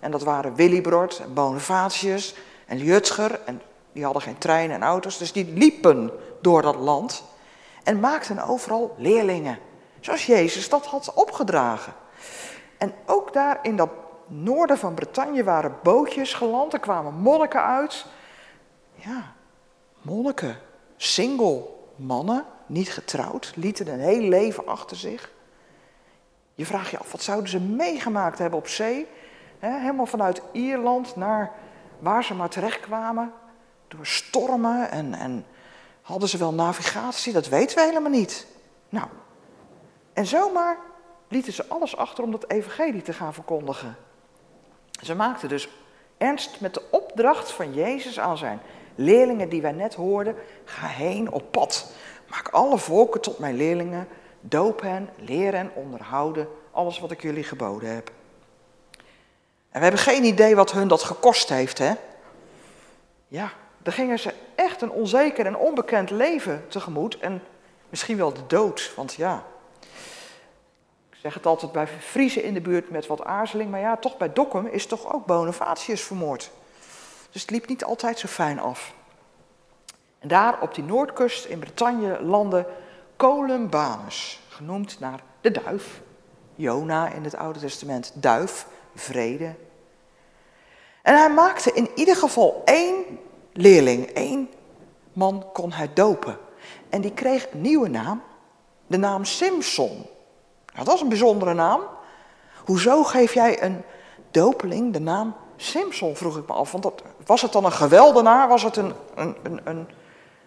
En 0.00 0.10
dat 0.10 0.22
waren 0.22 0.54
Willibrord 0.54 1.18
en 1.18 1.34
Bonifatius 1.34 2.34
en 2.66 2.78
Jutger. 2.78 3.40
En 3.44 3.62
die 3.92 4.04
hadden 4.04 4.22
geen 4.22 4.38
treinen 4.38 4.76
en 4.76 4.82
auto's, 4.82 5.18
dus 5.18 5.32
die 5.32 5.52
liepen 5.52 6.10
door 6.40 6.62
dat 6.62 6.76
land. 6.76 7.24
En 7.84 8.00
maakten 8.00 8.44
overal 8.44 8.94
leerlingen. 8.98 9.58
Zoals 10.00 10.26
Jezus 10.26 10.68
dat 10.68 10.86
had 10.86 11.14
opgedragen. 11.14 11.92
En 12.78 12.94
ook 13.06 13.32
daar 13.32 13.58
in 13.62 13.76
dat 13.76 13.90
noorden 14.26 14.78
van 14.78 14.94
Bretagne 14.94 15.44
waren 15.44 15.76
bootjes 15.82 16.34
geland. 16.34 16.72
Er 16.72 16.80
kwamen 16.80 17.14
monniken 17.14 17.64
uit. 17.64 18.06
Ja, 18.94 19.32
monniken, 20.02 20.58
single 20.96 21.66
mannen, 21.96 22.44
niet 22.66 22.90
getrouwd, 22.90 23.52
lieten 23.54 23.88
een 23.88 24.00
heel 24.00 24.28
leven 24.28 24.66
achter 24.66 24.96
zich. 24.96 25.30
Je 26.54 26.66
vraagt 26.66 26.90
je 26.90 26.98
af, 26.98 27.12
wat 27.12 27.22
zouden 27.22 27.50
ze 27.50 27.60
meegemaakt 27.60 28.38
hebben 28.38 28.58
op 28.58 28.68
zee? 28.68 29.06
helemaal 29.58 30.06
vanuit 30.06 30.42
Ierland 30.52 31.16
naar 31.16 31.52
waar 31.98 32.24
ze 32.24 32.34
maar 32.34 32.48
terechtkwamen. 32.48 33.32
Door 33.88 34.06
stormen 34.06 34.90
en, 34.90 35.14
en 35.14 35.46
hadden 36.02 36.28
ze 36.28 36.38
wel 36.38 36.54
navigatie? 36.54 37.32
Dat 37.32 37.48
weten 37.48 37.76
we 37.76 37.84
helemaal 37.84 38.10
niet. 38.10 38.46
Nou, 38.88 39.06
en 40.18 40.26
zomaar 40.26 40.78
lieten 41.28 41.52
ze 41.52 41.64
alles 41.68 41.96
achter 41.96 42.24
om 42.24 42.30
dat 42.30 42.50
evangelie 42.50 43.02
te 43.02 43.12
gaan 43.12 43.34
verkondigen. 43.34 43.96
Ze 45.02 45.14
maakten 45.14 45.48
dus 45.48 45.68
ernst 46.16 46.60
met 46.60 46.74
de 46.74 46.82
opdracht 46.90 47.50
van 47.50 47.74
Jezus 47.74 48.20
aan 48.20 48.38
zijn 48.38 48.60
leerlingen 48.94 49.48
die 49.48 49.62
wij 49.62 49.72
net 49.72 49.94
hoorden. 49.94 50.36
Ga 50.64 50.86
heen 50.86 51.30
op 51.30 51.50
pad. 51.50 51.92
Maak 52.30 52.48
alle 52.48 52.78
volken 52.78 53.20
tot 53.20 53.38
mijn 53.38 53.56
leerlingen. 53.56 54.08
Doop 54.40 54.80
hen, 54.80 55.10
leer 55.16 55.54
hen, 55.54 55.70
onderhouden 55.74 56.48
alles 56.70 56.98
wat 56.98 57.10
ik 57.10 57.22
jullie 57.22 57.44
geboden 57.44 57.94
heb. 57.94 58.12
En 59.70 59.78
we 59.78 59.82
hebben 59.82 60.00
geen 60.00 60.24
idee 60.24 60.56
wat 60.56 60.72
hun 60.72 60.88
dat 60.88 61.02
gekost 61.02 61.48
heeft, 61.48 61.78
hè? 61.78 61.92
Ja, 63.28 63.52
dan 63.82 63.92
gingen 63.92 64.18
ze 64.18 64.34
echt 64.54 64.82
een 64.82 64.90
onzeker 64.90 65.46
en 65.46 65.56
onbekend 65.56 66.10
leven 66.10 66.64
tegemoet. 66.68 67.18
En 67.18 67.42
misschien 67.88 68.16
wel 68.16 68.32
de 68.32 68.46
dood, 68.46 68.92
want 68.96 69.14
ja, 69.14 69.44
zeg 71.20 71.34
het 71.34 71.46
altijd 71.46 71.72
bij 71.72 71.86
Friese 71.86 72.42
in 72.42 72.54
de 72.54 72.60
buurt 72.60 72.90
met 72.90 73.06
wat 73.06 73.24
aarzeling, 73.24 73.70
maar 73.70 73.80
ja, 73.80 73.96
toch 73.96 74.16
bij 74.16 74.32
Dokkum 74.32 74.66
is 74.66 74.86
toch 74.86 75.12
ook 75.14 75.26
Bonifatius 75.26 76.02
vermoord. 76.02 76.50
Dus 77.30 77.42
het 77.42 77.50
liep 77.50 77.68
niet 77.68 77.84
altijd 77.84 78.18
zo 78.18 78.28
fijn 78.28 78.60
af. 78.60 78.94
En 80.18 80.28
daar 80.28 80.60
op 80.60 80.74
die 80.74 80.84
noordkust 80.84 81.44
in 81.44 81.58
Bretagne 81.58 82.22
landde 82.22 82.66
Columbanus, 83.16 84.40
genoemd 84.48 85.00
naar 85.00 85.20
de 85.40 85.50
duif. 85.50 86.00
Jona 86.54 87.12
in 87.12 87.24
het 87.24 87.36
Oude 87.36 87.58
Testament, 87.58 88.12
duif, 88.14 88.66
vrede. 88.94 89.54
En 91.02 91.16
hij 91.16 91.30
maakte 91.30 91.72
in 91.72 91.90
ieder 91.94 92.16
geval 92.16 92.62
één 92.64 93.04
leerling, 93.52 94.06
één 94.06 94.50
man 95.12 95.46
kon 95.52 95.72
hij 95.72 95.90
dopen. 95.94 96.38
En 96.88 97.00
die 97.00 97.12
kreeg 97.12 97.52
een 97.52 97.60
nieuwe 97.60 97.88
naam, 97.88 98.22
de 98.86 98.96
naam 98.96 99.24
Simson. 99.24 100.06
Dat 100.84 100.94
is 100.94 101.00
een 101.00 101.08
bijzondere 101.08 101.54
naam. 101.54 101.80
Hoezo 102.64 103.04
geef 103.04 103.34
jij 103.34 103.62
een 103.62 103.82
dopeling 104.30 104.92
de 104.92 105.00
naam 105.00 105.34
Simpson, 105.56 106.16
vroeg 106.16 106.36
ik 106.36 106.46
me 106.46 106.52
af. 106.52 106.72
Want 106.72 106.90
was 107.26 107.42
het 107.42 107.52
dan 107.52 107.64
een 107.64 107.72
geweldenaar? 107.72 108.48
Was 108.48 108.62
het 108.62 108.76
een, 108.76 108.92
een, 109.14 109.36
een, 109.42 109.60
een 109.64 109.88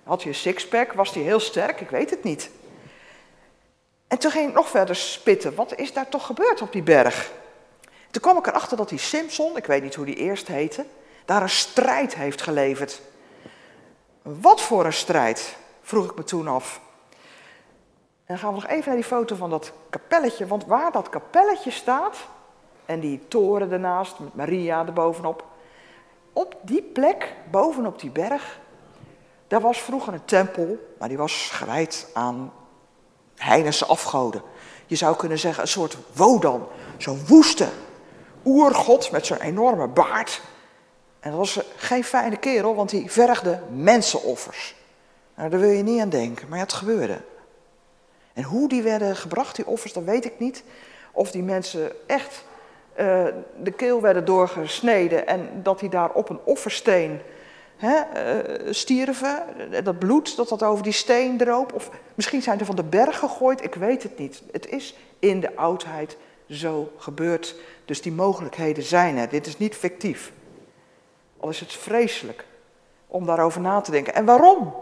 had 0.04 0.22
hij 0.22 0.32
een 0.32 0.38
sixpack? 0.38 0.94
Was 0.94 1.14
hij 1.14 1.24
heel 1.24 1.40
sterk? 1.40 1.82
Ik 1.82 1.90
weet 1.90 2.10
het 2.10 2.24
niet. 2.24 2.50
En 4.08 4.18
toen 4.18 4.32
ging 4.32 4.50
ik 4.50 4.56
nog 4.56 4.70
verder 4.70 4.96
spitten. 4.96 5.56
Wat 5.56 5.76
is 5.76 5.94
daar 5.94 6.10
toch 6.10 6.26
gebeurd 6.26 6.62
op 6.62 6.72
die 6.72 6.84
berg? 6.84 7.32
Toen 8.12 8.22
kwam 8.22 8.38
ik 8.38 8.48
erachter 8.48 8.78
dat 8.78 8.90
die 8.90 9.00
Simpson, 9.00 9.58
ik 9.58 9.66
weet 9.66 9.84
niet 9.84 9.96
hoe 9.96 10.06
die 10.06 10.16
eerst 10.16 10.48
heette, 10.48 10.86
daar 11.26 11.42
een 11.42 11.50
strijd 11.50 12.16
heeft 12.16 12.42
geleverd. 12.42 13.02
Wat 14.22 14.62
voor 14.62 14.86
een 14.86 14.94
strijd? 14.94 15.56
Vroeg 15.82 16.10
ik 16.10 16.16
me 16.16 16.24
toen 16.24 16.48
af. 16.48 16.80
Dan 18.32 18.40
gaan 18.40 18.54
we 18.54 18.62
nog 18.62 18.70
even 18.70 18.88
naar 18.88 18.96
die 18.96 19.04
foto 19.04 19.36
van 19.36 19.50
dat 19.50 19.72
kapelletje. 19.90 20.48
Want 20.48 20.66
waar 20.66 20.92
dat 20.92 21.10
kapelletje 21.10 21.72
staat, 21.72 22.18
en 22.86 23.00
die 23.00 23.22
toren 23.28 23.72
ernaast 23.72 24.20
met 24.20 24.36
Maria 24.36 24.86
erbovenop. 24.86 25.46
Op 26.34 26.56
die 26.62 26.82
plek, 26.82 27.36
bovenop 27.52 28.00
die 28.00 28.10
berg, 28.10 28.60
daar 29.48 29.62
was 29.62 29.82
vroeger 29.82 30.14
een 30.14 30.26
tempel, 30.26 30.78
maar 31.00 31.08
die 31.08 31.18
was 31.18 31.50
gewijd 31.52 32.10
aan 32.14 32.54
heidense 33.36 33.86
afgoden. 33.86 34.42
Je 34.86 34.96
zou 34.96 35.16
kunnen 35.16 35.40
zeggen 35.40 35.62
een 35.62 35.70
soort 35.70 35.98
Wodan, 36.14 36.68
zo'n 36.98 37.26
woeste 37.28 37.68
oergod 38.46 39.12
met 39.12 39.26
zo'n 39.26 39.42
enorme 39.42 39.88
baard. 39.88 40.42
En 41.20 41.30
dat 41.30 41.40
was 41.40 41.60
geen 41.76 42.04
fijne 42.04 42.38
kerel, 42.38 42.76
want 42.76 42.90
die 42.90 43.12
vergde 43.12 43.62
mensenoffers. 43.72 44.76
Nou, 45.36 45.50
daar 45.50 45.60
wil 45.60 45.70
je 45.70 45.84
niet 45.84 46.02
aan 46.02 46.10
denken, 46.10 46.50
maar 46.50 46.60
het 46.60 46.74
gebeurde. 46.74 47.22
En 48.34 48.44
hoe 48.44 48.70
die 48.70 48.82
werden 48.82 49.16
gebracht, 49.16 49.56
die 49.56 49.68
offers, 49.68 49.94
dat 49.94 50.04
weet 50.04 50.26
ik 50.26 50.40
niet. 50.40 50.64
Of 51.12 51.32
die 51.32 51.44
mensen 51.44 51.92
echt 52.08 52.44
uh, 53.00 53.26
de 53.64 53.72
keel 53.72 54.02
werden 54.02 54.26
doorgesneden 54.26 55.28
en 55.28 55.50
dat 55.64 55.80
die 55.80 55.90
daar 55.90 56.12
op 56.12 56.30
een 56.30 56.40
offersteen 56.44 57.20
hè, 57.78 58.00
uh, 58.66 58.74
stierven. 58.74 59.44
Dat 59.84 60.00
bloed 60.00 60.36
dat 60.36 60.50
dat 60.50 60.64
over 60.64 60.84
die 60.84 60.94
steen 60.94 61.38
droop. 61.38 61.74
Of 61.74 61.90
misschien 62.16 62.42
zijn 62.42 62.60
ze 62.60 62.66
van 62.66 62.76
de 62.76 62.84
berg 62.84 63.20
gegooid, 63.20 63.64
ik 63.64 63.76
weet 63.76 64.04
het 64.04 64.18
niet. 64.18 64.42
Het 64.52 64.70
is 64.70 64.96
in 65.20 65.40
de 65.40 65.56
oudheid 65.56 66.18
zo 66.50 66.92
gebeurd. 66.98 67.56
Dus 67.86 68.02
die 68.02 68.12
mogelijkheden 68.12 68.84
zijn 68.84 69.18
er. 69.18 69.30
Dit 69.30 69.48
is 69.48 69.58
niet 69.58 69.76
fictief. 69.76 70.32
Al 71.38 71.50
is 71.50 71.60
het 71.60 71.74
vreselijk 71.74 72.46
om 73.08 73.26
daarover 73.26 73.62
na 73.62 73.82
te 73.82 73.92
denken. 73.92 74.14
En 74.14 74.26
waarom? 74.26 74.74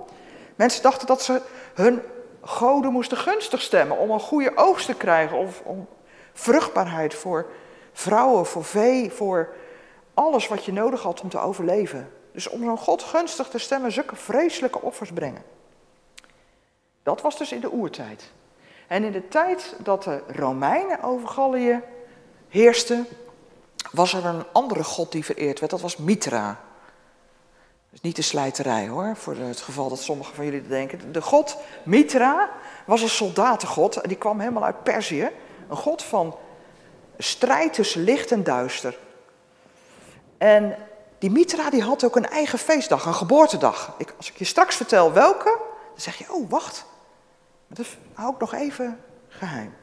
Mensen 0.56 0.82
dachten 0.82 1.08
dat 1.08 1.22
ze 1.22 1.42
hun 1.74 2.02
goden 2.42 2.92
moesten 2.92 3.18
gunstig 3.18 3.62
stemmen 3.62 3.98
om 3.98 4.12
een 4.12 4.20
goede 4.20 4.52
oogst 4.56 4.86
te 4.86 4.94
krijgen 4.94 5.38
of 5.38 5.62
om 5.64 5.88
vruchtbaarheid 6.34 7.14
voor 7.14 7.46
vrouwen, 7.94 8.46
voor 8.46 8.64
vee, 8.64 9.12
voor 9.12 9.50
alles 10.14 10.48
wat 10.48 10.66
je 10.66 10.74
nodig 10.74 11.02
had 11.02 11.22
om 11.22 11.30
te 11.30 11.40
overleven. 11.40 12.12
Dus 12.32 12.50
om 12.50 12.64
zo'n 12.64 12.78
God 12.78 13.04
gunstig 13.04 13.48
te 13.48 13.58
stemmen, 13.58 13.92
zulke 13.92 14.16
vreselijke 14.16 14.82
offers 14.82 15.12
brengen. 15.12 15.44
Dat 17.04 17.22
was 17.22 17.38
dus 17.38 17.52
in 17.52 17.60
de 17.60 17.72
oertijd. 17.72 18.32
En 18.88 19.04
in 19.04 19.12
de 19.12 19.28
tijd 19.28 19.76
dat 19.84 20.04
de 20.04 20.22
Romeinen 20.28 21.04
over 21.04 21.28
Gallië 21.28 21.82
heersten, 22.50 23.08
was 23.92 24.14
er 24.14 24.26
een 24.26 24.44
andere 24.52 24.84
god 24.84 25.12
die 25.12 25.26
vereerd 25.26 25.60
werd. 25.60 25.72
Dat 25.72 25.82
was 25.82 25.98
Mitra. 25.98 26.60
Is 27.92 28.02
niet 28.02 28.16
de 28.16 28.22
slijterij 28.22 28.88
hoor, 28.88 29.16
voor 29.16 29.36
het 29.36 29.62
geval 29.62 29.90
dat 29.90 30.00
sommigen 30.00 30.36
van 30.36 30.46
jullie 30.46 30.68
denken. 30.68 31.12
De 31.12 31.22
god 31.22 31.58
Mitra 31.84 32.50
was 32.86 33.02
een 33.02 33.10
soldatengod 33.10 33.96
en 33.96 34.10
die 34.10 34.18
kwam 34.18 34.40
helemaal 34.40 34.66
uit 34.66 34.84
Perzië. 34.84 35.30
Een 35.70 35.78
god 35.78 36.04
van 36.04 36.36
strijd 37.18 37.74
tussen 37.74 38.04
licht 38.04 38.32
en 38.32 38.44
duister. 38.44 38.98
En 40.38 40.78
die 41.20 41.32
Mitra 41.32 41.70
die 41.70 41.82
had 41.82 42.04
ook 42.04 42.16
een 42.16 42.30
eigen 42.30 42.60
feestdag, 42.60 43.06
een 43.06 43.14
geboortedag. 43.14 43.96
Ik, 43.98 44.14
als 44.18 44.30
ik 44.30 44.38
je 44.38 44.46
straks 44.46 44.76
vertel 44.76 45.14
welke, 45.14 45.58
dan 45.94 46.02
zeg 46.02 46.18
je, 46.18 46.34
oh 46.34 46.50
wacht, 46.50 46.86
dat 47.68 47.86
hou 48.14 48.34
ik 48.34 48.40
nog 48.40 48.54
even 48.54 49.00
geheim. 49.28 49.76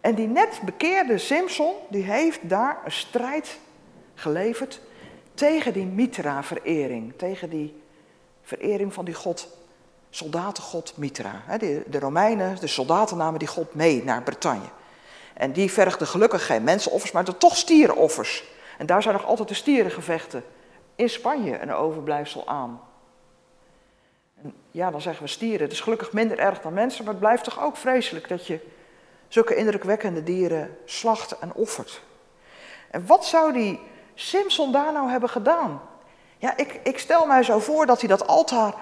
En 0.00 0.14
die 0.14 0.28
net 0.28 0.60
bekeerde 0.64 1.18
Simpson, 1.18 1.74
die 1.88 2.02
heeft 2.02 2.48
daar 2.48 2.80
een 2.84 2.92
strijd 2.92 3.58
geleverd 4.14 4.80
tegen 5.34 5.72
die 5.72 5.86
Mitra-verering. 5.86 7.12
Tegen 7.16 7.50
die 7.50 7.82
verering 8.42 8.94
van 8.94 9.04
die 9.04 9.14
god, 9.14 9.48
soldatengod 10.10 10.96
Mitra. 10.96 11.42
De 11.58 11.98
Romeinen, 11.98 12.60
de 12.60 12.66
soldaten 12.66 13.16
namen 13.16 13.38
die 13.38 13.48
god 13.48 13.74
mee 13.74 14.04
naar 14.04 14.22
Bretagne. 14.22 14.68
En 15.34 15.52
die 15.52 15.72
vergde 15.72 16.06
gelukkig 16.06 16.46
geen 16.46 16.64
mensenoffers, 16.64 17.12
maar 17.12 17.38
toch 17.38 17.56
stierenoffers. 17.56 18.44
En 18.78 18.86
daar 18.86 19.02
zijn 19.02 19.14
nog 19.14 19.26
altijd 19.26 19.48
de 19.48 19.54
stierengevechten 19.54 20.44
in 20.94 21.10
Spanje 21.10 21.58
een 21.58 21.72
overblijfsel 21.72 22.48
aan. 22.48 22.80
En 24.42 24.54
ja, 24.70 24.90
dan 24.90 25.00
zeggen 25.00 25.22
we 25.22 25.28
stieren. 25.28 25.60
Het 25.60 25.72
is 25.72 25.80
gelukkig 25.80 26.12
minder 26.12 26.38
erg 26.38 26.60
dan 26.60 26.72
mensen, 26.72 27.04
maar 27.04 27.12
het 27.12 27.22
blijft 27.22 27.44
toch 27.44 27.62
ook 27.62 27.76
vreselijk 27.76 28.28
dat 28.28 28.46
je 28.46 28.60
zulke 29.28 29.54
indrukwekkende 29.54 30.22
dieren 30.22 30.76
slacht 30.84 31.38
en 31.38 31.54
offert. 31.54 32.02
En 32.90 33.06
wat 33.06 33.26
zou 33.26 33.52
die 33.52 33.80
Simpson 34.20 34.72
daar 34.72 34.92
nou 34.92 35.10
hebben 35.10 35.28
gedaan? 35.28 35.80
Ja, 36.38 36.56
ik, 36.56 36.80
ik 36.82 36.98
stel 36.98 37.26
mij 37.26 37.42
zo 37.42 37.58
voor 37.58 37.86
dat 37.86 38.00
hij 38.00 38.08
dat 38.08 38.26
altaar 38.26 38.74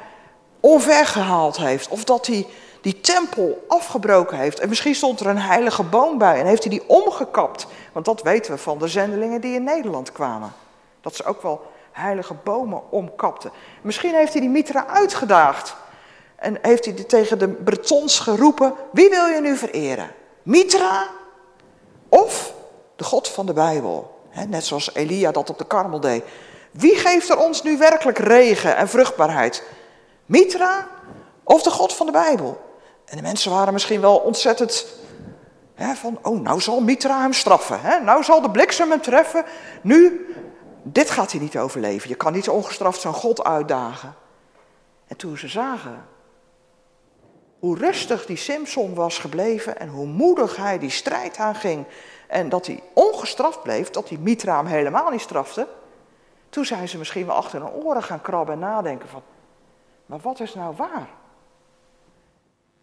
onvergehaald 0.61 1.57
heeft. 1.57 1.89
Of 1.89 2.05
dat 2.05 2.27
hij 2.27 2.47
die 2.81 3.01
tempel 3.01 3.65
afgebroken 3.69 4.39
heeft. 4.39 4.61
En 4.61 4.69
misschien 4.69 4.95
stond 4.95 5.21
er 5.21 5.27
een 5.27 5.39
heilige 5.39 5.83
boom 5.83 6.19
bij 6.19 6.41
en 6.41 6.47
heeft 6.47 6.63
hij 6.63 6.73
die 6.73 6.89
omgekapt. 6.89 7.67
Want 7.93 8.05
dat 8.05 8.23
weten 8.23 8.53
we 8.53 8.59
van 8.59 8.79
de 8.79 8.89
zendelingen 8.89 9.41
die 9.41 9.55
in 9.55 9.65
Nederland 9.65 10.13
kwamen. 10.13 10.53
Dat 11.01 11.15
ze 11.15 11.25
ook 11.25 11.43
wel 11.43 11.61
heilige 11.93 12.35
bomen 12.35 12.91
omkapten. 12.91 13.51
Misschien 13.83 14.15
heeft 14.15 14.33
hij 14.33 14.41
die 14.41 14.51
Mitra 14.51 14.87
uitgedaagd. 14.87 15.77
En 16.37 16.59
heeft 16.63 16.85
hij 16.85 16.95
tegen 16.95 17.39
de 17.39 17.49
Bretons 17.49 18.19
geroepen: 18.19 18.75
Wie 18.93 19.11
wil 19.11 19.27
je 19.27 19.41
nu 19.41 19.57
vereren? 19.57 20.11
Mitra 20.43 21.07
of 22.09 22.55
de 22.97 23.05
God 23.05 23.29
van 23.29 23.47
de 23.47 23.53
Bijbel? 23.53 24.18
Net 24.47 24.65
zoals 24.65 24.95
Elia 24.95 25.31
dat 25.31 25.51
op 25.51 25.59
de 25.59 25.67
karmel 25.67 26.01
deed. 26.01 26.25
Wie 26.71 26.97
geeft 26.97 27.29
er 27.29 27.39
ons 27.39 27.63
nu 27.63 27.79
werkelijk 27.79 28.19
regen 28.19 28.77
en 28.77 28.89
vruchtbaarheid? 28.89 29.63
Mitra 30.27 30.89
of 31.45 31.63
de 31.63 31.71
God 31.71 31.93
van 31.93 32.07
de 32.07 32.13
Bijbel? 32.13 32.61
En 33.05 33.17
de 33.17 33.23
mensen 33.23 33.51
waren 33.51 33.73
misschien 33.73 34.01
wel 34.01 34.17
ontzettend 34.17 34.87
hè, 35.75 35.95
van, 35.95 36.19
oh, 36.23 36.41
nou 36.41 36.61
zal 36.61 36.81
Mitra 36.81 37.21
hem 37.21 37.33
straffen. 37.33 37.81
Hè? 37.81 38.01
Nou 38.01 38.23
zal 38.23 38.41
de 38.41 38.51
bliksem 38.51 38.91
hem 38.91 39.01
treffen. 39.01 39.45
Nu, 39.83 40.27
dit 40.83 41.11
gaat 41.11 41.31
hij 41.31 41.41
niet 41.41 41.59
overleven. 41.59 42.09
Je 42.09 42.15
kan 42.15 42.33
niet 42.33 42.49
ongestraft 42.49 43.01
zo'n 43.01 43.13
God 43.13 43.45
uitdagen. 43.45 44.15
En 45.07 45.17
toen 45.17 45.39
ze 45.39 45.49
zagen 45.49 46.07
hoe 47.59 47.79
rustig 47.79 48.27
die 48.27 48.37
Simpson 48.37 48.95
was 48.95 49.19
gebleven 49.19 49.81
en 49.81 49.89
hoe 49.89 50.07
moedig 50.07 50.57
hij 50.57 50.79
die 50.79 50.91
strijd 50.91 51.37
aanging 51.37 51.87
en 52.29 52.49
dat 52.49 52.67
hij 52.67 52.83
ongestraft 52.93 53.63
bleef, 53.63 53.91
dat 53.91 54.09
die 54.09 54.19
Mitra 54.19 54.57
hem 54.57 54.67
helemaal 54.67 55.11
niet 55.11 55.21
strafte, 55.21 55.67
toen 56.49 56.65
zijn 56.65 56.89
ze 56.89 56.99
misschien 56.99 57.27
wel 57.27 57.35
achter 57.37 57.61
hun 57.61 57.71
oren 57.71 58.03
gaan 58.03 58.21
krabben 58.21 58.55
en 58.55 58.61
nadenken 58.61 59.09
van, 59.09 59.23
maar 60.07 60.19
wat 60.19 60.41
is 60.41 60.55
nou 60.55 60.77
waar? 60.77 61.09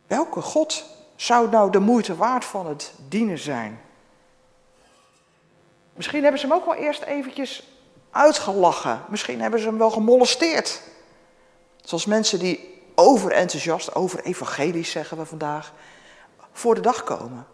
Welke 0.08 0.42
God 0.42 0.86
zou 1.16 1.50
nou 1.50 1.72
de 1.72 1.80
moeite 1.80 2.16
waard 2.16 2.46
van 2.46 2.68
het 2.68 2.94
dienen 3.08 3.38
zijn? 3.38 3.82
Misschien 5.94 6.22
hebben 6.22 6.40
ze 6.40 6.48
hem 6.48 6.56
ook 6.56 6.66
wel 6.66 6.76
eerst 6.76 7.02
eventjes 7.02 7.68
uitgelachen. 8.12 9.02
Misschien 9.08 9.42
hebben 9.42 9.60
ze 9.60 9.66
hem 9.66 9.78
wel 9.78 9.92
gemolesteerd. 9.92 10.82
Zoals 11.82 12.06
mensen 12.06 12.40
die 12.40 12.84
overenthousiast, 12.96 13.96
over 13.96 14.24
evangelisch 14.24 14.92
zeggen 14.92 15.18
we 15.18 15.26
vandaag, 15.26 15.74
voor 16.52 16.76
de 16.76 16.82
dag 16.82 17.04
komen. 17.04 17.48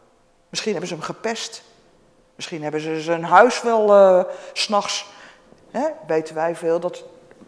Misschien 0.50 0.72
hebben 0.72 0.90
ze 0.90 0.96
hem 0.96 1.04
gepest. 1.04 1.64
Misschien 2.42 2.64
hebben 2.64 2.82
ze 2.82 3.02
zijn 3.02 3.24
huis 3.24 3.62
wel 3.62 3.90
uh, 3.90 4.24
s'nachts, 4.54 5.06
weten 6.08 6.36
wij 6.36 6.56
veel, 6.56 6.80
dat 6.80 7.04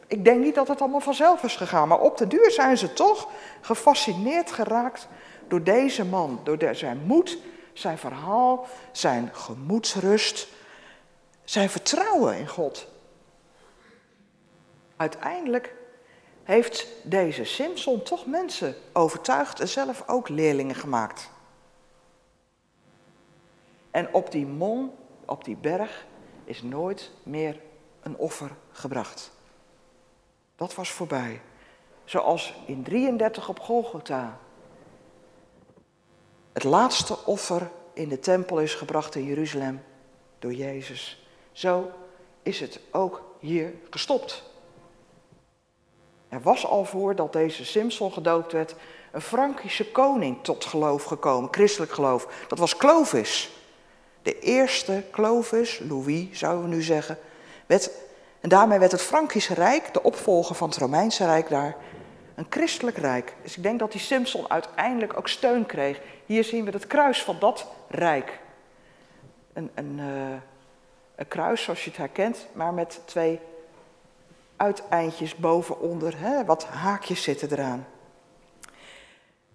ik 0.08 0.24
denk 0.24 0.44
niet 0.44 0.56
dat 0.56 0.68
het 0.68 0.82
allemaal 0.82 1.00
vanzelf 1.00 1.44
is 1.44 1.56
gegaan, 1.56 1.88
maar 1.88 2.00
op 2.00 2.18
de 2.18 2.28
duur 2.28 2.52
zijn 2.52 2.78
ze 2.78 2.94
toch 2.94 3.28
gefascineerd 3.62 4.52
geraakt 4.52 5.08
door 5.48 5.64
deze 5.64 6.06
man, 6.06 6.40
door 6.44 6.58
zijn 6.72 7.02
moed, 7.06 7.38
zijn 7.74 7.98
verhaal, 7.98 8.68
zijn 8.92 9.30
gemoedsrust, 9.34 10.48
zijn 11.44 11.70
vertrouwen 11.70 12.38
in 12.38 12.48
God. 12.48 12.88
Uiteindelijk 14.98 15.76
heeft 16.44 16.88
deze 17.04 17.44
Simpson 17.44 18.04
toch 18.04 18.26
mensen 18.26 18.76
overtuigd 18.92 19.60
en 19.60 19.68
zelf 19.68 20.04
ook 20.08 20.30
leerlingen 20.30 20.76
gemaakt. 20.76 21.32
En 23.94 24.14
op 24.14 24.32
die 24.32 24.46
mon, 24.46 24.92
op 25.26 25.44
die 25.44 25.56
berg, 25.56 26.06
is 26.44 26.62
nooit 26.62 27.12
meer 27.24 27.60
een 28.02 28.18
offer 28.18 28.52
gebracht. 28.72 29.32
Dat 30.56 30.76
was 30.76 30.92
voorbij. 30.92 31.42
Zoals 32.06 32.54
in 32.66 32.84
33 32.84 33.50
op 33.50 33.60
Golgotha. 33.60 34.40
Het 36.54 36.64
laatste 36.64 37.26
offer 37.26 37.70
in 37.94 38.10
de 38.10 38.20
tempel 38.20 38.60
is 38.60 38.76
gebracht 38.76 39.16
in 39.16 39.24
Jeruzalem 39.24 39.84
door 40.40 40.54
Jezus. 40.54 41.28
Zo 41.52 41.92
is 42.42 42.60
het 42.60 42.80
ook 42.92 43.24
hier 43.40 43.74
gestopt. 43.90 44.44
Er 46.30 46.42
was 46.42 46.66
al 46.66 46.86
voordat 46.86 47.34
deze 47.34 47.66
Simpson 47.66 48.12
gedoopt 48.12 48.52
werd 48.52 48.76
een 49.12 49.22
Frankische 49.22 49.92
koning 49.92 50.44
tot 50.44 50.66
geloof 50.66 51.04
gekomen, 51.04 51.50
christelijk 51.52 51.92
geloof. 51.92 52.46
Dat 52.48 52.60
was 52.60 52.78
Clovis. 52.78 53.62
De 54.24 54.40
eerste 54.40 55.04
Clovis, 55.12 55.80
Louis 55.80 56.28
zouden 56.32 56.70
we 56.70 56.76
nu 56.76 56.82
zeggen, 56.82 57.18
en 58.44 58.50
daarmee 58.50 58.80
werd 58.80 58.92
het 58.92 59.02
Frankische 59.02 59.54
Rijk, 59.54 59.94
de 59.94 60.04
opvolger 60.04 60.56
van 60.56 60.70
het 60.70 60.78
Romeinse 60.78 61.26
Rijk 61.26 61.50
daar, 61.50 61.76
Een 62.36 62.46
christelijk 62.50 62.98
rijk. 62.98 63.36
Dus 63.42 63.58
ik 63.58 63.64
denk 63.64 63.80
dat 63.80 63.92
die 63.92 64.02
Simpson 64.02 64.50
uiteindelijk 64.50 65.18
ook 65.18 65.28
steun 65.28 65.66
kreeg. 65.66 66.00
Hier 66.26 66.44
zien 66.44 66.66
we 66.66 66.72
het 66.72 66.88
kruis 66.88 67.24
van 67.24 67.36
dat 67.40 67.68
rijk. 67.90 68.40
Een, 69.54 69.72
een, 69.74 69.98
uh, 70.00 70.36
een 71.16 71.28
kruis 71.28 71.64
zoals 71.64 71.84
je 71.84 71.90
het 71.90 72.00
herkent, 72.00 72.48
maar 72.54 72.74
met 72.74 73.02
twee 73.06 73.40
uiteindjes 74.58 75.36
boven, 75.36 75.80
onder, 75.80 76.14
hè, 76.18 76.46
wat 76.46 76.66
haakjes 76.66 77.24
zitten 77.24 77.52
eraan. 77.52 77.88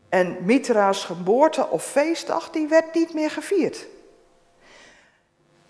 En 0.09 0.37
Mitra's 0.41 1.05
geboorte 1.05 1.69
of 1.69 1.85
feestdag, 1.85 2.51
die 2.51 2.69
werd 2.69 2.95
niet 2.95 3.15
meer 3.15 3.31
gevierd. 3.31 3.87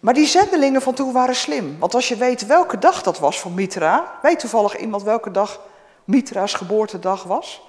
Maar 0.01 0.15
die 0.15 0.27
zendelingen 0.27 0.83
van 0.83 0.95
toen 0.95 1.13
waren 1.13 1.35
slim. 1.35 1.77
Want 1.79 1.95
als 1.95 2.09
je 2.09 2.17
weet 2.17 2.47
welke 2.47 2.79
dag 2.79 3.03
dat 3.03 3.19
was 3.19 3.41
van 3.41 3.55
Mitra, 3.55 4.19
weet 4.23 4.39
toevallig 4.39 4.77
iemand 4.77 5.03
welke 5.03 5.31
dag 5.31 5.61
Mitra's 6.05 6.55
geboortedag 6.55 7.23
was? 7.23 7.63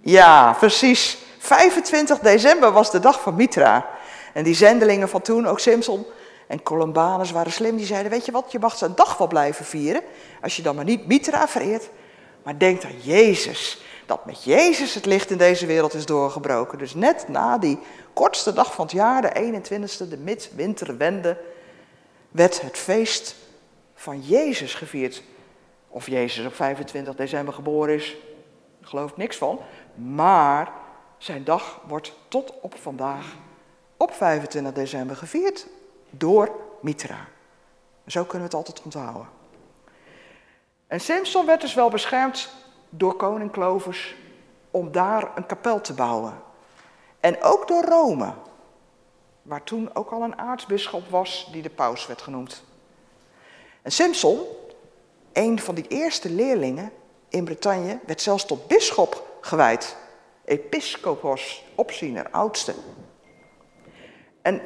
Ja, 0.00 0.52
precies. 0.52 1.18
25 1.38 2.18
december 2.18 2.72
was 2.72 2.90
de 2.90 3.00
dag 3.00 3.20
van 3.20 3.34
Mitra. 3.34 3.86
En 4.32 4.44
die 4.44 4.54
zendelingen 4.54 5.08
van 5.08 5.22
toen, 5.22 5.46
ook 5.46 5.60
Simpson 5.60 6.06
en 6.46 6.62
Columbanus 6.62 7.30
waren 7.30 7.52
slim. 7.52 7.76
Die 7.76 7.86
zeiden, 7.86 8.10
weet 8.10 8.24
je 8.24 8.32
wat, 8.32 8.52
je 8.52 8.58
mag 8.58 8.76
zijn 8.76 8.94
dag 8.94 9.18
wel 9.18 9.26
blijven 9.26 9.64
vieren. 9.64 10.02
Als 10.42 10.56
je 10.56 10.62
dan 10.62 10.74
maar 10.74 10.84
niet 10.84 11.06
Mitra 11.06 11.48
vereert. 11.48 11.88
Maar 12.42 12.58
denk 12.58 12.84
aan 12.84 13.00
Jezus. 13.00 13.82
Dat 14.06 14.26
met 14.26 14.44
Jezus 14.44 14.94
het 14.94 15.06
licht 15.06 15.30
in 15.30 15.38
deze 15.38 15.66
wereld 15.66 15.94
is 15.94 16.06
doorgebroken. 16.06 16.78
Dus 16.78 16.94
net 16.94 17.28
na 17.28 17.58
die 17.58 17.78
kortste 18.12 18.52
dag 18.52 18.74
van 18.74 18.84
het 18.84 18.94
jaar, 18.94 19.22
de 19.22 19.60
21ste, 19.62 20.08
de 20.08 20.18
midwinterwende, 20.18 21.40
werd 22.30 22.60
het 22.60 22.78
feest 22.78 23.36
van 23.94 24.20
Jezus 24.20 24.74
gevierd. 24.74 25.22
Of 25.88 26.06
Jezus 26.06 26.46
op 26.46 26.54
25 26.54 27.14
december 27.14 27.54
geboren 27.54 27.94
is, 27.94 28.16
daar 28.78 28.88
geloof 28.88 29.10
ik 29.10 29.16
niks 29.16 29.36
van. 29.36 29.60
Maar 29.94 30.72
zijn 31.18 31.44
dag 31.44 31.80
wordt 31.86 32.12
tot 32.28 32.52
op 32.60 32.74
vandaag 32.80 33.36
op 33.96 34.12
25 34.12 34.72
december 34.72 35.16
gevierd 35.16 35.66
door 36.10 36.50
Mitra. 36.80 37.28
Zo 38.06 38.24
kunnen 38.24 38.48
we 38.50 38.56
het 38.56 38.66
altijd 38.66 38.82
onthouden. 38.82 39.28
En 40.86 41.00
Simpson 41.00 41.46
werd 41.46 41.60
dus 41.60 41.74
wel 41.74 41.90
beschermd 41.90 42.52
door 42.96 43.16
koning 43.16 43.50
Clovis 43.50 44.14
om 44.70 44.92
daar 44.92 45.30
een 45.34 45.46
kapel 45.46 45.80
te 45.80 45.92
bouwen. 45.92 46.42
En 47.20 47.42
ook 47.42 47.68
door 47.68 47.84
Rome, 47.84 48.32
waar 49.42 49.62
toen 49.62 49.94
ook 49.94 50.10
al 50.10 50.22
een 50.22 50.38
aartsbisschop 50.38 51.08
was 51.08 51.48
die 51.52 51.62
de 51.62 51.70
paus 51.70 52.06
werd 52.06 52.22
genoemd. 52.22 52.64
En 53.82 53.92
Simpson, 53.92 54.40
een 55.32 55.60
van 55.60 55.74
die 55.74 55.88
eerste 55.88 56.30
leerlingen 56.30 56.92
in 57.28 57.44
Bretagne, 57.44 57.98
werd 58.06 58.20
zelfs 58.20 58.46
tot 58.46 58.66
bisschop 58.66 59.38
gewijd. 59.40 59.96
Episcopos, 60.44 61.64
opziener, 61.74 62.30
oudste. 62.30 62.74
En 64.42 64.60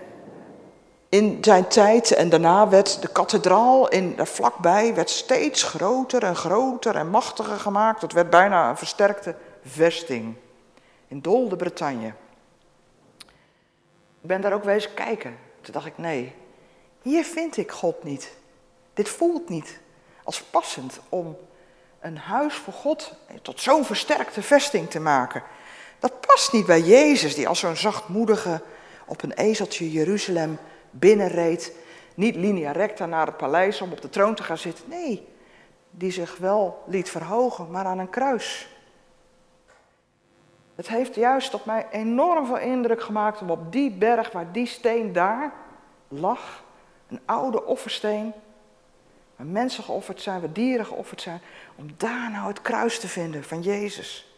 in 1.09 1.39
zijn 1.41 1.69
tijd 1.69 2.11
en 2.11 2.29
daarna 2.29 2.69
werd 2.69 3.03
de 3.03 3.09
kathedraal 3.09 3.89
in, 3.89 4.17
daar 4.17 4.27
vlakbij 4.27 4.95
werd 4.95 5.11
steeds 5.11 5.63
groter 5.63 6.23
en 6.23 6.37
groter 6.37 6.97
en 6.97 7.09
machtiger 7.09 7.59
gemaakt. 7.61 8.03
Het 8.03 8.13
werd 8.13 8.31
bijna 8.31 8.69
een 8.69 8.77
versterkte 8.77 9.35
vesting 9.65 10.35
in 11.09 11.21
Dol 11.21 11.49
de 11.49 11.57
Bretagne. 11.57 12.13
Ik 14.21 14.29
ben 14.29 14.41
daar 14.41 14.53
ook 14.53 14.65
wezen 14.65 14.95
kijken. 14.95 15.39
Toen 15.61 15.73
dacht 15.73 15.87
ik, 15.87 15.99
nee, 15.99 16.35
hier 17.03 17.25
vind 17.25 17.57
ik 17.57 17.71
God 17.71 18.05
niet. 18.05 18.37
Dit 18.95 19.09
voelt 19.09 19.49
niet 19.49 19.81
als 20.25 20.43
passend 20.43 21.01
om 21.09 21.37
een 22.01 22.19
huis 22.19 22.55
voor 22.55 22.73
God 22.73 23.13
tot 23.43 23.61
zo'n 23.61 23.85
versterkte 23.85 24.43
vesting 24.43 24.91
te 24.91 25.01
maken. 25.01 25.43
Dat 25.99 26.21
past 26.21 26.53
niet 26.53 26.67
bij 26.67 26.81
Jezus, 26.81 27.35
die 27.35 27.49
als 27.49 27.59
zo'n 27.59 27.77
zachtmoedige 27.77 28.61
op 29.07 29.23
een 29.23 29.33
ezeltje 29.33 29.91
Jeruzalem 29.91 30.59
binnenreed. 30.91 31.77
Niet 32.15 32.37
linea 32.37 32.73
recta 32.73 33.07
naar 33.07 33.27
het 33.27 33.37
paleis 33.37 33.81
om 33.81 33.93
op 33.93 34.01
de 34.01 34.09
troon 34.09 34.35
te 34.35 34.43
gaan 34.43 34.59
zitten. 34.59 34.85
Nee, 34.89 35.29
die 35.91 36.11
zich 36.11 36.37
wel 36.37 36.83
liet 36.87 37.11
verhogen, 37.11 37.71
maar 37.71 37.85
aan 37.85 37.99
een 37.99 38.11
kruis. 38.11 38.69
Het 40.75 40.89
heeft 40.89 41.15
juist 41.15 41.55
op 41.55 41.65
mij 41.65 41.87
enorm 41.91 42.47
veel 42.47 42.59
indruk 42.59 43.03
gemaakt 43.03 43.41
om 43.41 43.51
op 43.51 43.73
die 43.73 43.91
berg 43.91 44.33
waar 44.33 44.53
die 44.53 44.67
steen 44.67 45.13
daar 45.13 45.53
lag, 46.09 46.65
een 47.09 47.21
oude 47.25 47.65
offersteen, 47.65 48.33
waar 49.37 49.47
mensen 49.47 49.85
geofferd 49.85 50.23
zijn, 50.23 50.41
waar 50.41 50.53
dieren 50.53 50.87
geofferd 50.87 51.21
zijn, 51.21 51.41
om 51.77 51.87
daar 51.97 52.31
nou 52.31 52.49
het 52.49 52.63
kruis 52.63 53.01
te 53.01 53.09
vinden 53.09 53.45
van 53.45 53.63
Jezus. 53.63 54.33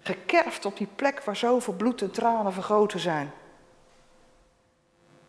Gekerfd 0.00 0.64
op 0.64 0.76
die 0.76 0.88
plek 0.96 1.24
waar 1.24 1.36
zoveel 1.36 1.74
bloed 1.74 2.02
en 2.02 2.10
tranen 2.10 2.52
vergoten 2.52 3.00
zijn. 3.00 3.30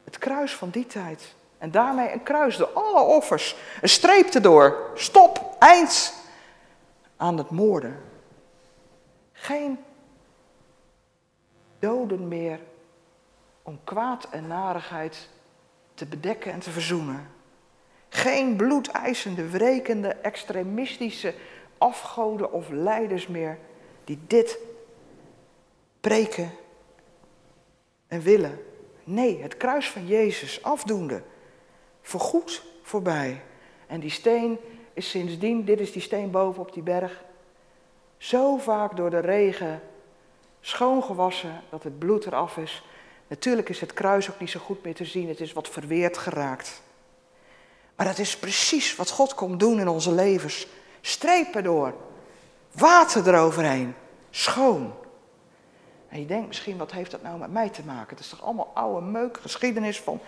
Het 0.07 0.17
kruis 0.17 0.55
van 0.55 0.69
die 0.69 0.85
tijd. 0.85 1.35
En 1.57 1.71
daarmee 1.71 2.11
een 2.11 2.23
kruis 2.23 2.57
door 2.57 2.67
alle 2.67 3.01
offers. 3.01 3.55
Een 3.81 3.89
streep 3.89 4.27
erdoor. 4.27 4.91
Stop, 4.93 5.55
eind 5.59 6.13
aan 7.17 7.37
het 7.37 7.49
moorden. 7.49 8.03
Geen 9.31 9.79
doden 11.79 12.27
meer 12.27 12.59
om 13.61 13.79
kwaad 13.83 14.27
en 14.31 14.47
narigheid 14.47 15.29
te 15.93 16.05
bedekken 16.05 16.51
en 16.51 16.59
te 16.59 16.71
verzoenen. 16.71 17.31
Geen 18.09 18.55
bloedeisende, 18.55 19.49
wrekende, 19.49 20.07
extremistische 20.07 21.33
afgoden 21.77 22.51
of 22.51 22.69
leiders 22.69 23.27
meer 23.27 23.57
die 24.03 24.19
dit 24.27 24.59
preken 25.99 26.51
en 28.07 28.21
willen. 28.21 28.66
Nee, 29.09 29.41
het 29.41 29.57
kruis 29.57 29.89
van 29.89 30.07
Jezus 30.07 30.63
afdoende. 30.63 31.21
Voorgoed 32.01 32.63
voorbij. 32.81 33.41
En 33.85 33.99
die 33.99 34.09
steen 34.09 34.57
is 34.93 35.09
sindsdien, 35.09 35.65
dit 35.65 35.79
is 35.79 35.91
die 35.91 36.01
steen 36.01 36.31
boven 36.31 36.61
op 36.61 36.73
die 36.73 36.83
berg, 36.83 37.23
zo 38.17 38.57
vaak 38.57 38.95
door 38.95 39.09
de 39.09 39.19
regen 39.19 39.81
schoongewassen 40.61 41.61
dat 41.69 41.83
het 41.83 41.99
bloed 41.99 42.25
eraf 42.25 42.57
is. 42.57 42.83
Natuurlijk 43.27 43.69
is 43.69 43.79
het 43.79 43.93
kruis 43.93 44.29
ook 44.29 44.39
niet 44.39 44.49
zo 44.49 44.59
goed 44.59 44.83
meer 44.83 44.95
te 44.95 45.05
zien, 45.05 45.27
het 45.27 45.39
is 45.39 45.53
wat 45.53 45.69
verweerd 45.69 46.17
geraakt. 46.17 46.81
Maar 47.95 48.05
dat 48.05 48.17
is 48.17 48.37
precies 48.37 48.95
wat 48.95 49.09
God 49.09 49.33
komt 49.33 49.59
doen 49.59 49.79
in 49.79 49.87
onze 49.87 50.11
levens. 50.11 50.67
Strepen 51.01 51.63
door, 51.63 51.93
water 52.71 53.27
eroverheen, 53.27 53.95
schoon. 54.29 54.93
En 56.09 56.19
je 56.19 56.25
denkt 56.25 56.47
misschien, 56.47 56.77
wat 56.77 56.91
heeft 56.91 57.11
dat 57.11 57.21
nou 57.21 57.39
met 57.39 57.51
mij 57.51 57.69
te 57.69 57.83
maken? 57.83 58.09
Het 58.09 58.19
is 58.19 58.29
toch 58.29 58.43
allemaal 58.43 58.71
oude 58.73 59.05
meuk, 59.05 59.37
geschiedenis 59.37 60.01
van 60.01 60.19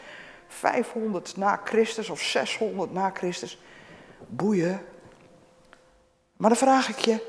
500 0.48 1.38
na 1.38 1.62
Christus 1.64 2.10
of 2.10 2.22
600 2.22 2.94
na 2.94 3.10
Christus. 3.10 3.60
Boeien. 4.28 4.82
Maar 6.38 6.50
dan 6.50 6.58
vraag 6.58 6.90
ik 6.90 7.00
je, 7.00 7.28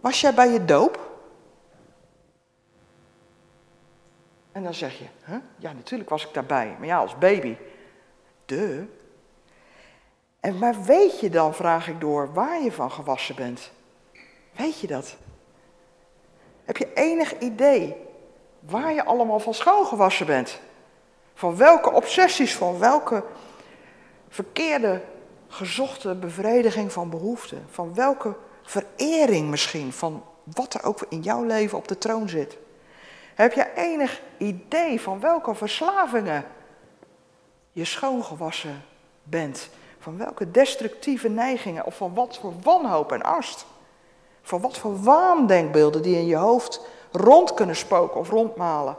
was 0.00 0.20
jij 0.20 0.34
bij 0.34 0.48
je 0.48 0.64
doop? 0.64 1.06
En 4.52 4.62
dan 4.62 4.74
zeg 4.74 4.98
je, 4.98 5.04
ja 5.56 5.72
natuurlijk 5.72 6.10
was 6.10 6.26
ik 6.26 6.34
daarbij, 6.34 6.76
maar 6.78 6.86
ja 6.86 6.98
als 6.98 7.18
baby. 7.18 7.56
De. 8.44 8.86
En 10.40 10.58
maar 10.58 10.82
weet 10.82 11.20
je 11.20 11.30
dan, 11.30 11.54
vraag 11.54 11.88
ik 11.88 12.00
door, 12.00 12.32
waar 12.32 12.62
je 12.62 12.72
van 12.72 12.90
gewassen 12.90 13.34
bent? 13.34 13.70
Weet 14.56 14.80
je 14.80 14.86
dat? 14.86 15.16
Heb 16.78 16.88
je 16.88 17.02
enig 17.02 17.38
idee 17.38 17.96
waar 18.60 18.92
je 18.92 19.04
allemaal 19.04 19.40
van 19.40 19.54
schoongewassen 19.54 20.26
bent? 20.26 20.60
Van 21.34 21.56
welke 21.56 21.92
obsessies, 21.92 22.56
van 22.56 22.78
welke 22.78 23.24
verkeerde 24.28 25.02
gezochte 25.48 26.14
bevrediging 26.14 26.92
van 26.92 27.10
behoeften? 27.10 27.66
Van 27.70 27.94
welke 27.94 28.34
verering 28.62 29.50
misschien, 29.50 29.92
van 29.92 30.24
wat 30.44 30.74
er 30.74 30.84
ook 30.84 31.06
in 31.08 31.20
jouw 31.20 31.42
leven 31.42 31.78
op 31.78 31.88
de 31.88 31.98
troon 31.98 32.28
zit? 32.28 32.58
Heb 33.34 33.52
je 33.52 33.74
enig 33.74 34.20
idee 34.36 35.00
van 35.00 35.20
welke 35.20 35.54
verslavingen 35.54 36.44
je 37.72 37.84
schoongewassen 37.84 38.84
bent? 39.22 39.68
Van 39.98 40.18
welke 40.18 40.50
destructieve 40.50 41.28
neigingen 41.28 41.86
of 41.86 41.96
van 41.96 42.14
wat 42.14 42.38
voor 42.38 42.52
wanhoop 42.62 43.12
en 43.12 43.22
angst? 43.22 43.66
Van 44.48 44.60
wat 44.60 44.76
voor 44.76 45.02
waandenkbeelden 45.02 46.02
die 46.02 46.16
in 46.16 46.26
je 46.26 46.36
hoofd 46.36 46.80
rond 47.12 47.54
kunnen 47.54 47.76
spoken 47.76 48.20
of 48.20 48.30
rondmalen. 48.30 48.96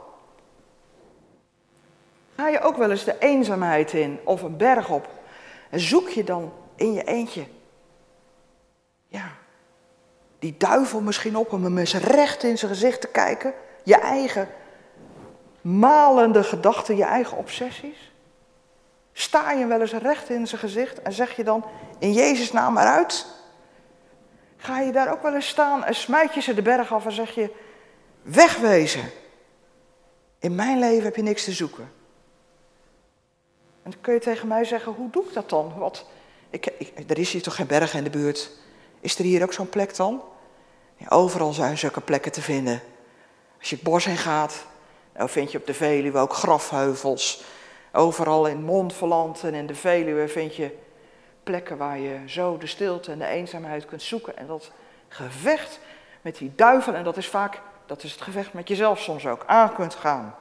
Ga 2.36 2.48
je 2.48 2.60
ook 2.60 2.76
wel 2.76 2.90
eens 2.90 3.04
de 3.04 3.18
eenzaamheid 3.18 3.92
in 3.92 4.18
of 4.24 4.42
een 4.42 4.56
berg 4.56 4.90
op 4.90 5.08
en 5.70 5.80
zoek 5.80 6.08
je 6.08 6.24
dan 6.24 6.52
in 6.76 6.92
je 6.92 7.04
eentje, 7.04 7.44
ja, 9.08 9.30
die 10.38 10.54
duivel 10.58 11.00
misschien 11.00 11.36
op 11.36 11.52
om 11.52 11.64
hem 11.64 11.78
eens 11.78 11.94
recht 11.94 12.42
in 12.42 12.58
zijn 12.58 12.70
gezicht 12.70 13.00
te 13.00 13.08
kijken, 13.08 13.54
je 13.84 13.96
eigen 13.96 14.48
malende 15.60 16.44
gedachten, 16.44 16.96
je 16.96 17.04
eigen 17.04 17.36
obsessies? 17.36 18.12
Sta 19.12 19.52
je 19.52 19.66
wel 19.66 19.80
eens 19.80 19.92
recht 19.92 20.28
in 20.28 20.46
zijn 20.46 20.60
gezicht 20.60 21.02
en 21.02 21.12
zeg 21.12 21.36
je 21.36 21.44
dan 21.44 21.64
in 21.98 22.12
Jezus 22.12 22.52
naam 22.52 22.78
eruit? 22.78 23.38
Ga 24.60 24.80
je 24.80 24.92
daar 24.92 25.12
ook 25.12 25.22
wel 25.22 25.34
eens 25.34 25.48
staan 25.48 25.84
en 25.84 25.94
smijt 25.94 26.34
je 26.34 26.40
ze 26.40 26.54
de 26.54 26.62
berg 26.62 26.92
af 26.92 27.04
en 27.06 27.12
zeg 27.12 27.34
je, 27.34 27.50
wegwezen. 28.22 29.10
In 30.38 30.54
mijn 30.54 30.78
leven 30.78 31.04
heb 31.04 31.16
je 31.16 31.22
niks 31.22 31.44
te 31.44 31.52
zoeken. 31.52 31.92
En 33.82 33.90
dan 33.90 34.00
kun 34.00 34.14
je 34.14 34.20
tegen 34.20 34.48
mij 34.48 34.64
zeggen, 34.64 34.92
hoe 34.92 35.10
doe 35.10 35.24
ik 35.24 35.32
dat 35.32 35.48
dan? 35.48 35.72
Wat, 35.76 36.06
ik, 36.50 36.66
ik, 36.78 37.10
er 37.10 37.18
is 37.18 37.32
hier 37.32 37.42
toch 37.42 37.54
geen 37.54 37.66
berg 37.66 37.94
in 37.94 38.04
de 38.04 38.10
buurt? 38.10 38.50
Is 39.00 39.18
er 39.18 39.24
hier 39.24 39.42
ook 39.42 39.52
zo'n 39.52 39.68
plek 39.68 39.96
dan? 39.96 40.22
Ja, 40.96 41.06
overal 41.08 41.52
zijn 41.52 41.78
zulke 41.78 42.00
plekken 42.00 42.32
te 42.32 42.42
vinden. 42.42 42.80
Als 43.58 43.68
je 43.68 43.74
het 43.74 43.84
bos 43.84 44.04
heen 44.04 44.16
gaat, 44.16 44.66
dan 45.12 45.28
vind 45.28 45.52
je 45.52 45.58
op 45.58 45.66
de 45.66 45.74
Veluwe 45.74 46.18
ook 46.18 46.32
grafheuvels. 46.32 47.44
Overal 47.92 48.46
in 48.46 48.62
Montferland 48.62 49.44
en 49.44 49.54
in 49.54 49.66
de 49.66 49.74
Veluwe 49.74 50.28
vind 50.28 50.56
je 50.56 50.76
plekken 51.50 51.76
waar 51.76 51.98
je 51.98 52.18
zo 52.26 52.58
de 52.58 52.66
stilte 52.66 53.12
en 53.12 53.18
de 53.18 53.26
eenzaamheid 53.26 53.86
kunt 53.86 54.02
zoeken. 54.02 54.36
En 54.36 54.46
dat 54.46 54.70
gevecht 55.08 55.80
met 56.20 56.36
die 56.36 56.52
duivel, 56.54 56.94
en 56.94 57.04
dat 57.04 57.16
is 57.16 57.28
vaak, 57.28 57.60
dat 57.86 58.02
is 58.02 58.12
het 58.12 58.20
gevecht 58.20 58.52
met 58.52 58.68
jezelf 58.68 59.00
soms 59.00 59.26
ook, 59.26 59.42
aan 59.46 59.74
kunt 59.74 59.94
gaan. 59.94 60.34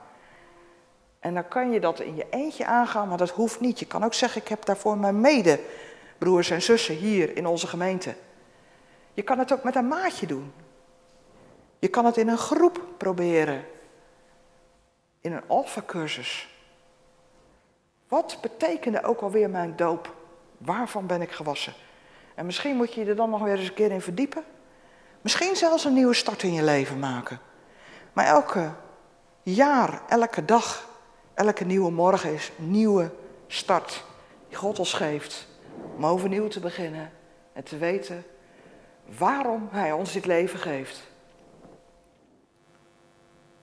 En 1.19 1.33
dan 1.33 1.47
kan 1.47 1.71
je 1.71 1.79
dat 1.79 1.99
in 1.99 2.15
je 2.15 2.25
eentje 2.29 2.65
aangaan, 2.65 3.07
maar 3.07 3.17
dat 3.17 3.29
hoeft 3.29 3.59
niet. 3.59 3.79
Je 3.79 3.85
kan 3.85 4.03
ook 4.03 4.13
zeggen, 4.13 4.41
ik 4.41 4.47
heb 4.47 4.65
daarvoor 4.65 4.97
mijn 4.97 5.21
medebroers 5.21 6.49
en 6.49 6.61
zussen 6.61 6.95
hier 6.95 7.37
in 7.37 7.47
onze 7.47 7.67
gemeente. 7.67 8.15
Je 9.13 9.21
kan 9.21 9.39
het 9.39 9.53
ook 9.53 9.63
met 9.63 9.75
een 9.75 9.87
maatje 9.87 10.27
doen. 10.27 10.53
Je 11.79 11.87
kan 11.87 12.05
het 12.05 12.17
in 12.17 12.27
een 12.27 12.37
groep 12.37 12.81
proberen. 12.97 13.65
In 15.21 15.33
een 15.33 15.47
alfa-cursus. 15.47 16.49
Wat 18.07 18.37
betekende 18.41 19.03
ook 19.03 19.21
alweer 19.21 19.49
mijn 19.49 19.75
doop? 19.75 20.17
Waarvan 20.59 21.07
ben 21.07 21.21
ik 21.21 21.31
gewassen? 21.31 21.73
En 22.35 22.45
misschien 22.45 22.75
moet 22.75 22.93
je 22.93 23.03
je 23.03 23.09
er 23.09 23.15
dan 23.15 23.29
nog 23.29 23.41
weer 23.41 23.57
eens 23.57 23.67
een 23.67 23.73
keer 23.73 23.91
in 23.91 24.01
verdiepen. 24.01 24.43
Misschien 25.21 25.55
zelfs 25.55 25.85
een 25.85 25.93
nieuwe 25.93 26.13
start 26.13 26.43
in 26.43 26.53
je 26.53 26.63
leven 26.63 26.99
maken. 26.99 27.39
Maar 28.13 28.25
elke 28.25 28.71
jaar, 29.41 30.01
elke 30.07 30.45
dag, 30.45 30.87
elke 31.33 31.65
nieuwe 31.65 31.91
morgen 31.91 32.33
is 32.33 32.51
een 32.59 32.71
nieuwe 32.71 33.11
start 33.47 34.03
die 34.47 34.57
God 34.57 34.79
ons 34.79 34.93
geeft. 34.93 35.47
Om 35.95 36.05
overnieuw 36.05 36.47
te 36.47 36.59
beginnen 36.59 37.11
en 37.53 37.63
te 37.63 37.77
weten 37.77 38.25
waarom 39.17 39.67
Hij 39.71 39.91
ons 39.91 40.13
dit 40.13 40.25
leven 40.25 40.59
geeft. 40.59 41.07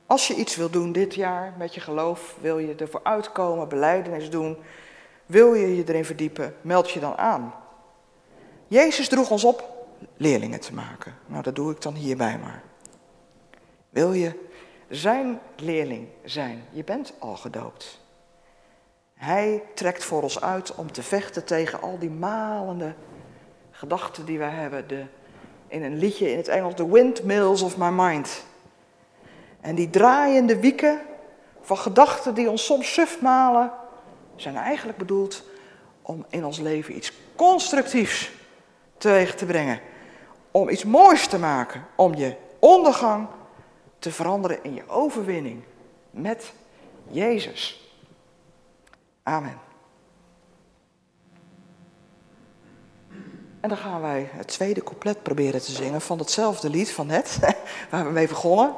Als 0.07 0.27
je 0.27 0.35
iets 0.35 0.57
wil 0.57 0.71
doen 0.71 0.93
dit 0.93 1.15
jaar 1.15 1.55
met 1.59 1.75
je 1.75 1.81
geloof, 1.81 2.37
wil 2.41 2.59
je 2.59 2.75
ervoor 2.75 3.01
uitkomen, 3.03 3.69
beleidenis 3.69 4.31
doen, 4.31 4.57
wil 5.27 5.55
je 5.55 5.77
je 5.77 5.85
erin 5.89 6.05
verdiepen, 6.05 6.57
meld 6.61 6.91
je 6.91 7.01
dan 7.01 7.17
aan. 7.17 7.55
Jezus 8.67 9.09
droeg 9.09 9.31
ons 9.31 9.45
op 9.45 9.87
leerlingen 10.17 10.61
te 10.61 10.75
maken. 10.75 11.15
Nou, 11.27 11.43
dat 11.43 11.55
doe 11.55 11.71
ik 11.71 11.83
dan 11.83 11.95
hierbij 11.95 12.39
maar. 12.39 12.63
Wil 13.91 14.13
je 14.13 14.49
zijn 14.89 15.41
leerling 15.57 16.09
zijn? 16.25 16.65
Je 16.71 16.85
bent 16.85 17.13
al 17.19 17.37
gedoopt. 17.37 18.01
Hij 19.15 19.63
trekt 19.75 20.05
voor 20.05 20.23
ons 20.23 20.41
uit 20.41 20.75
om 20.75 20.93
te 20.93 21.03
vechten 21.03 21.45
tegen 21.45 21.81
al 21.81 21.99
die 21.99 22.11
malende 22.11 22.95
gedachten 23.71 24.25
die 24.25 24.39
wij 24.39 24.51
hebben. 24.51 24.89
De, 24.89 25.05
in 25.69 25.83
een 25.83 25.99
liedje 25.99 26.31
in 26.31 26.37
het 26.37 26.49
Engels, 26.49 26.75
The 26.75 26.91
Windmills 26.91 27.63
of 27.63 27.77
My 27.77 27.89
Mind. 27.89 28.45
En 29.61 29.75
die 29.75 29.91
draaiende 29.91 30.61
wieken 30.61 31.01
van 31.61 31.79
gedachten 31.79 32.35
die 32.35 32.51
ons 32.51 32.65
soms 32.65 32.93
suf 32.93 33.21
malen, 33.21 33.73
zijn 34.37 34.57
eigenlijk 34.57 34.99
bedoeld 34.99 35.43
om 36.03 36.27
in 36.29 36.45
ons 36.45 36.59
leven 36.59 36.97
iets 36.97 37.13
constructiefs 37.35 38.31
teweeg 38.99 39.35
te 39.35 39.47
brengen. 39.47 39.81
Om 40.51 40.69
iets 40.69 40.85
moois 40.85 41.27
te 41.27 41.39
maken. 41.39 41.87
Om 41.97 42.15
je 42.15 42.37
ondergang 42.59 43.29
te 43.99 44.13
veranderen 44.13 44.65
in 44.65 44.75
je 44.75 44.89
overwinning 44.89 45.63
met 46.11 46.53
Jezus. 47.09 47.91
Amen. 49.23 49.59
En 53.61 53.69
dan 53.69 53.81
gaan 53.81 54.01
wij 54.01 54.31
het 54.33 54.49
tweede 54.49 54.83
couplet 54.83 55.23
proberen 55.23 55.63
te 55.63 55.73
zingen 55.73 56.01
van 56.01 56.19
hetzelfde 56.19 56.71
lied 56.71 56.93
van 56.93 57.07
net, 57.07 57.39
waar 57.91 58.05
we 58.05 58.11
mee 58.11 58.29
begonnen. 58.29 58.75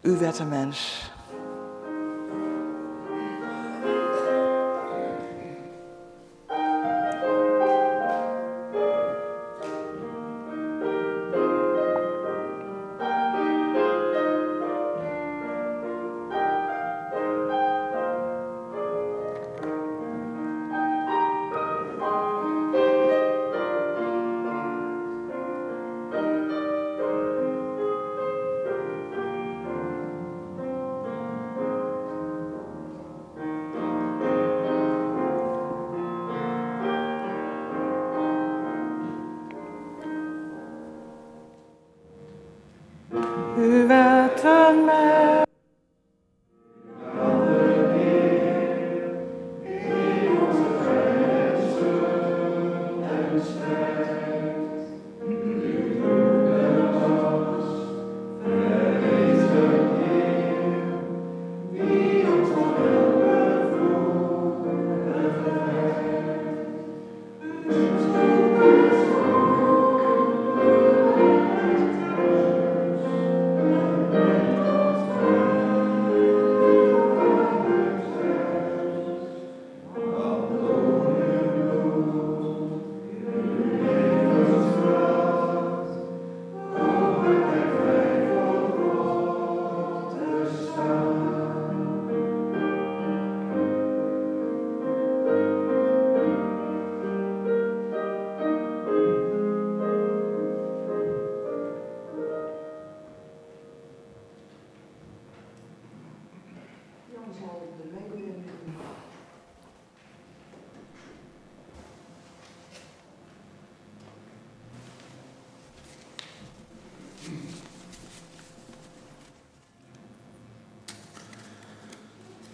U 0.00 0.16
werd 0.16 0.38
een 0.38 0.48
mens. 0.48 1.10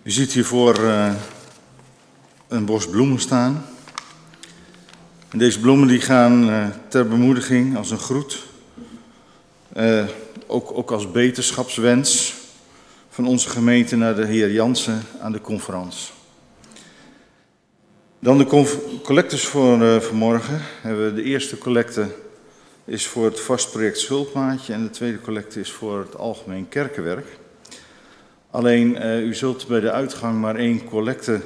U 0.08 0.10
ziet 0.10 0.32
hiervoor 0.32 0.80
uh, 0.80 1.14
een 2.48 2.64
bos 2.64 2.88
bloemen 2.88 3.18
staan. 3.18 3.64
En 5.28 5.38
deze 5.38 5.60
bloemen 5.60 5.88
die 5.88 6.00
gaan 6.00 6.48
uh, 6.48 6.66
ter 6.88 7.08
bemoediging 7.08 7.76
als 7.76 7.90
een 7.90 7.98
groet. 7.98 8.46
Uh, 9.76 10.04
ook, 10.46 10.70
ook 10.72 10.90
als 10.90 11.10
beterschapswens 11.10 12.34
van 13.08 13.26
onze 13.26 13.48
gemeente 13.48 13.96
naar 13.96 14.14
de 14.14 14.26
heer 14.26 14.52
Jansen 14.52 15.02
aan 15.20 15.32
de 15.32 15.40
conferentie. 15.40 16.08
Dan 18.18 18.38
de 18.38 19.00
collectes 19.02 19.46
voor 19.46 20.02
vanmorgen. 20.02 20.60
Hebben 20.80 21.14
de 21.14 21.22
eerste 21.22 21.58
collecte 21.58 22.06
is 22.84 23.06
voor 23.06 23.24
het 23.24 23.40
vastproject 23.40 23.98
Schulpmaatje 23.98 24.72
en 24.72 24.82
de 24.82 24.90
tweede 24.90 25.20
collecte 25.20 25.60
is 25.60 25.72
voor 25.72 25.98
het 25.98 26.16
algemeen 26.16 26.68
kerkenwerk. 26.68 27.26
Alleen, 28.50 28.96
uh, 28.96 29.22
u 29.22 29.34
zult 29.34 29.66
bij 29.66 29.80
de 29.80 29.90
uitgang 29.90 30.40
maar 30.40 30.56
één 30.56 30.84
collecte 30.84 31.40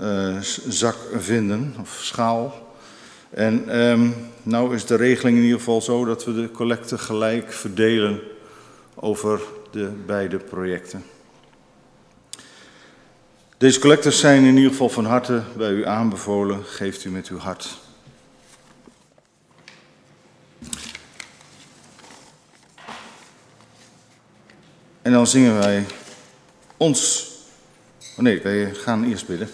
uh, 0.00 0.40
zak 0.68 0.96
vinden, 1.16 1.74
of 1.80 1.98
schaal. 2.02 2.74
En 3.30 3.78
um, 3.78 4.14
nou 4.42 4.74
is 4.74 4.84
de 4.84 4.94
regeling 4.94 5.36
in 5.36 5.42
ieder 5.42 5.58
geval 5.58 5.80
zo 5.80 6.04
dat 6.04 6.24
we 6.24 6.34
de 6.34 6.50
collecte 6.50 6.98
gelijk 6.98 7.52
verdelen 7.52 8.20
over 8.94 9.40
de 9.70 9.90
beide 10.06 10.36
projecten. 10.36 11.04
Deze 13.56 13.80
collectors 13.80 14.18
zijn 14.18 14.44
in 14.44 14.56
ieder 14.56 14.70
geval 14.70 14.88
van 14.88 15.04
harte 15.04 15.42
bij 15.56 15.70
u 15.70 15.86
aanbevolen. 15.86 16.64
Geeft 16.64 17.04
u 17.04 17.10
met 17.10 17.28
uw 17.28 17.38
hart. 17.38 17.78
En 25.02 25.12
dan 25.12 25.26
zingen 25.26 25.58
wij 25.58 25.86
ons. 26.76 27.30
Oh 28.16 28.24
nee, 28.24 28.42
wij 28.42 28.74
gaan 28.74 29.04
eerst 29.04 29.26
bidden. 29.26 29.50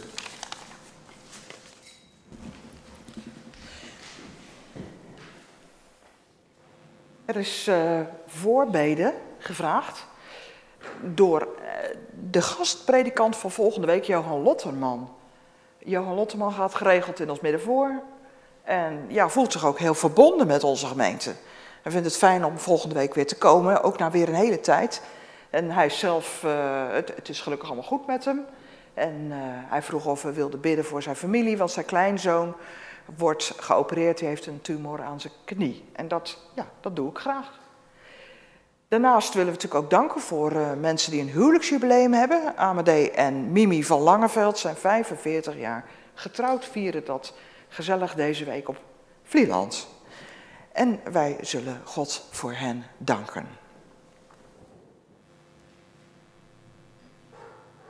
Er 7.24 7.36
is 7.36 7.66
uh, 7.68 8.00
voorbeden 8.26 9.14
gevraagd 9.38 10.06
door 11.02 11.40
uh, 11.40 11.66
de 12.30 12.42
gastpredikant 12.42 13.36
van 13.36 13.50
volgende 13.50 13.86
week, 13.86 14.04
Johan 14.04 14.42
Lotterman. 14.42 15.14
Johan 15.78 16.14
Lotterman 16.14 16.52
gaat 16.52 16.74
geregeld 16.74 17.20
in 17.20 17.30
ons 17.30 17.40
midden 17.40 17.60
voor. 17.60 18.02
En 18.64 19.04
ja, 19.08 19.28
voelt 19.28 19.52
zich 19.52 19.64
ook 19.64 19.78
heel 19.78 19.94
verbonden 19.94 20.46
met 20.46 20.64
onze 20.64 20.86
gemeente. 20.86 21.34
Hij 21.82 21.92
vindt 21.92 22.06
het 22.06 22.16
fijn 22.16 22.44
om 22.44 22.58
volgende 22.58 22.94
week 22.94 23.14
weer 23.14 23.26
te 23.26 23.36
komen, 23.38 23.82
ook 23.82 23.98
na 23.98 24.10
weer 24.10 24.28
een 24.28 24.34
hele 24.34 24.60
tijd. 24.60 25.02
En 25.56 25.70
hij 25.70 25.90
zelf, 25.90 26.42
uh, 26.44 26.90
het, 26.90 27.12
het, 27.14 27.28
is 27.28 27.40
gelukkig 27.40 27.68
allemaal 27.68 27.86
goed 27.86 28.06
met 28.06 28.24
hem. 28.24 28.44
En 28.94 29.14
uh, 29.28 29.36
hij 29.40 29.82
vroeg 29.82 30.06
of 30.06 30.22
we 30.22 30.32
wilden 30.32 30.60
bidden 30.60 30.84
voor 30.84 31.02
zijn 31.02 31.16
familie, 31.16 31.56
want 31.56 31.70
zijn 31.70 31.86
kleinzoon 31.86 32.54
wordt 33.16 33.52
geopereerd. 33.56 34.20
Hij 34.20 34.28
heeft 34.28 34.46
een 34.46 34.60
tumor 34.60 35.02
aan 35.02 35.20
zijn 35.20 35.32
knie. 35.44 35.84
En 35.92 36.08
dat, 36.08 36.38
ja, 36.54 36.66
dat 36.80 36.96
doe 36.96 37.10
ik 37.10 37.18
graag. 37.18 37.60
Daarnaast 38.88 39.34
willen 39.34 39.52
we 39.52 39.52
natuurlijk 39.52 39.84
ook 39.84 39.90
danken 39.90 40.20
voor 40.20 40.52
uh, 40.52 40.72
mensen 40.72 41.10
die 41.10 41.20
een 41.20 41.30
huwelijksjubileum 41.30 42.12
hebben. 42.12 42.56
Amadee 42.56 43.10
en 43.10 43.52
Mimi 43.52 43.84
van 43.84 44.00
Langeveld 44.00 44.58
zijn 44.58 44.76
45 44.76 45.58
jaar 45.58 45.84
getrouwd, 46.14 46.64
vieren 46.64 47.04
dat 47.04 47.34
gezellig 47.68 48.14
deze 48.14 48.44
week 48.44 48.68
op 48.68 48.76
Vlieland. 49.22 49.88
En 50.72 51.00
wij 51.12 51.36
zullen 51.40 51.80
God 51.84 52.28
voor 52.30 52.52
hen 52.52 52.84
danken. 52.98 53.55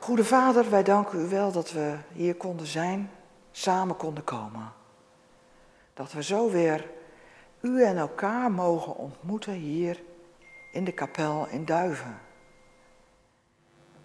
Goede 0.07 0.25
Vader, 0.25 0.69
wij 0.69 0.83
danken 0.83 1.19
u 1.19 1.27
wel 1.29 1.51
dat 1.51 1.71
we 1.71 1.97
hier 2.13 2.35
konden 2.35 2.67
zijn, 2.67 3.11
samen 3.51 3.95
konden 3.95 4.23
komen. 4.23 4.73
Dat 5.93 6.11
we 6.11 6.23
zo 6.23 6.51
weer 6.51 6.89
u 7.61 7.83
en 7.83 7.97
elkaar 7.97 8.51
mogen 8.51 8.95
ontmoeten 8.95 9.53
hier 9.53 10.01
in 10.71 10.83
de 10.83 10.91
kapel 10.91 11.47
in 11.47 11.65
Duiven. 11.65 12.19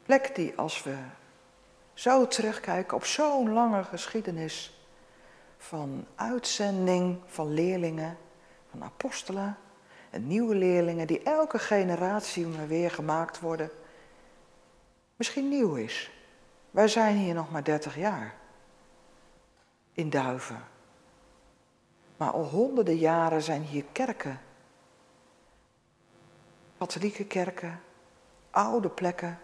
Plek 0.03 0.35
die 0.35 0.53
als 0.57 0.83
we 0.83 0.97
zo 1.95 2.27
terugkijken 2.27 2.97
op 2.97 3.05
zo'n 3.05 3.53
lange 3.53 3.85
geschiedenis 3.85 4.87
van 5.59 6.07
uitzending 6.15 7.19
van 7.27 7.55
leerlingen, 7.55 8.17
van 8.71 8.85
apostelen 8.85 9.57
en 10.11 10.27
nieuwe 10.27 10.55
leerlingen 10.55 11.07
die 11.07 11.23
elke 11.23 11.59
generatie 11.59 12.47
weer 12.47 12.91
gemaakt 12.91 13.41
worden, 13.41 13.71
misschien 15.23 15.49
nieuw 15.49 15.75
is. 15.75 16.11
Wij 16.71 16.89
zijn 16.89 17.17
hier 17.17 17.35
nog 17.35 17.51
maar 17.51 17.65
30 17.65 17.97
jaar 17.97 18.35
in 19.93 20.11
Duiven. 20.11 20.65
Maar 22.17 22.31
al 22.31 22.45
honderden 22.45 22.97
jaren 22.97 23.43
zijn 23.43 23.63
hier 23.63 23.85
kerken 23.93 24.41
katholieke 26.87 27.25
kerken, 27.25 27.81
oude 28.51 28.89
plekken 28.89 29.39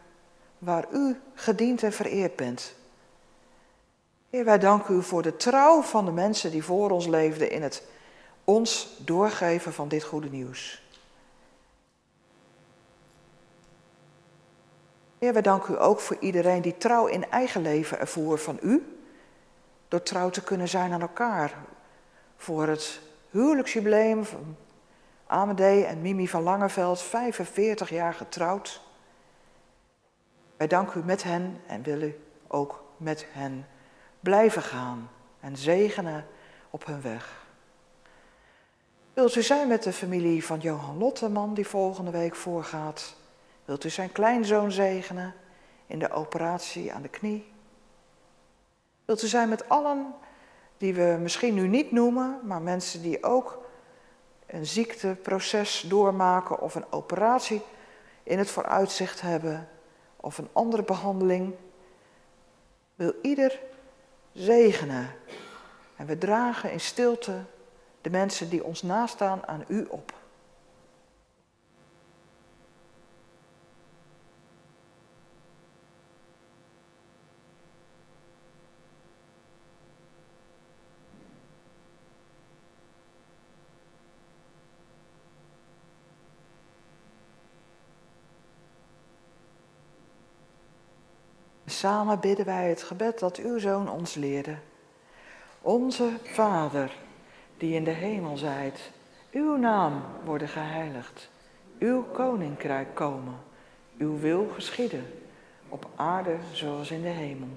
waar 0.58 0.86
u 0.92 1.20
gediend 1.34 1.82
en 1.82 1.92
vereerd 1.92 2.36
bent. 2.36 2.74
Heer, 4.30 4.44
wij 4.44 4.58
danken 4.58 4.94
u 4.94 5.02
voor 5.02 5.22
de 5.22 5.36
trouw 5.36 5.82
van 5.82 6.04
de 6.04 6.10
mensen 6.10 6.50
die 6.50 6.64
voor 6.64 6.90
ons 6.90 7.06
leefden 7.06 7.50
in 7.50 7.62
het 7.62 7.82
ons 8.44 8.96
doorgeven 9.04 9.72
van 9.72 9.88
dit 9.88 10.02
goede 10.02 10.30
nieuws. 10.30 10.82
Heer, 15.18 15.32
wij 15.32 15.42
danken 15.42 15.74
u 15.74 15.80
ook 15.80 16.00
voor 16.00 16.16
iedereen 16.20 16.62
die 16.62 16.76
trouw 16.76 17.06
in 17.06 17.30
eigen 17.30 17.62
leven 17.62 17.98
ervoer 17.98 18.38
van 18.38 18.58
u, 18.62 18.98
door 19.88 20.02
trouw 20.02 20.30
te 20.30 20.42
kunnen 20.42 20.68
zijn 20.68 20.92
aan 20.92 21.00
elkaar. 21.00 21.54
Voor 22.36 22.66
het 22.66 23.00
huwelijksjubileum 23.30 24.24
van 24.24 24.56
Amadee 25.26 25.84
en 25.84 26.00
Mimi 26.00 26.28
van 26.28 26.42
Langeveld, 26.42 27.02
45 27.02 27.90
jaar 27.90 28.14
getrouwd. 28.14 28.80
Wij 30.56 30.66
danken 30.66 31.00
u 31.00 31.04
met 31.04 31.22
hen 31.22 31.60
en 31.66 31.82
willen 31.82 32.14
ook 32.46 32.84
met 32.96 33.26
hen 33.32 33.66
blijven 34.20 34.62
gaan 34.62 35.10
en 35.40 35.56
zegenen 35.56 36.26
op 36.70 36.86
hun 36.86 37.02
weg. 37.02 37.46
Wilt 39.14 39.34
u 39.34 39.42
zijn 39.42 39.68
met 39.68 39.82
de 39.82 39.92
familie 39.92 40.44
van 40.44 40.58
Johan 40.58 40.98
Lotteman 40.98 41.54
die 41.54 41.66
volgende 41.66 42.10
week 42.10 42.36
voorgaat? 42.36 43.16
Wilt 43.68 43.84
u 43.84 43.90
zijn 43.90 44.12
kleinzoon 44.12 44.72
zegenen 44.72 45.34
in 45.86 45.98
de 45.98 46.10
operatie 46.10 46.92
aan 46.92 47.02
de 47.02 47.08
knie? 47.08 47.52
Wilt 49.04 49.22
u 49.22 49.26
zijn 49.26 49.48
met 49.48 49.68
allen 49.68 50.14
die 50.76 50.94
we 50.94 51.16
misschien 51.20 51.54
nu 51.54 51.68
niet 51.68 51.92
noemen, 51.92 52.40
maar 52.42 52.62
mensen 52.62 53.02
die 53.02 53.24
ook 53.24 53.64
een 54.46 54.66
ziekteproces 54.66 55.84
doormaken 55.88 56.60
of 56.60 56.74
een 56.74 56.92
operatie 56.92 57.62
in 58.22 58.38
het 58.38 58.50
vooruitzicht 58.50 59.20
hebben 59.20 59.68
of 60.16 60.38
een 60.38 60.48
andere 60.52 60.82
behandeling, 60.82 61.54
wil 62.94 63.12
ieder 63.22 63.60
zegenen. 64.32 65.10
En 65.96 66.06
we 66.06 66.18
dragen 66.18 66.72
in 66.72 66.80
stilte 66.80 67.44
de 68.00 68.10
mensen 68.10 68.48
die 68.48 68.64
ons 68.64 68.82
nastaan 68.82 69.46
aan 69.46 69.64
u 69.66 69.86
op. 69.88 70.12
Samen 91.78 92.20
bidden 92.20 92.44
wij 92.44 92.68
het 92.68 92.82
gebed 92.82 93.18
dat 93.18 93.36
uw 93.36 93.58
zoon 93.58 93.90
ons 93.90 94.14
leerde. 94.14 94.56
Onze 95.62 96.10
Vader, 96.22 96.96
die 97.56 97.74
in 97.74 97.84
de 97.84 97.90
hemel 97.90 98.36
zijt, 98.36 98.90
uw 99.30 99.56
naam 99.56 100.02
worden 100.24 100.48
geheiligd, 100.48 101.30
uw 101.78 102.02
koninkrijk 102.02 102.94
komen, 102.94 103.34
uw 103.98 104.18
wil 104.18 104.48
geschieden, 104.54 105.06
op 105.68 105.86
aarde 105.96 106.36
zoals 106.52 106.90
in 106.90 107.02
de 107.02 107.08
hemel. 107.08 107.48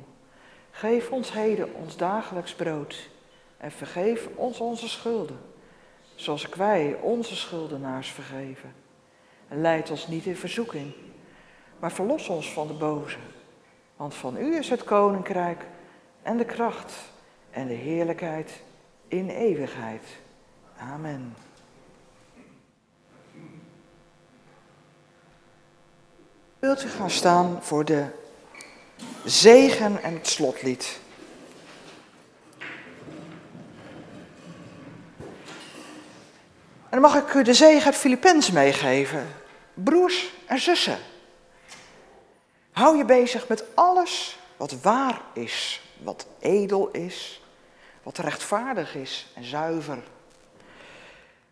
Geef 0.72 1.12
ons 1.12 1.34
heden 1.34 1.74
ons 1.74 1.98
dagelijks 1.98 2.54
brood 2.54 3.10
en 3.58 3.72
vergeef 3.72 4.28
ons 4.36 4.60
onze 4.60 4.90
schulden, 4.90 5.40
zoals 6.16 6.50
wij 6.50 6.98
onze 7.02 7.36
schuldenaars 7.36 8.12
vergeven. 8.12 8.74
En 9.48 9.62
leid 9.62 9.92
ons 9.92 10.08
niet 10.08 10.26
in 10.26 10.38
verzoeking, 10.38 10.94
maar 11.80 11.92
verlos 11.92 12.28
ons 12.28 12.54
van 12.54 12.68
de 12.68 12.74
boze. 12.74 13.18
Want 14.02 14.16
van 14.16 14.38
u 14.38 14.56
is 14.56 14.70
het 14.70 14.84
koninkrijk 14.84 15.66
en 16.22 16.38
de 16.38 16.46
kracht 16.46 16.94
en 17.52 17.68
de 17.68 17.74
heerlijkheid 17.74 18.52
in 19.08 19.30
eeuwigheid. 19.30 20.04
Amen. 20.78 21.36
Wilt 26.60 26.84
u 26.84 26.88
gaan 26.88 27.10
staan 27.10 27.58
voor 27.62 27.86
de 27.86 28.06
zegen 29.26 30.04
en 30.04 30.14
het 30.14 30.28
slotlied? 30.28 31.00
En 36.90 36.90
dan 36.90 37.02
mag 37.02 37.16
ik 37.16 37.34
u 37.34 37.44
de 37.44 37.54
zegen 37.54 37.86
uit 37.86 37.96
Filippenzen 37.96 38.54
meegeven. 38.54 39.28
Broers 39.74 40.34
en 40.46 40.60
zussen. 40.60 41.11
Hou 42.72 42.98
je 42.98 43.06
bezig 43.06 43.48
met 43.48 43.64
alles 43.74 44.40
wat 44.58 44.82
waar 44.82 45.22
is, 45.34 45.82
wat 46.04 46.26
edel 46.40 46.90
is, 46.92 47.42
wat 48.04 48.18
rechtvaardig 48.18 48.96
is 48.96 49.32
en 49.36 49.44
zuiver. 49.44 50.04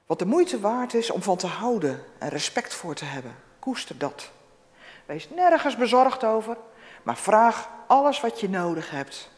Wat 0.06 0.20
de 0.20 0.26
moeite 0.26 0.60
waard 0.60 0.94
is 0.94 1.12
om 1.12 1.22
van 1.22 1.38
te 1.38 1.48
houden 1.48 2.04
en 2.18 2.30
respect 2.30 2.74
voor 2.74 2.96
te 2.96 3.06
hebben. 3.06 3.36
Koester 3.60 3.98
dat. 3.98 4.30
Wees 5.06 5.30
nergens 5.30 5.76
bezorgd 5.76 6.24
over, 6.24 6.58
maar 7.04 7.18
vraag 7.18 7.70
alles 7.88 8.22
wat 8.22 8.40
je 8.40 8.50
nodig 8.50 8.90
hebt 8.92 9.30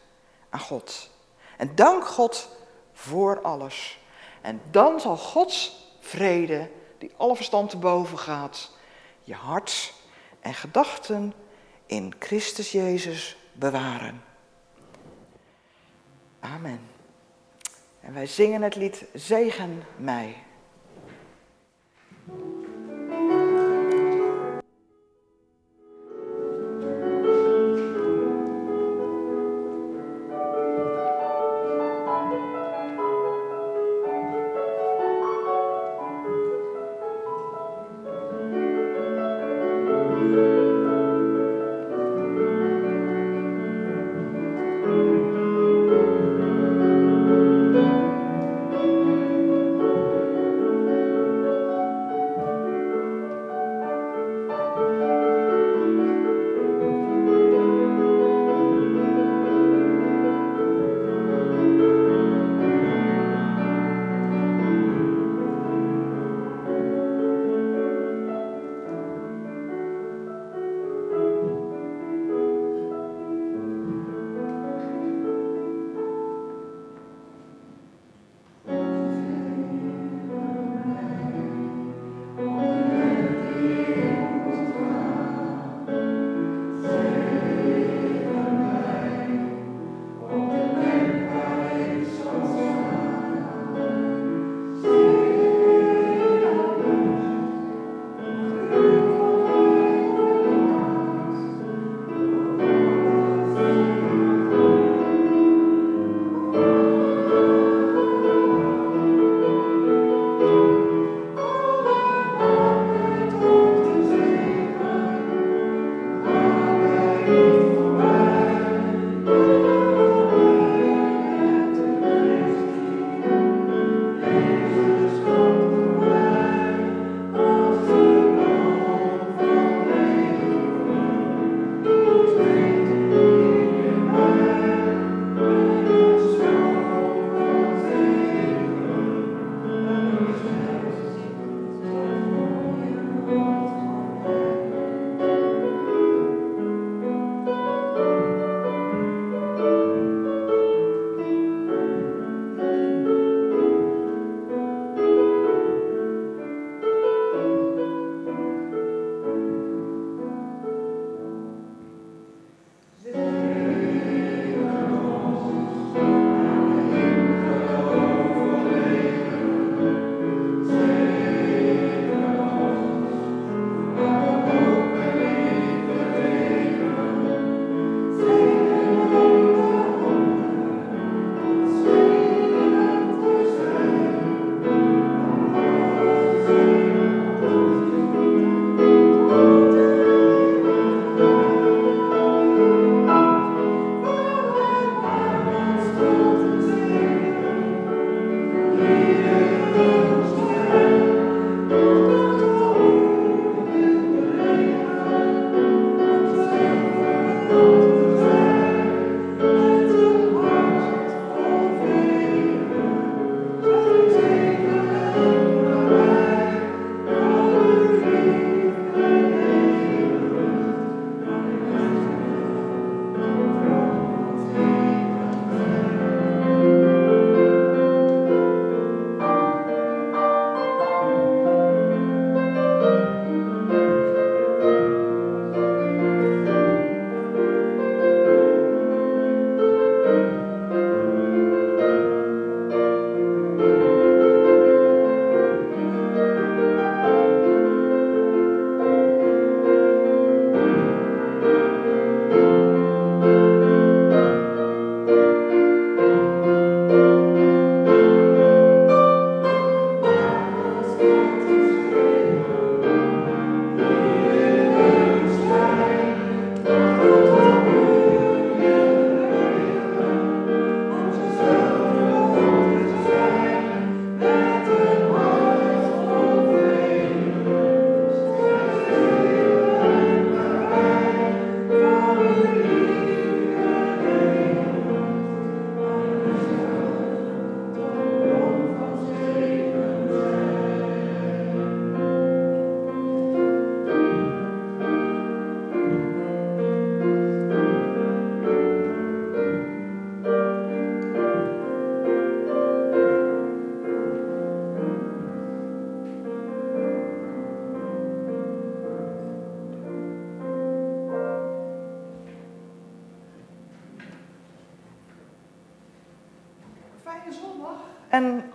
aan 0.50 0.60
God. 0.60 1.10
En 1.56 1.74
dank 1.74 2.06
God 2.06 2.48
voor 2.92 3.40
alles. 3.40 3.98
En 4.40 4.60
dan 4.70 5.00
zal 5.00 5.16
Gods 5.16 5.86
vrede, 6.00 6.70
die 6.98 7.12
alle 7.16 7.36
verstand 7.36 7.70
te 7.70 7.76
boven 7.76 8.18
gaat, 8.18 8.70
je 9.20 9.34
hart 9.34 9.92
en 10.40 10.54
gedachten 10.54 11.34
in 11.92 12.12
Christus 12.18 12.72
Jezus 12.72 13.36
bewaren. 13.52 14.22
Amen. 16.40 16.80
En 18.00 18.14
wij 18.14 18.26
zingen 18.26 18.62
het 18.62 18.76
lied 18.76 19.04
Zegen 19.14 19.82
mij. 19.96 20.36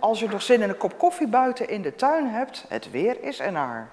Als 0.08 0.22
u 0.22 0.26
nog 0.26 0.42
zin 0.42 0.62
in 0.62 0.68
een 0.68 0.76
kop 0.76 0.98
koffie 0.98 1.26
buiten 1.26 1.68
in 1.68 1.82
de 1.82 1.94
tuin 1.94 2.26
hebt, 2.26 2.64
het 2.68 2.90
weer 2.90 3.22
is 3.22 3.40
ernaar. 3.40 3.88